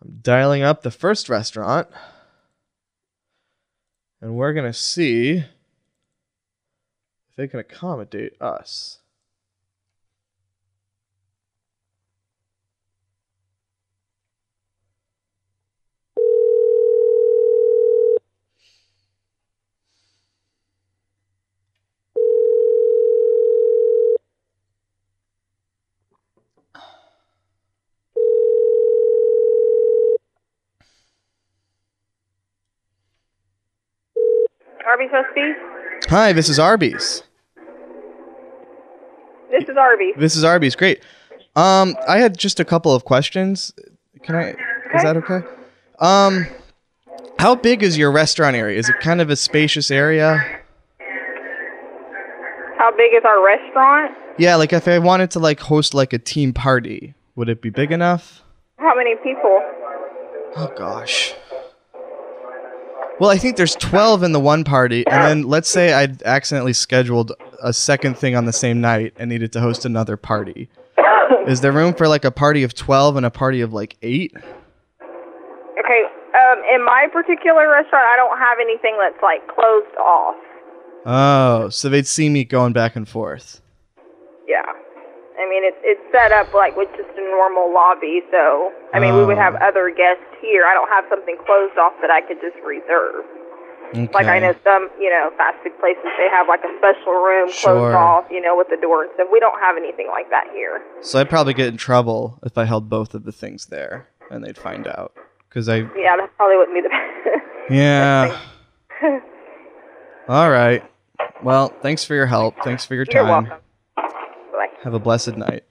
I'm 0.00 0.18
dialing 0.22 0.62
up 0.62 0.82
the 0.82 0.90
first 0.90 1.28
restaurant. 1.28 1.88
And 4.20 4.34
we're 4.34 4.52
going 4.52 4.70
to 4.70 4.78
see 4.78 5.38
if 5.38 5.46
they 7.36 7.48
can 7.48 7.58
accommodate 7.58 8.40
us. 8.40 8.99
Arby's 34.90 35.10
Recipe? 35.12 35.52
Hi, 36.08 36.32
this 36.32 36.48
is 36.48 36.58
Arby's. 36.58 37.22
This 39.52 39.68
is 39.68 39.76
Arby's. 39.76 40.14
This 40.16 40.34
is 40.34 40.42
Arby's. 40.42 40.74
Great. 40.74 41.00
Um, 41.54 41.96
I 42.08 42.18
had 42.18 42.36
just 42.36 42.58
a 42.58 42.64
couple 42.64 42.92
of 42.92 43.04
questions. 43.04 43.72
Can 44.24 44.34
I? 44.34 44.50
Is 44.50 45.02
that 45.04 45.16
okay? 45.16 45.46
Um, 46.00 46.46
how 47.38 47.54
big 47.54 47.84
is 47.84 47.96
your 47.96 48.10
restaurant 48.10 48.56
area? 48.56 48.78
Is 48.78 48.88
it 48.88 48.96
kind 49.00 49.20
of 49.20 49.30
a 49.30 49.36
spacious 49.36 49.92
area? 49.92 50.38
How 52.76 52.90
big 52.96 53.12
is 53.14 53.22
our 53.24 53.44
restaurant? 53.44 54.10
Yeah, 54.38 54.56
like 54.56 54.72
if 54.72 54.88
I 54.88 54.98
wanted 54.98 55.30
to 55.32 55.38
like 55.38 55.60
host 55.60 55.94
like 55.94 56.12
a 56.12 56.18
team 56.18 56.52
party, 56.52 57.14
would 57.36 57.48
it 57.48 57.62
be 57.62 57.70
big 57.70 57.92
enough? 57.92 58.42
How 58.78 58.96
many 58.96 59.14
people? 59.22 59.62
Oh 60.56 60.72
gosh. 60.76 61.34
Well, 63.20 63.28
I 63.28 63.36
think 63.36 63.56
there's 63.56 63.76
12 63.76 64.22
in 64.22 64.32
the 64.32 64.40
one 64.40 64.64
party, 64.64 65.06
and 65.06 65.22
then 65.22 65.42
let's 65.42 65.68
say 65.68 65.92
I 65.92 66.08
accidentally 66.24 66.72
scheduled 66.72 67.32
a 67.62 67.70
second 67.70 68.16
thing 68.16 68.34
on 68.34 68.46
the 68.46 68.52
same 68.52 68.80
night 68.80 69.12
and 69.18 69.28
needed 69.28 69.52
to 69.52 69.60
host 69.60 69.84
another 69.84 70.16
party. 70.16 70.70
Is 71.46 71.60
there 71.60 71.70
room 71.70 71.92
for 71.92 72.08
like 72.08 72.24
a 72.24 72.30
party 72.30 72.62
of 72.62 72.72
12 72.72 73.16
and 73.16 73.26
a 73.26 73.30
party 73.30 73.60
of 73.60 73.74
like 73.74 73.98
8? 74.00 74.32
Okay, 74.34 76.02
um, 76.32 76.58
in 76.74 76.82
my 76.82 77.08
particular 77.12 77.68
restaurant, 77.70 78.04
I 78.04 78.16
don't 78.16 78.38
have 78.38 78.56
anything 78.58 78.96
that's 78.98 79.22
like 79.22 79.46
closed 79.48 79.94
off. 79.98 80.36
Oh, 81.04 81.68
so 81.68 81.90
they'd 81.90 82.06
see 82.06 82.30
me 82.30 82.44
going 82.44 82.72
back 82.72 82.96
and 82.96 83.06
forth. 83.06 83.60
Yeah. 84.48 84.62
I 85.40 85.48
mean, 85.48 85.64
it's 85.64 85.80
it's 85.82 86.00
set 86.12 86.32
up 86.32 86.52
like 86.52 86.76
with 86.76 86.88
just 86.96 87.08
a 87.16 87.22
normal 87.22 87.72
lobby, 87.72 88.20
so 88.30 88.72
I 88.92 89.00
mean, 89.00 89.16
we 89.16 89.24
would 89.24 89.38
oh. 89.38 89.40
have 89.40 89.54
Oh. 89.56 89.66
other 89.68 89.90
guests 89.90 90.28
here. 90.40 90.64
I 90.68 90.74
don't 90.74 90.88
have 90.88 91.04
something 91.08 91.36
closed 91.46 91.78
off 91.78 91.94
that 92.02 92.10
I 92.10 92.20
could 92.20 92.40
just 92.40 92.56
reserve. 92.64 93.24
Like 94.14 94.26
I 94.26 94.38
know 94.38 94.54
some, 94.62 94.88
you 95.00 95.10
know, 95.10 95.30
fast 95.36 95.56
food 95.64 95.72
places 95.80 96.04
they 96.16 96.28
have 96.30 96.46
like 96.46 96.60
a 96.62 96.70
special 96.78 97.12
room 97.14 97.50
closed 97.50 97.96
off, 97.96 98.24
you 98.30 98.40
know, 98.40 98.56
with 98.56 98.68
the 98.70 98.76
door 98.80 99.02
and 99.02 99.10
stuff. 99.14 99.26
We 99.32 99.40
don't 99.40 99.58
have 99.58 99.76
anything 99.76 100.06
like 100.06 100.30
that 100.30 100.44
here. 100.52 100.80
So 101.00 101.18
I'd 101.18 101.28
probably 101.28 101.54
get 101.54 101.66
in 101.66 101.76
trouble 101.76 102.38
if 102.44 102.56
I 102.56 102.66
held 102.66 102.88
both 102.88 103.14
of 103.14 103.24
the 103.24 103.32
things 103.32 103.66
there 103.66 104.06
and 104.30 104.44
they'd 104.44 104.56
find 104.56 104.86
out. 104.86 105.12
Because 105.48 105.68
I. 105.68 105.78
Yeah, 105.98 106.16
that 106.18 106.30
probably 106.36 106.56
wouldn't 106.56 106.76
be 106.76 106.82
the 106.82 106.88
best. 107.68 107.68
Yeah. 107.68 108.40
All 110.28 110.50
right. 110.50 110.84
Well, 111.42 111.72
thanks 111.82 112.04
for 112.04 112.14
your 112.14 112.26
help. 112.26 112.54
Thanks 112.62 112.84
for 112.84 112.94
your 112.94 113.04
time. 113.04 113.50
Have 114.82 114.94
a 114.94 114.98
blessed 114.98 115.36
night. 115.36 115.64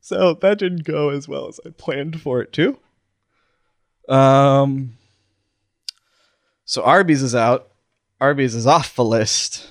So 0.00 0.34
that 0.34 0.58
didn't 0.58 0.84
go 0.84 1.08
as 1.10 1.26
well 1.28 1.48
as 1.48 1.58
I 1.66 1.70
planned 1.70 2.20
for 2.20 2.40
it 2.40 2.52
to. 2.52 2.78
Um. 4.08 4.96
So 6.64 6.82
Arby's 6.82 7.22
is 7.22 7.34
out. 7.34 7.70
Arby's 8.20 8.54
is 8.54 8.66
off 8.66 8.94
the 8.94 9.04
list. 9.04 9.66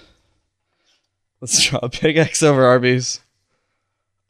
Let's 1.39 1.63
draw 1.63 1.79
a 1.83 1.89
big 1.89 2.17
X 2.17 2.43
over 2.43 2.65
Arby's. 2.65 3.21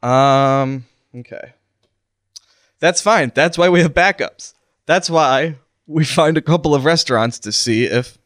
Um. 0.02 0.84
Okay. 1.14 1.54
That's 2.78 3.00
fine. 3.00 3.32
That's 3.34 3.56
why 3.56 3.68
we 3.68 3.80
have 3.80 3.94
backups. 3.94 4.52
That's 4.86 5.08
why 5.08 5.56
we 5.86 6.04
find 6.04 6.36
a 6.36 6.42
couple 6.42 6.74
of 6.74 6.84
restaurants 6.84 7.38
to 7.40 7.52
see 7.52 7.84
if, 7.84 8.18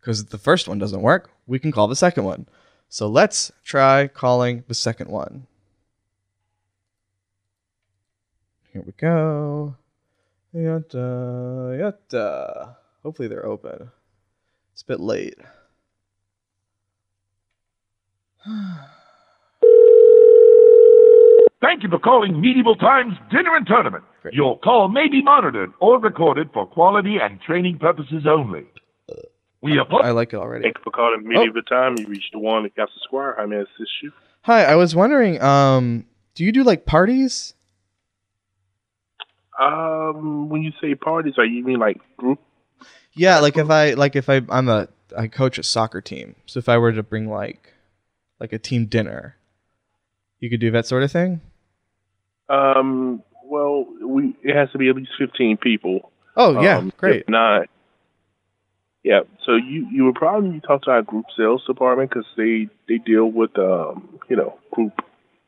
because 0.00 0.26
the 0.26 0.38
first 0.38 0.68
one 0.68 0.78
doesn't 0.78 1.02
work, 1.02 1.30
we 1.46 1.58
can 1.58 1.72
call 1.72 1.88
the 1.88 1.96
second 1.96 2.24
one. 2.24 2.46
So 2.92 3.08
let's 3.08 3.50
try 3.64 4.06
calling 4.06 4.64
the 4.68 4.74
second 4.74 5.08
one. 5.08 5.46
Here 8.70 8.82
we 8.84 8.92
go. 8.92 9.76
Yatta, 10.54 11.96
yatta. 12.12 12.76
Hopefully 13.02 13.28
they're 13.28 13.46
open. 13.46 13.90
It's 14.74 14.82
a 14.82 14.84
bit 14.84 15.00
late. 15.00 15.38
Thank 21.62 21.82
you 21.82 21.88
for 21.88 21.98
calling 21.98 22.42
Medieval 22.42 22.76
Times 22.76 23.14
Dinner 23.30 23.56
and 23.56 23.66
Tournament. 23.66 24.04
Great. 24.20 24.34
Your 24.34 24.58
call 24.58 24.88
may 24.88 25.08
be 25.08 25.22
monitored 25.22 25.70
or 25.80 25.98
recorded 25.98 26.50
for 26.52 26.66
quality 26.66 27.16
and 27.22 27.40
training 27.40 27.78
purposes 27.78 28.26
only. 28.28 28.66
We 29.62 29.78
I 29.78 30.10
like 30.10 30.32
it 30.32 30.36
already. 30.36 30.64
Thank 30.64 30.78
you 30.78 30.84
for 30.84 30.90
calling 30.90 31.22
The 31.22 31.62
Time. 31.68 31.96
You 31.96 32.06
reached 32.08 32.32
the 32.32 32.40
one 32.40 32.64
at 32.64 32.74
Castle 32.74 32.92
Square. 33.04 33.36
How 33.38 33.46
may 33.46 33.56
I 33.56 33.60
assist 33.60 33.90
you? 34.02 34.12
Hi, 34.42 34.64
I 34.64 34.74
was 34.74 34.96
wondering, 34.96 35.40
um, 35.40 36.04
do 36.34 36.44
you 36.44 36.50
do 36.50 36.64
like 36.64 36.84
parties? 36.84 37.54
Um, 39.60 40.48
when 40.48 40.62
you 40.62 40.72
say 40.80 40.96
parties, 40.96 41.34
are 41.38 41.44
you 41.44 41.64
mean 41.64 41.78
like 41.78 42.00
group? 42.16 42.40
Yeah, 43.12 43.38
like 43.38 43.56
if 43.56 43.70
I 43.70 43.92
like 43.92 44.16
if 44.16 44.28
I 44.28 44.40
I'm 44.48 44.68
a 44.68 44.88
I 45.16 45.28
coach 45.28 45.58
a 45.58 45.62
soccer 45.62 46.00
team. 46.00 46.34
So 46.46 46.58
if 46.58 46.68
I 46.68 46.78
were 46.78 46.92
to 46.92 47.02
bring 47.02 47.30
like 47.30 47.72
like 48.40 48.52
a 48.52 48.58
team 48.58 48.86
dinner, 48.86 49.36
you 50.40 50.50
could 50.50 50.60
do 50.60 50.72
that 50.72 50.86
sort 50.86 51.04
of 51.04 51.12
thing? 51.12 51.40
Um, 52.48 53.22
well, 53.44 53.86
we 54.04 54.34
it 54.42 54.56
has 54.56 54.70
to 54.72 54.78
be 54.78 54.88
at 54.88 54.96
least 54.96 55.12
fifteen 55.16 55.56
people. 55.56 56.10
Oh, 56.36 56.60
yeah, 56.62 56.78
Um, 56.78 56.92
great. 56.96 57.20
If 57.20 57.28
not, 57.28 57.68
yeah. 59.04 59.20
So 59.44 59.54
you 59.56 59.86
you 59.92 60.04
would 60.04 60.14
probably 60.14 60.60
talk 60.60 60.82
to 60.82 60.90
our 60.90 61.02
group 61.02 61.26
sales 61.36 61.64
department 61.66 62.10
because 62.10 62.26
they 62.36 62.68
they 62.88 62.98
deal 62.98 63.26
with 63.26 63.56
um 63.58 64.18
you 64.28 64.36
know 64.36 64.58
group 64.70 64.92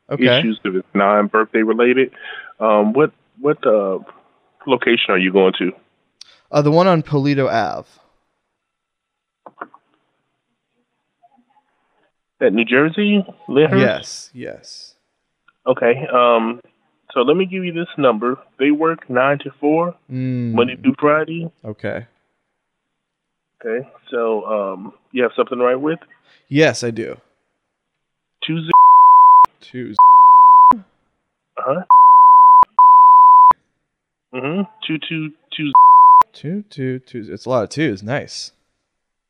Okay. 0.09 0.23
issues 0.39 0.59
if 0.63 0.75
it's 0.75 0.87
non 0.93 1.27
birthday 1.27 1.63
related. 1.63 2.11
Um, 2.59 2.93
what 2.93 3.11
what 3.39 3.57
uh 3.65 3.99
location 4.67 5.09
are 5.09 5.17
you 5.17 5.31
going 5.31 5.53
to? 5.59 5.71
Uh, 6.51 6.61
the 6.61 6.71
one 6.71 6.87
on 6.87 7.01
Polito 7.01 7.51
Ave. 7.51 7.87
At 12.41 12.53
New 12.53 12.65
Jersey, 12.65 13.25
Lyndhurst? 13.47 13.79
Yes, 13.79 14.29
yes. 14.33 14.95
Okay. 15.65 16.05
Um, 16.13 16.59
so 17.13 17.21
let 17.21 17.37
me 17.37 17.45
give 17.45 17.63
you 17.63 17.71
this 17.73 17.87
number. 17.97 18.37
They 18.59 18.71
work 18.71 19.09
nine 19.09 19.39
to 19.39 19.51
four, 19.59 19.95
Mm, 20.11 20.53
Monday 20.53 20.75
through 20.75 20.95
Friday. 20.99 21.49
okay. 21.63 22.07
Okay. 23.65 23.87
So 24.11 24.45
um, 24.45 24.93
you 25.11 25.23
have 25.23 25.31
something 25.35 25.57
to 25.57 25.63
write 25.63 25.81
with? 25.81 25.99
Yes, 26.47 26.83
I 26.83 26.91
do. 26.91 27.17
Two 28.45 28.59
zero. 28.59 28.71
Two. 29.59 29.95
Uh 30.75 30.81
huh. 31.57 31.81
Mhm. 34.33 34.67
Two 34.85 34.97
two 35.09 35.31
two. 35.55 35.71
Two, 36.33 36.63
two, 36.69 36.99
two. 36.99 37.25
It's 37.29 37.45
a 37.45 37.49
lot 37.49 37.63
of 37.63 37.69
twos. 37.69 38.03
Nice. 38.03 38.51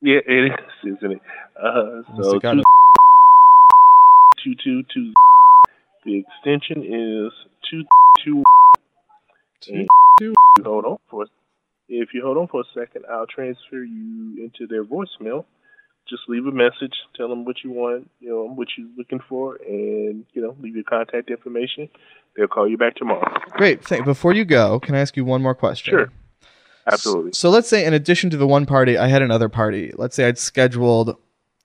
Yeah, 0.01 0.19
it 0.27 0.51
is, 0.83 0.97
isn't 0.97 1.11
it? 1.13 1.21
Uh, 1.55 2.01
so 2.21 2.39
two, 2.39 2.63
two 4.43 4.55
two 4.63 4.83
two. 4.93 5.13
The 6.03 6.17
extension 6.19 6.83
is 6.83 7.31
two 7.69 7.83
two. 8.23 8.43
Two, 9.61 9.85
two. 10.19 10.33
Hold 10.63 10.85
on 10.85 10.97
for. 11.09 11.25
If 11.87 12.09
you 12.13 12.21
hold 12.23 12.37
on 12.37 12.47
for 12.47 12.61
a 12.61 12.63
second, 12.73 13.05
I'll 13.11 13.27
transfer 13.27 13.83
you 13.83 14.37
into 14.43 14.67
their 14.67 14.83
voicemail. 14.83 15.45
just 16.07 16.23
leave 16.27 16.45
a 16.45 16.51
message, 16.51 16.93
tell 17.15 17.27
them 17.27 17.45
what 17.45 17.63
you 17.63 17.71
want, 17.71 18.09
you 18.19 18.29
know, 18.29 18.47
what 18.47 18.67
you're 18.77 18.87
looking 18.97 19.19
for, 19.27 19.55
and 19.55 20.25
you 20.33 20.41
know, 20.41 20.55
leave 20.61 20.75
your 20.75 20.83
contact 20.83 21.29
information. 21.29 21.89
They'll 22.35 22.47
call 22.47 22.67
you 22.67 22.77
back 22.77 22.95
tomorrow. 22.95 23.25
Great. 23.51 23.83
Thank, 23.83 24.05
before 24.05 24.33
you 24.33 24.45
go, 24.45 24.79
can 24.79 24.95
I 24.95 24.99
ask 24.99 25.15
you 25.15 25.25
one 25.25 25.41
more 25.41 25.55
question? 25.55 25.91
Sure. 25.91 26.11
Absolutely. 26.87 27.31
So 27.33 27.49
let's 27.49 27.67
say, 27.67 27.85
in 27.85 27.93
addition 27.93 28.29
to 28.29 28.37
the 28.37 28.45
one 28.45 28.65
party, 28.65 28.97
I 28.97 29.07
had 29.07 29.21
another 29.21 29.49
party. 29.49 29.91
Let's 29.95 30.15
say 30.15 30.27
I'd 30.27 30.37
scheduled 30.37 31.17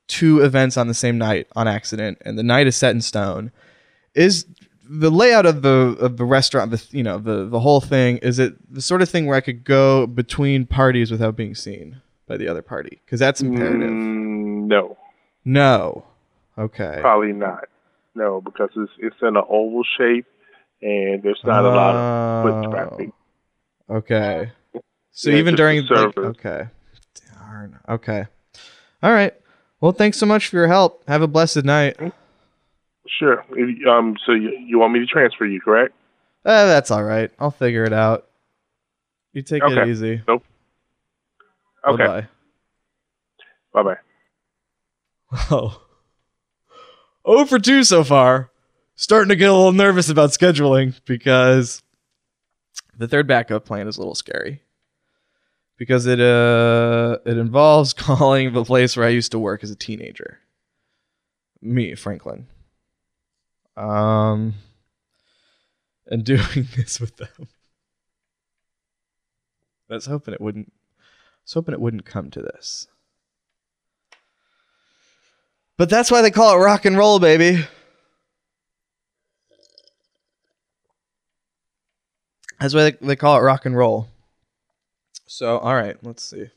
two 0.07 0.41
events 0.41 0.77
on 0.77 0.89
the 0.89 0.95
same 0.95 1.19
night 1.19 1.47
on 1.55 1.69
accident, 1.69 2.19
and 2.25 2.39
the 2.39 2.43
night 2.43 2.67
is 2.67 2.77
set 2.77 2.95
in 2.95 3.03
stone. 3.03 3.53
Is 4.15 4.47
the 4.93 5.11
layout 5.11 5.47
of 5.47 5.63
the 5.63 5.97
of 6.01 6.17
the 6.17 6.25
restaurant, 6.25 6.73
the 6.73 6.85
you 6.91 7.05
know 7.05 7.19
the 7.19 7.47
the 7.47 7.61
whole 7.61 7.81
thing, 7.81 8.17
is 8.19 8.39
it 8.41 8.55
the 8.73 8.83
sort 8.83 9.03
of 9.03 9.09
thing 9.09 9.27
where 9.27 9.37
I 9.37 9.41
could 9.41 9.63
go 9.65 10.07
between 10.07 10.67
parties 10.67 11.11
without 11.13 11.37
being 11.37 11.55
seen 11.55 12.01
by 12.27 12.37
the 12.37 12.49
other 12.49 12.63
party? 12.63 13.01
Because 13.05 13.21
that's 13.21 13.41
imperative. 13.41 13.89
Mm, 13.91 14.67
no, 14.67 14.97
No. 15.45 16.05
Okay. 16.59 16.99
probably 17.01 17.33
not. 17.33 17.69
No, 18.17 18.41
because 18.41 18.71
it's 18.77 18.93
it's 18.99 19.17
in 19.23 19.29
an 19.29 19.45
oval 19.49 19.85
shape, 19.97 20.27
and 20.83 21.23
there's 21.23 21.41
not 21.45 21.65
a 21.65 21.69
lot 21.69 21.95
of 21.95 22.43
foot 22.45 22.67
Oh, 22.67 22.71
traffic. 22.73 23.11
Okay. 23.89 24.53
So 25.13 25.31
Yeah, 25.31 25.37
even 25.39 25.57
just 25.57 25.89
the 25.89 25.95
during 25.95 26.15
like, 26.27 26.37
okay. 26.39 26.69
Darn. 27.39 27.79
Okay. 27.89 28.27
All 29.03 29.13
right. 29.13 29.35
Well, 29.81 29.93
thanks 29.93 30.19
so 30.19 30.27
much 30.27 30.49
for 30.49 30.57
your 30.57 30.67
help. 30.67 31.03
Have 31.09 31.23
a 31.23 31.27
blessed 31.29 31.65
night. 31.65 31.97
Sure. 33.19 33.45
Um. 33.89 34.17
So 34.25 34.33
you, 34.33 34.51
you 34.51 34.79
want 34.79 34.93
me 34.93 35.01
to 35.01 35.07
transfer 35.07 35.45
you, 35.47 35.61
correct? 35.61 35.95
Uh, 36.45 36.67
that's 36.67 36.91
all 36.91 37.03
right. 37.05 37.31
I'll 37.39 37.51
figure 37.51 37.85
it 37.85 37.93
out. 37.93 38.27
You 39.33 39.43
take 39.43 39.63
it 39.63 39.79
Okay. 39.79 39.91
easy. 39.91 40.23
Okay. 40.29 40.45
Bye 41.85 42.29
Bye 43.73 43.83
bye. 43.83 43.83
bye. 43.83 43.97
Oh. 45.51 45.83
Oh 47.25 47.45
for 47.47 47.59
two 47.59 47.85
so 47.85 48.03
far. 48.05 48.51
Starting 48.97 49.29
to 49.29 49.37
get 49.37 49.49
a 49.51 49.53
little 49.55 49.73
nervous 49.73 50.09
about 50.09 50.31
scheduling 50.31 50.99
because 51.07 51.83
the 52.99 53.07
third 53.09 53.27
backup 53.27 53.65
plan 53.65 53.87
is 53.89 53.97
a 53.97 54.01
little 54.01 54.15
scary. 54.15 54.63
Because 55.77 56.07
it 56.07 56.21
uh 56.21 57.19
it 57.25 57.37
involves 57.39 57.93
calling 57.95 58.53
the 58.53 58.65
place 58.65 58.97
where 58.97 59.07
I 59.07 59.11
used 59.11 59.33
to 59.33 59.39
work 59.39 59.63
as 59.63 59.71
a 59.71 59.77
teenager. 59.77 60.39
Me, 61.63 61.95
Franklin. 61.95 62.47
Um 63.81 64.55
and 66.07 66.25
doing 66.25 66.69
this 66.77 67.01
with 67.01 67.17
them. 67.17 67.49
I 69.89 69.95
was 69.95 70.07
hoping 70.07 70.35
it 70.35 70.41
wouldn't 70.41 70.71
I 70.71 71.43
was 71.45 71.53
hoping 71.55 71.73
it 71.73 71.81
wouldn't 71.81 72.05
come 72.05 72.31
to 72.31 72.43
this. 72.43 72.87
But 75.79 75.89
that's 75.89 76.11
why 76.11 76.21
they 76.21 76.31
call 76.31 76.55
it 76.55 76.63
rock 76.63 76.85
and 76.85 76.99
roll, 76.99 77.19
baby. 77.19 77.65
That's 82.61 82.75
why 82.75 82.91
they, 82.91 82.97
they 83.01 83.17
call 83.17 83.39
it 83.39 83.41
rock 83.41 83.65
and 83.65 83.75
roll. 83.75 84.09
So, 85.27 85.57
all 85.57 85.75
right, 85.75 85.97
let's 86.03 86.23
see. 86.23 86.51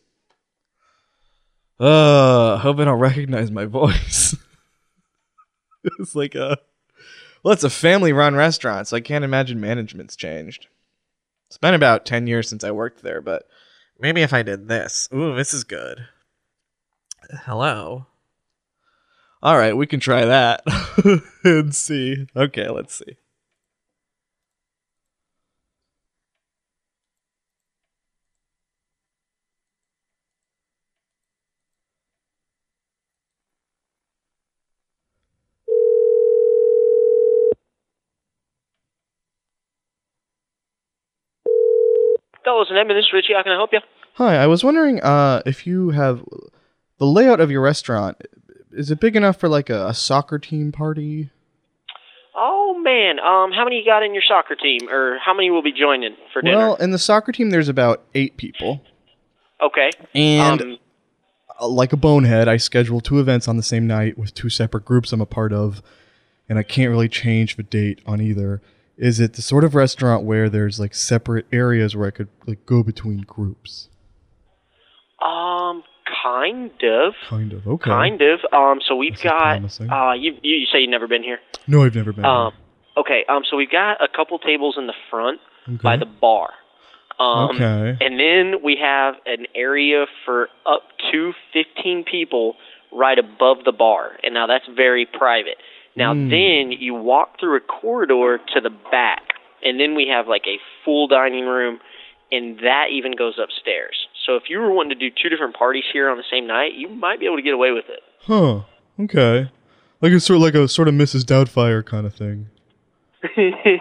Uh, 1.79 2.57
hope 2.57 2.79
I 2.79 2.83
don't 2.83 2.99
recognize 2.99 3.49
my 3.49 3.63
voice. 3.63 4.35
it's 5.99 6.15
like 6.15 6.35
a, 6.35 6.57
well, 7.43 7.53
it's 7.53 7.63
a 7.63 7.69
family-run 7.69 8.35
restaurant, 8.35 8.87
so 8.87 8.97
I 8.97 9.01
can't 9.01 9.25
imagine 9.25 9.59
management's 9.59 10.15
changed. 10.15 10.67
It's 11.47 11.57
been 11.57 11.73
about 11.73 12.05
ten 12.05 12.25
years 12.25 12.49
since 12.49 12.63
I 12.63 12.71
worked 12.71 13.03
there, 13.03 13.21
but 13.21 13.43
maybe 13.99 14.21
if 14.21 14.33
I 14.33 14.41
did 14.41 14.67
this, 14.67 15.07
ooh, 15.13 15.35
this 15.35 15.53
is 15.53 15.63
good. 15.63 16.07
Hello. 17.45 18.07
All 19.41 19.57
right, 19.57 19.75
we 19.75 19.85
can 19.87 19.99
try 19.99 20.25
that 20.25 20.63
and 21.43 21.75
see. 21.75 22.27
Okay, 22.35 22.69
let's 22.69 22.95
see. 22.95 23.17
And. 42.69 42.77
How 43.35 43.43
can 43.43 43.51
I 43.51 43.55
help 43.55 43.71
you? 43.73 43.79
Hi, 44.15 44.35
I 44.35 44.47
was 44.47 44.63
wondering 44.63 45.01
uh, 45.01 45.41
if 45.45 45.65
you 45.65 45.89
have 45.89 46.23
the 46.99 47.05
layout 47.05 47.39
of 47.39 47.49
your 47.49 47.61
restaurant. 47.61 48.21
Is 48.71 48.91
it 48.91 48.99
big 48.99 49.15
enough 49.15 49.37
for 49.37 49.49
like 49.49 49.69
a, 49.69 49.87
a 49.87 49.93
soccer 49.93 50.39
team 50.39 50.71
party? 50.71 51.31
Oh 52.35 52.79
man, 52.83 53.19
um, 53.19 53.51
how 53.51 53.63
many 53.63 53.77
you 53.77 53.85
got 53.85 54.03
in 54.03 54.13
your 54.13 54.23
soccer 54.27 54.55
team, 54.55 54.89
or 54.89 55.19
how 55.23 55.33
many 55.33 55.51
will 55.51 55.61
be 55.61 55.71
joining 55.71 56.15
for 56.31 56.41
dinner? 56.41 56.57
Well, 56.57 56.75
in 56.75 56.91
the 56.91 56.97
soccer 56.97 57.31
team, 57.31 57.51
there's 57.51 57.69
about 57.69 58.03
eight 58.15 58.37
people, 58.37 58.81
okay. 59.61 59.91
and 60.15 60.61
um, 60.61 60.77
uh, 61.59 61.67
like 61.67 61.93
a 61.93 61.97
bonehead, 61.97 62.47
I 62.47 62.57
schedule 62.57 63.01
two 63.01 63.19
events 63.19 63.47
on 63.47 63.57
the 63.57 63.63
same 63.63 63.85
night 63.85 64.17
with 64.17 64.33
two 64.33 64.49
separate 64.49 64.85
groups 64.85 65.13
I'm 65.13 65.21
a 65.21 65.27
part 65.27 65.53
of, 65.53 65.83
and 66.49 66.57
I 66.57 66.63
can't 66.63 66.89
really 66.89 67.09
change 67.09 67.55
the 67.55 67.63
date 67.63 67.99
on 68.05 68.19
either. 68.19 68.61
Is 68.97 69.19
it 69.19 69.33
the 69.33 69.41
sort 69.41 69.63
of 69.63 69.73
restaurant 69.75 70.23
where 70.23 70.49
there's 70.49 70.79
like 70.79 70.93
separate 70.93 71.45
areas 71.51 71.95
where 71.95 72.07
I 72.07 72.11
could 72.11 72.29
like 72.45 72.65
go 72.65 72.83
between 72.83 73.21
groups? 73.21 73.89
um, 75.23 75.83
kind 76.23 76.71
of, 76.83 77.13
Kind 77.29 77.53
of. 77.53 77.65
Okay. 77.67 77.89
kind 77.89 78.21
of. 78.21 78.39
Um, 78.51 78.79
so 78.85 78.95
we've 78.95 79.13
This 79.13 79.19
is 79.21 79.23
got. 79.23 79.39
promising. 79.39 79.89
Uh, 79.89 80.13
you 80.13 80.33
you 80.41 80.65
say 80.71 80.79
you've 80.79 80.89
never 80.89 81.07
been 81.07 81.23
here. 81.23 81.39
No, 81.67 81.83
I've 81.83 81.95
never 81.95 82.11
been. 82.11 82.25
Um, 82.25 82.53
okay. 82.97 83.23
Um, 83.29 83.43
so 83.49 83.55
we've 83.57 83.71
got 83.71 84.03
a 84.03 84.07
couple 84.13 84.37
tables 84.39 84.75
in 84.77 84.87
the 84.87 84.93
front 85.09 85.39
okay. 85.67 85.77
by 85.81 85.97
the 85.97 86.05
bar. 86.05 86.49
Um, 87.19 87.55
okay. 87.55 87.97
And 88.01 88.19
then 88.19 88.61
we 88.63 88.77
have 88.81 89.15
an 89.25 89.45
area 89.55 90.05
for 90.25 90.49
up 90.65 90.81
to 91.11 91.31
15 91.53 92.03
people 92.09 92.55
right 92.91 93.17
above 93.17 93.57
the 93.63 93.71
bar. 93.71 94.11
And 94.23 94.33
now 94.33 94.47
that's 94.47 94.65
very 94.75 95.05
private. 95.05 95.55
Now 95.95 96.13
Mm. 96.13 96.29
then 96.29 96.71
you 96.71 96.93
walk 96.93 97.39
through 97.39 97.57
a 97.57 97.59
corridor 97.59 98.39
to 98.53 98.61
the 98.61 98.69
back. 98.91 99.21
And 99.63 99.79
then 99.79 99.95
we 99.95 100.07
have 100.07 100.27
like 100.27 100.43
a 100.47 100.59
full 100.83 101.07
dining 101.07 101.45
room 101.45 101.79
and 102.31 102.57
that 102.59 102.87
even 102.91 103.13
goes 103.15 103.37
upstairs. 103.41 104.07
So 104.25 104.35
if 104.35 104.43
you 104.49 104.59
were 104.59 104.71
wanting 104.71 104.97
to 104.97 105.09
do 105.09 105.13
two 105.21 105.29
different 105.29 105.55
parties 105.55 105.83
here 105.93 106.09
on 106.09 106.17
the 106.17 106.23
same 106.31 106.47
night, 106.47 106.73
you 106.75 106.89
might 106.89 107.19
be 107.19 107.25
able 107.27 107.35
to 107.37 107.41
get 107.43 107.53
away 107.53 107.71
with 107.71 107.85
it. 107.89 108.01
Huh. 108.21 108.61
Okay. 108.99 109.49
Like 110.01 110.11
it's 110.11 110.25
sort 110.25 110.37
of 110.37 110.41
like 110.41 110.55
a 110.55 110.67
sort 110.67 110.87
of 110.87 110.93
Mrs. 110.95 111.23
Doubtfire 111.23 111.85
kind 111.85 112.05
of 112.05 112.13
thing. 112.13 112.49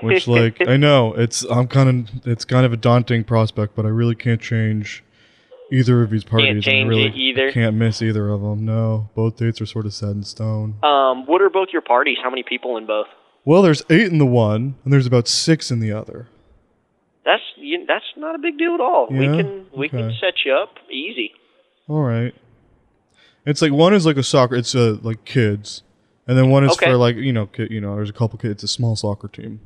Which 0.03 0.29
like 0.29 0.61
I 0.69 0.77
know 0.77 1.15
it's 1.15 1.43
I'm 1.45 1.67
kind 1.67 1.89
of 2.11 2.27
it's 2.27 2.45
kind 2.45 2.65
of 2.65 2.73
a 2.73 2.77
daunting 2.77 3.25
prospect, 3.25 3.75
but 3.75 3.85
I 3.85 3.89
really 3.89 4.15
can't 4.15 4.41
change 4.41 5.03
either 5.73 6.03
of 6.03 6.11
these 6.11 6.25
parties. 6.25 6.67
and 6.67 6.75
I 6.77 6.89
really 6.89 7.07
it 7.07 7.15
either? 7.17 7.51
Can't 7.53 7.75
miss 7.77 8.01
either 8.03 8.29
of 8.29 8.41
them. 8.43 8.65
No, 8.65 9.11
both 9.15 9.37
dates 9.37 9.61
are 9.61 9.67
sort 9.67 9.87
of 9.87 9.95
set 9.95 10.11
in 10.11 10.23
stone. 10.23 10.75
um, 10.83 11.27
what 11.27 11.41
are 11.43 11.51
both 11.51 11.69
your 11.73 11.83
parties? 11.83 12.19
How 12.23 12.31
many 12.31 12.43
people 12.43 12.77
in 12.77 12.87
both? 12.87 13.07
Well, 13.45 13.63
there's 13.63 13.83
eight 13.91 14.07
in 14.13 14.19
the 14.19 14.27
one, 14.27 14.77
and 14.85 14.93
there's 14.93 15.07
about 15.07 15.27
six 15.27 15.71
in 15.71 15.81
the 15.81 15.91
other. 15.93 16.29
That's 17.25 17.43
you, 17.57 17.85
that's 17.87 18.05
not 18.17 18.35
a 18.35 18.39
big 18.39 18.59
deal 18.59 18.75
at 18.75 18.81
all. 18.81 19.07
We 19.11 19.27
can 19.27 19.67
we 19.77 19.89
can 19.89 20.13
set 20.21 20.35
you 20.45 20.55
up 20.55 20.75
easy. 20.91 21.33
All 21.89 22.03
right. 22.03 22.35
It's 23.45 23.61
like 23.63 23.73
one 23.73 23.95
is 23.95 24.07
like 24.07 24.17
a 24.17 24.23
soccer. 24.23 24.55
It's 24.57 24.75
uh, 24.75 24.99
like 25.03 25.25
kids, 25.25 25.83
and 26.29 26.39
then 26.39 26.51
one 26.51 26.65
is 26.65 26.73
Okay. 26.73 26.87
for 26.87 26.97
like 26.97 27.17
you 27.17 27.33
know 27.33 27.47
kid, 27.47 27.71
you 27.71 27.81
know 27.81 27.95
there's 27.97 28.11
a 28.11 28.13
couple 28.13 28.39
kids. 28.39 28.53
It's 28.53 28.63
a 28.65 28.69
small 28.69 28.95
soccer 28.97 29.29
team. 29.29 29.61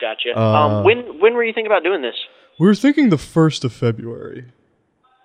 Gotcha. 0.00 0.32
Uh, 0.36 0.40
um, 0.40 0.84
when 0.84 1.20
when 1.20 1.34
were 1.34 1.44
you 1.44 1.52
thinking 1.52 1.66
about 1.70 1.82
doing 1.84 2.02
this? 2.02 2.16
We 2.58 2.66
were 2.66 2.74
thinking 2.74 3.08
the 3.10 3.18
first 3.18 3.64
of 3.64 3.72
February. 3.72 4.46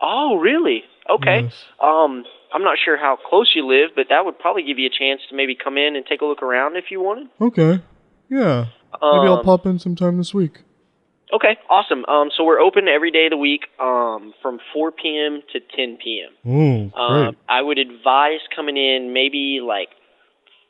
Oh, 0.01 0.35
really? 0.37 0.83
Okay. 1.09 1.43
Yes. 1.43 1.53
Um, 1.81 2.23
I'm 2.53 2.63
not 2.63 2.77
sure 2.83 2.97
how 2.97 3.17
close 3.29 3.51
you 3.55 3.65
live, 3.67 3.91
but 3.95 4.07
that 4.09 4.25
would 4.25 4.37
probably 4.39 4.63
give 4.63 4.77
you 4.79 4.87
a 4.87 4.89
chance 4.89 5.21
to 5.29 5.35
maybe 5.35 5.55
come 5.55 5.77
in 5.77 5.95
and 5.95 6.05
take 6.05 6.21
a 6.21 6.25
look 6.25 6.41
around 6.43 6.75
if 6.77 6.85
you 6.91 7.01
wanted. 7.01 7.27
Okay. 7.41 7.81
Yeah. 8.29 8.65
Um, 9.01 9.17
Maybe 9.19 9.27
I'll 9.29 9.43
pop 9.43 9.65
in 9.65 9.79
sometime 9.79 10.17
this 10.17 10.33
week. 10.33 10.59
Okay, 11.33 11.57
awesome. 11.69 12.05
Um, 12.05 12.29
so 12.35 12.45
we're 12.45 12.61
open 12.61 12.87
every 12.87 13.11
day 13.11 13.25
of 13.25 13.31
the 13.31 13.37
week, 13.37 13.63
um, 13.81 14.33
from 14.41 14.59
4 14.73 14.93
p.m. 14.93 15.41
to 15.51 15.59
10 15.59 15.97
p.m. 16.01 16.91
Oh, 16.95 16.99
Um, 16.99 17.23
great. 17.25 17.37
I 17.49 17.61
would 17.61 17.77
advise 17.79 18.39
coming 18.55 18.77
in 18.77 19.11
maybe 19.13 19.59
like 19.61 19.89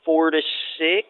four 0.04 0.32
to 0.32 0.42
six. 0.80 1.08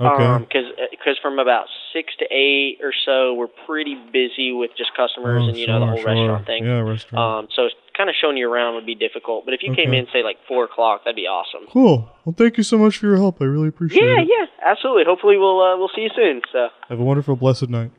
Okay. 0.00 0.46
Because 0.90 1.18
from 1.22 1.38
about 1.38 1.66
six 1.92 2.12
to 2.18 2.24
eight 2.34 2.78
or 2.82 2.92
so, 3.04 3.34
we're 3.34 3.46
pretty 3.66 3.94
busy 4.12 4.50
with 4.52 4.70
just 4.76 4.90
customers 4.96 5.42
Oh, 5.44 5.48
and 5.48 5.56
you 5.56 5.66
know 5.66 5.78
the 5.80 5.86
whole 5.86 5.96
sure. 5.98 6.06
restaurant 6.06 6.46
thing. 6.46 6.64
Yeah, 6.64 6.80
restaurant. 6.80 7.44
Um, 7.44 7.48
so 7.54 7.68
kind 7.96 8.08
of 8.10 8.16
showing 8.20 8.36
you 8.36 8.50
around 8.50 8.74
would 8.74 8.86
be 8.86 8.94
difficult. 8.96 9.44
But 9.44 9.54
if 9.54 9.62
you 9.62 9.74
came 9.74 9.92
in 9.92 10.06
say 10.12 10.22
like 10.24 10.38
four 10.48 10.64
o'clock, 10.64 11.02
that'd 11.04 11.14
be 11.14 11.26
awesome. 11.28 11.68
cool. 11.70 12.08
Well, 12.24 12.34
thank 12.36 12.56
you 12.56 12.64
so 12.64 12.78
much 12.78 12.96
for 12.98 13.06
your 13.06 13.16
help. 13.16 13.40
I 13.40 13.44
really 13.44 13.68
appreciate 13.68 14.02
Yeah, 14.02 14.22
it. 14.22 14.28
Yeah, 14.28 14.36
yeah, 14.40 14.70
absolutely. 14.70 15.04
Hopefully 15.04 15.36
we'll 15.36 15.60
uh, 15.60 15.76
we'll 15.76 15.90
see 15.94 16.02
you 16.02 16.10
soon. 16.16 16.40
So 16.52 16.68
Have 16.88 16.98
a 16.98 17.04
wonderful, 17.04 17.36
blessed 17.36 17.68
night. 17.68 17.90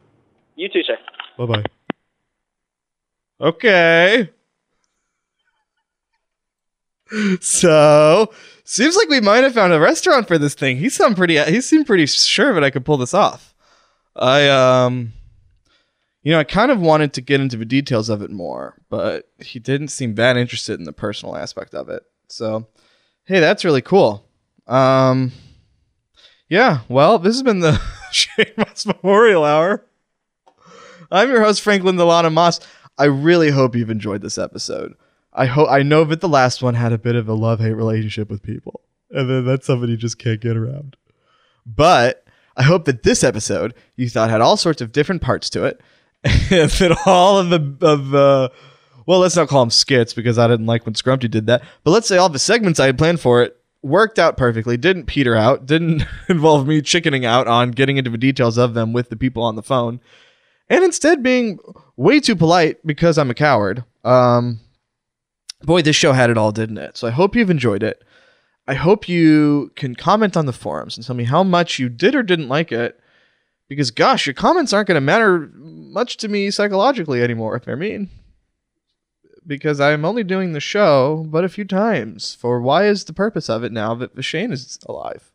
you 0.56 0.68
too, 0.68 0.84
sir. 0.84 0.98
Bye 1.38 1.46
bye. 1.46 1.64
Okay. 3.39 4.30
So 7.41 8.34
seems 8.64 8.95
like 8.95 9.09
we 9.09 9.22
might 9.22 9.43
have 9.43 9.53
found 9.53 9.74
a 9.74 9.80
restaurant 9.80 10.28
for 10.28 10.38
this 10.38 10.53
thing. 10.53 10.78
He 10.78 10.89
sound 10.89 11.16
pretty. 11.16 11.38
He 11.43 11.61
seemed 11.61 11.86
pretty 11.86 12.05
sure 12.05 12.53
that 12.53 12.64
I 12.64 12.70
could 12.70 12.86
pull 12.86 12.97
this 12.97 13.14
off. 13.14 13.53
I 14.16 14.47
um, 14.49 15.14
you 16.24 16.32
know, 16.32 16.39
I 16.39 16.43
kind 16.45 16.72
of 16.72 16.80
wanted 16.80 17.14
to 17.14 17.22
get 17.22 17.41
into 17.41 17.57
the 17.57 17.66
details 17.66 18.09
of 18.09 18.22
it 18.22 18.32
more, 18.32 18.78
but 18.89 19.30
he 19.39 19.59
didn't 19.59 19.89
seem 19.89 20.16
that 20.16 20.38
interested 20.38 20.80
in 20.80 20.86
the 20.86 20.93
personal 20.93 21.36
aspect 21.36 21.74
of 21.76 21.89
it. 21.89 22.03
So, 22.30 22.68
hey, 23.26 23.39
that's 23.39 23.66
really 23.66 23.82
cool. 23.82 24.26
Um, 24.66 25.34
yeah. 26.47 26.80
Well, 26.88 27.20
this 27.20 27.36
has 27.36 27.43
been 27.43 27.59
the 27.59 27.82
Shane 28.11 28.53
Mauss 28.57 28.86
Memorial 28.86 29.43
Hour. 29.43 29.86
I'm 31.11 31.30
your 31.30 31.43
host, 31.43 31.61
Franklin 31.61 31.97
Delano 31.97 32.30
Mauss. 32.30 32.59
I 32.97 33.05
really 33.05 33.51
hope 33.51 33.76
you've 33.76 33.89
enjoyed 33.89 34.22
this 34.22 34.38
episode. 34.38 34.93
I 35.34 35.48
hope 35.48 35.70
I 35.70 35.82
know 35.84 36.04
that 36.06 36.22
the 36.22 36.30
last 36.30 36.62
one 36.62 36.76
had 36.76 36.94
a 36.94 36.98
bit 36.98 37.16
of 37.16 37.28
a 37.28 37.34
love 37.34 37.60
hate 37.60 37.74
relationship 37.74 38.30
with 38.30 38.44
people, 38.44 38.82
and 39.10 39.30
then 39.30 39.46
that's 39.46 39.66
something 39.66 39.90
you 39.90 39.98
just 39.98 40.20
can't 40.20 40.40
get 40.40 40.56
around. 40.56 40.96
But 41.66 42.26
I 42.56 42.64
hope 42.64 42.86
that 42.86 43.04
this 43.04 43.24
episode 43.24 43.74
you 43.96 44.10
thought 44.10 44.30
had 44.30 44.42
all 44.42 44.58
sorts 44.58 44.82
of 44.82 44.92
different 44.92 45.22
parts 45.22 45.50
to 45.52 45.66
it, 45.66 45.82
and 46.24 46.70
that 46.70 46.98
all 47.06 47.40
of 47.40 47.50
the 47.50 47.86
of 47.86 48.10
the 48.10 48.52
well, 49.06 49.20
let's 49.20 49.36
not 49.36 49.50
call 49.50 49.62
them 49.62 49.70
skits 49.70 50.14
because 50.14 50.38
I 50.38 50.48
didn't 50.48 50.66
like 50.66 50.86
when 50.86 50.94
Scrumpty 50.94 51.30
did 51.30 51.48
that. 51.48 51.64
But 51.84 51.92
let's 51.92 52.08
say 52.08 52.18
all 52.18 52.30
the 52.30 52.40
segments 52.40 52.80
I 52.80 52.86
had 52.86 52.98
planned 52.98 53.20
for 53.20 53.42
it 53.42 53.58
worked 53.82 54.18
out 54.18 54.38
perfectly, 54.38 54.78
didn't 54.78 55.06
peter 55.06 55.36
out, 55.36 55.66
didn't 55.66 56.04
involve 56.30 56.68
me 56.68 56.82
chickening 56.82 57.26
out 57.26 57.48
on 57.48 57.72
getting 57.72 57.98
into 57.98 58.10
the 58.10 58.18
details 58.18 58.58
of 58.58 58.74
them 58.74 58.94
with 58.94 59.10
the 59.10 59.18
people 59.18 59.44
on 59.44 59.56
the 59.56 59.64
phone, 59.64 60.00
and 60.70 60.84
instead 60.84 61.24
being 61.24 61.60
way 61.98 62.20
too 62.20 62.36
polite 62.36 62.86
because 62.86 63.18
I'm 63.18 63.32
a 63.32 63.36
coward. 63.36 63.84
Um, 64.04 64.60
boy, 65.66 65.82
this 65.82 65.95
show 65.95 66.14
had 66.14 66.30
it 66.30 66.38
all, 66.38 66.51
didn't 66.51 66.78
it? 66.78 66.97
So 66.97 67.07
I 67.07 67.11
hope 67.11 67.36
you've 67.36 67.49
enjoyed 67.49 67.84
it. 67.84 68.03
I 68.68 68.76
hope 68.76 69.09
you 69.09 69.72
can 69.76 69.95
comment 69.95 70.38
on 70.38 70.45
the 70.45 70.53
forums 70.53 70.95
and 70.95 71.05
tell 71.05 71.16
me 71.16 71.26
how 71.26 71.43
much 71.43 71.80
you 71.80 71.89
did 71.89 72.16
or 72.16 72.24
didn't 72.24 72.47
like 72.47 72.72
it. 72.72 72.99
Because 73.68 73.91
gosh, 73.91 74.26
your 74.26 74.34
comments 74.34 74.72
aren't 74.72 74.88
going 74.88 74.95
to 74.95 75.01
matter 75.01 75.51
much 75.55 76.18
to 76.18 76.28
me 76.28 76.51
psychologically 76.51 77.22
anymore 77.22 77.55
if 77.55 77.66
they're 77.66 77.76
mean. 77.76 78.09
Because 79.45 79.82
I'm 79.82 80.05
only 80.05 80.24
doing 80.24 80.53
the 80.53 80.61
show 80.61 81.26
but 81.28 81.43
a 81.43 81.49
few 81.49 81.66
times. 81.66 82.36
For 82.36 82.61
why 82.61 82.86
is 82.86 83.05
the 83.05 83.14
purpose 83.14 83.49
of 83.49 83.64
it 83.64 83.72
now 83.72 83.95
that 83.95 84.22
Shane 84.24 84.53
is 84.53 84.80
alive? 84.88 85.32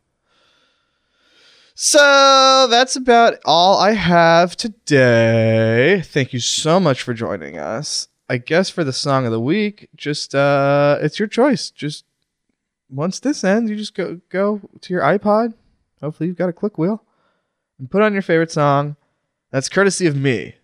So 1.75 2.67
that's 2.71 2.97
about 2.97 3.35
all 3.45 3.79
I 3.79 3.93
have 3.93 4.57
today. 4.57 6.03
Thank 6.05 6.33
you 6.33 6.41
so 6.41 6.81
much 6.81 7.03
for 7.03 7.15
joining 7.15 7.59
us. 7.59 8.09
I 8.29 8.39
guess 8.39 8.69
for 8.69 8.85
the 8.85 8.93
song 8.93 9.25
of 9.25 9.33
the 9.33 9.41
week, 9.41 9.89
just 9.97 10.35
uh 10.35 10.99
it's 11.01 11.19
your 11.19 11.29
choice. 11.29 11.71
Just 11.71 12.05
once 12.91 13.21
this 13.21 13.45
ends, 13.45 13.71
you 13.71 13.77
just 13.77 13.95
go 13.95 14.21
go 14.29 14.61
to 14.81 14.93
your 14.93 15.03
iPod. 15.03 15.55
Hopefully 16.01 16.29
you've 16.29 16.37
got 16.37 16.49
a 16.49 16.53
click 16.53 16.79
wheel. 16.79 17.03
And 17.79 17.91
put 17.91 18.03
on 18.03 18.13
your 18.13 18.23
favorite 18.23 18.51
song. 18.51 18.97
That's 19.51 19.69
courtesy 19.69 20.07
of 20.07 20.17
me. 20.17 20.57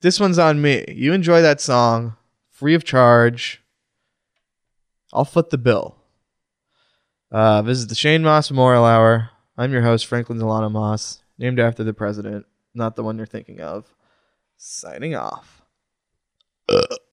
This 0.00 0.18
one's 0.18 0.38
on 0.38 0.60
me. 0.60 0.84
You 0.88 1.12
enjoy 1.12 1.42
that 1.42 1.60
song, 1.60 2.16
free 2.50 2.74
of 2.74 2.84
charge. 2.84 3.62
I'll 5.12 5.24
foot 5.24 5.50
the 5.50 5.58
bill. 5.58 5.96
Uh, 7.30 7.62
this 7.62 7.78
is 7.78 7.86
the 7.86 7.94
Shane 7.94 8.22
Mauss 8.22 8.50
Memorial 8.50 8.84
Hour. 8.84 9.30
I'm 9.56 9.72
your 9.72 9.82
host, 9.82 10.06
Franklin 10.06 10.38
Delano 10.38 10.68
Mauss, 10.68 11.22
named 11.38 11.58
after 11.58 11.82
the 11.82 11.94
president, 11.94 12.46
not 12.74 12.96
the 12.96 13.02
one 13.02 13.16
you're 13.16 13.26
thinking 13.26 13.60
of. 13.60 13.92
Signing 14.56 15.14
off. 15.14 15.55
Uh. 16.68 16.96